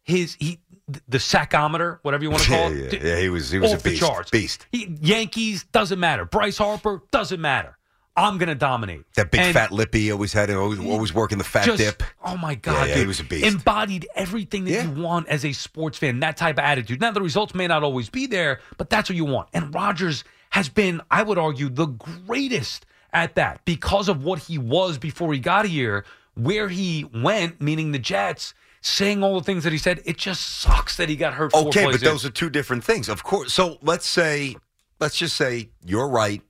His 0.08 0.36
he 0.40 0.60
the 1.08 1.18
sackometer, 1.18 2.00
whatever 2.02 2.24
you 2.24 2.32
want 2.32 2.44
to 2.44 2.50
call 2.56 2.74
Yeah, 2.74 2.86
it, 2.86 2.94
yeah, 2.94 3.00
yeah, 3.16 3.20
he 3.20 3.30
was- 3.30 3.52
he 3.52 3.60
was 3.60 3.74
a 3.74 3.76
beast, 3.76 3.84
The 3.86 3.98
charts. 4.08 4.32
beast. 4.32 4.66
He, 4.72 4.96
Yankees 5.02 5.66
doesn't 5.66 6.00
matter. 6.00 6.24
Bryce 6.26 6.58
Harper 6.58 7.04
doesn't 7.12 7.42
matter. 7.42 7.78
I'm 8.16 8.40
gonna 8.40 8.56
dominate. 8.56 9.04
That 9.16 9.30
big 9.30 9.42
And 9.42 9.54
fat 9.54 9.72
lip 9.72 9.94
he 9.94 10.12
always 10.12 10.34
had, 10.34 10.50
always, 10.50 10.80
always 10.80 11.14
working 11.14 11.38
the 11.38 11.44
fat 11.44 11.66
just- 11.66 11.78
dip. 11.78 12.02
Oh 12.26 12.36
my 12.38 12.56
god, 12.56 12.88
yeah, 12.88 12.94
dude. 12.96 13.02
he 13.04 13.06
was 13.08 13.20
a 13.20 13.24
beast. 13.26 13.46
Embodied 13.46 14.08
everything 14.16 14.64
that 14.66 14.86
you 14.86 15.04
want 15.04 15.28
as 15.28 15.46
a 15.46 15.52
sports 15.54 16.00
fan. 16.00 16.20
That 16.22 16.36
type 16.38 16.56
of 16.58 16.64
attitude. 16.64 17.00
Now 17.02 17.12
the 17.12 17.22
results 17.22 17.54
may 17.54 17.68
not 17.68 17.84
always 17.84 18.10
be 18.10 18.26
there, 18.26 18.62
but 18.78 18.90
that's 18.90 19.08
what 19.10 19.16
you 19.18 19.26
want. 19.26 19.50
And 19.54 19.72
Rodgers 19.76 20.24
has 20.52 20.68
been, 20.70 21.02
I 21.12 21.22
would 21.22 21.38
argue, 21.38 21.70
the 21.70 21.86
greatest 21.86 22.86
at 23.14 23.36
that 23.36 23.62
because 23.66 24.10
of 24.10 24.24
what 24.24 24.40
he 24.40 24.58
was 24.58 24.98
before 24.98 25.32
he 25.34 25.40
got 25.40 25.66
here, 25.66 26.04
where 26.34 26.70
he 26.70 27.06
went, 27.14 27.62
meaning 27.62 27.92
the 27.92 28.00
Jets. 28.00 28.54
Saying 28.88 29.22
all 29.24 29.38
the 29.40 29.44
things 29.44 29.64
that 29.66 29.74
he 29.74 29.78
said, 29.78 30.02
it 30.06 30.18
just 30.18 30.60
sucks 30.60 30.96
that 30.98 31.10
he 31.10 31.16
got 31.16 31.34
hurt. 31.34 31.52
Four 31.52 31.68
Okay, 31.68 31.86
but 31.86 31.96
in. 31.96 32.02
those 32.02 32.26
are 32.26 32.30
two 32.30 32.50
different 32.50 32.84
things. 32.84 33.10
Of 33.10 33.22
course. 33.24 33.54
So 33.54 33.78
let's 33.82 34.08
say, 34.08 34.56
let's 35.00 35.18
just 35.18 35.36
say 35.36 35.70
you're 35.86 36.08
right, 36.08 36.42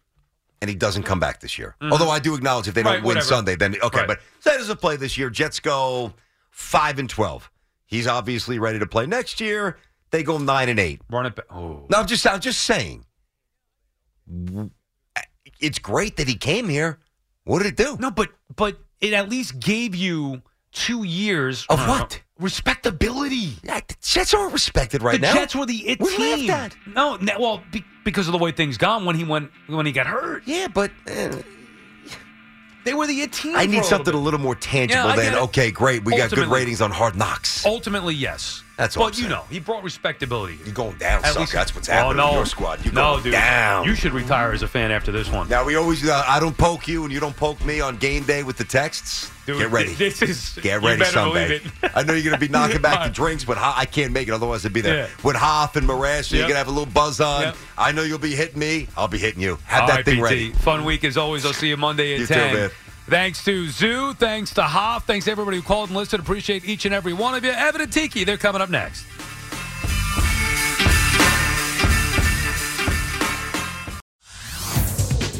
and 0.62 0.70
he 0.70 0.76
doesn't 0.76 1.04
come 1.04 1.20
back 1.20 1.40
this 1.40 1.58
year. 1.58 1.76
Mhm. 1.82 1.92
Although 1.92 2.10
I 2.10 2.20
do 2.20 2.36
acknowledge 2.36 2.68
if 2.68 2.74
they 2.76 2.84
don't 2.84 2.94
Right, 2.94 3.00
win 3.02 3.06
whatever. 3.16 3.26
Sunday, 3.26 3.56
then 3.56 3.76
okay. 3.82 4.00
Right. 4.00 4.08
But 4.08 4.20
say 4.40 4.52
he 4.52 4.58
doesn't 4.60 4.80
play 4.80 4.96
this 4.98 5.18
year. 5.18 5.30
Jets 5.30 5.60
go 5.60 6.14
five 6.52 7.00
and 7.00 7.10
twelve. 7.10 7.50
He's 7.86 8.06
obviously 8.08 8.60
ready 8.60 8.78
to 8.80 8.86
play 8.88 9.06
next 9.08 9.42
year. 9.42 9.78
They 10.12 10.22
go 10.24 10.38
nine 10.38 10.70
and 10.70 10.80
eight. 10.80 11.02
Run 11.10 11.26
it 11.26 11.36
back. 11.36 11.46
Oh. 11.50 11.86
No, 11.90 11.98
I'm 11.98 12.08
just 12.08 12.26
I'm 12.28 12.40
just 12.40 12.64
saying. 12.64 13.04
It's 15.60 15.80
great 15.80 16.18
that 16.18 16.28
he 16.28 16.36
came 16.36 16.70
here. 16.70 17.00
What 17.46 17.64
did 17.64 17.68
it 17.68 17.78
do? 17.78 17.98
No, 18.00 18.12
but 18.12 18.30
but 18.56 18.78
it 19.02 19.14
at 19.14 19.30
least 19.30 19.60
gave 19.60 19.96
you 19.96 20.42
two 20.72 21.04
years 21.04 21.66
Of 21.70 21.80
what? 21.88 22.22
Respectability. 22.40 23.54
Yeah, 23.64 23.80
the 23.88 23.96
Jets 24.02 24.34
aren't 24.34 24.54
respected 24.54 25.02
right 25.02 25.20
the 25.20 25.28
now. 25.28 25.34
Jets 25.34 25.56
were 25.56 25.66
the 25.66 25.88
it 25.90 26.00
We 26.00 26.10
laughed 26.18 26.18
team. 26.42 26.52
at. 26.52 26.76
No, 26.86 27.16
ne- 27.18 27.36
well, 27.40 27.64
be, 27.72 27.84
because 28.06 28.28
of 28.28 28.32
the 28.32 28.38
way 28.38 28.52
things 28.52 28.78
gone 28.78 29.06
when 29.06 29.16
he 29.16 29.24
went 29.24 29.50
when 29.68 29.86
he 29.86 29.92
got 29.92 30.06
hurt. 30.08 30.44
Yeah, 30.46 30.68
but 30.68 30.92
uh, 31.10 31.36
they 32.86 32.94
were 32.94 33.08
the 33.08 33.22
it 33.22 33.32
team. 33.34 33.56
I 33.56 33.66
need 33.66 33.80
a 33.80 33.84
something 33.84 34.06
little 34.06 34.22
a 34.22 34.24
little 34.24 34.40
more 34.40 34.56
tangible 34.56 35.10
Yeah, 35.10 35.16
than 35.16 35.36
okay, 35.36 35.72
great. 35.72 36.06
We 36.06 36.16
got 36.16 36.30
good 36.30 36.48
ratings 36.48 36.80
on 36.82 36.92
Hard 36.92 37.16
Knocks. 37.16 37.66
Ultimately, 37.66 38.14
yes. 38.14 38.64
That's 38.78 38.96
all 38.96 39.06
But 39.06 39.16
I'm 39.16 39.18
you 39.24 39.30
saying. 39.30 39.32
know, 39.32 39.44
he 39.50 39.60
brought 39.60 39.84
respectability. 39.84 40.60
You're 40.64 40.74
going 40.74 40.98
down, 40.98 41.20
At 41.24 41.30
sucker. 41.30 41.40
least- 41.40 41.54
That's 41.54 41.74
what's 41.74 41.90
Oh, 41.90 41.94
happening 41.94 42.18
no. 42.18 42.30
in 42.30 42.36
your 42.36 42.46
squad. 42.46 42.86
You're 42.86 42.94
no, 42.94 43.14
going 43.14 43.24
dude. 43.24 43.32
down. 43.34 43.86
You 43.86 43.96
should 43.96 44.14
retire 44.14 44.52
as 44.52 44.62
a 44.62 44.68
fan 44.68 44.92
after 44.92 45.12
this 45.12 45.30
one. 45.30 45.50
Now 45.50 45.66
we 45.66 45.76
always 45.76 46.08
uh, 46.08 46.24
I 46.28 46.40
don't 46.40 46.56
poke 46.58 46.88
you 46.88 47.04
and 47.04 47.12
you 47.12 47.20
don't 47.20 47.36
poke 47.36 47.64
me 47.66 47.82
on 47.82 47.98
game 47.98 48.24
day 48.24 48.44
with 48.44 48.58
the 48.58 48.64
texts. 48.64 49.32
Dude, 49.48 49.58
Get 49.60 49.72
ready. 49.72 49.94
This 49.94 50.22
is 50.22 50.60
Get 50.62 50.82
you 50.82 50.88
ready 50.88 51.00
better 51.00 51.12
Sunday. 51.12 51.48
believe 51.60 51.74
it. 51.84 51.92
I 51.96 52.04
know 52.04 52.14
you're 52.14 52.24
going 52.24 52.34
to 52.36 52.40
be 52.40 52.50
knocking 52.50 52.82
back 52.82 53.04
the 53.04 53.10
drinks, 53.14 53.46
but 53.46 53.58
Ho- 53.58 53.74
I 53.76 53.86
can't 53.86 54.12
make 54.12 54.28
it. 54.28 54.32
Otherwise, 54.34 54.66
I'd 54.66 54.74
be 54.74 54.82
there 54.82 55.06
Yeah. 55.06 55.08
with 55.24 55.38
Hoff 55.38 55.76
and 55.78 55.88
Morass. 55.88 56.28
So 56.28 56.36
you're 56.36 56.42
Yep. 56.44 56.48
going 56.50 56.54
to 56.56 56.58
have 56.60 56.68
a 56.68 56.72
little 56.72 56.86
buzz 56.94 57.20
on. 57.22 57.42
Yep. 57.44 57.56
I 57.78 57.92
know 57.94 58.04
you'll 58.04 58.20
be 58.20 58.36
hitting 58.36 58.60
me. 58.60 58.90
I'll 58.98 59.08
be 59.08 59.18
hitting 59.18 59.42
you. 59.42 59.58
Have 59.66 59.82
All 59.84 59.88
that 59.88 59.96
right, 59.96 60.06
thing 60.06 60.16
BT. 60.16 60.24
ready. 60.24 60.52
Fun 60.52 60.84
week 60.86 61.04
as 61.06 61.16
always. 61.18 61.46
I'll 61.46 61.54
see 61.54 61.70
you 61.70 61.78
Monday 61.78 62.14
at 62.16 62.20
You 62.20 62.28
too, 62.28 62.34
10. 62.36 62.54
man. 62.56 62.70
Thanks 63.08 63.43
to 63.45 63.70
Zoo. 63.70 64.14
Thanks 64.14 64.53
to 64.55 64.64
Hoff. 64.64 65.05
Thanks 65.05 65.26
to 65.26 65.32
everybody 65.32 65.58
who 65.58 65.64
called 65.64 65.89
and 65.89 65.97
listened. 65.97 66.22
Appreciate 66.22 66.66
each 66.66 66.86
and 66.86 66.93
every 66.93 67.14
one 67.14 67.36
of 67.36 67.43
you. 67.45 67.51
Evan 67.51 67.80
and 67.80 67.91
Tiki, 67.91 68.26
they're 68.26 68.38
coming 68.38 68.62
up 68.62 68.70
next. 68.70 69.05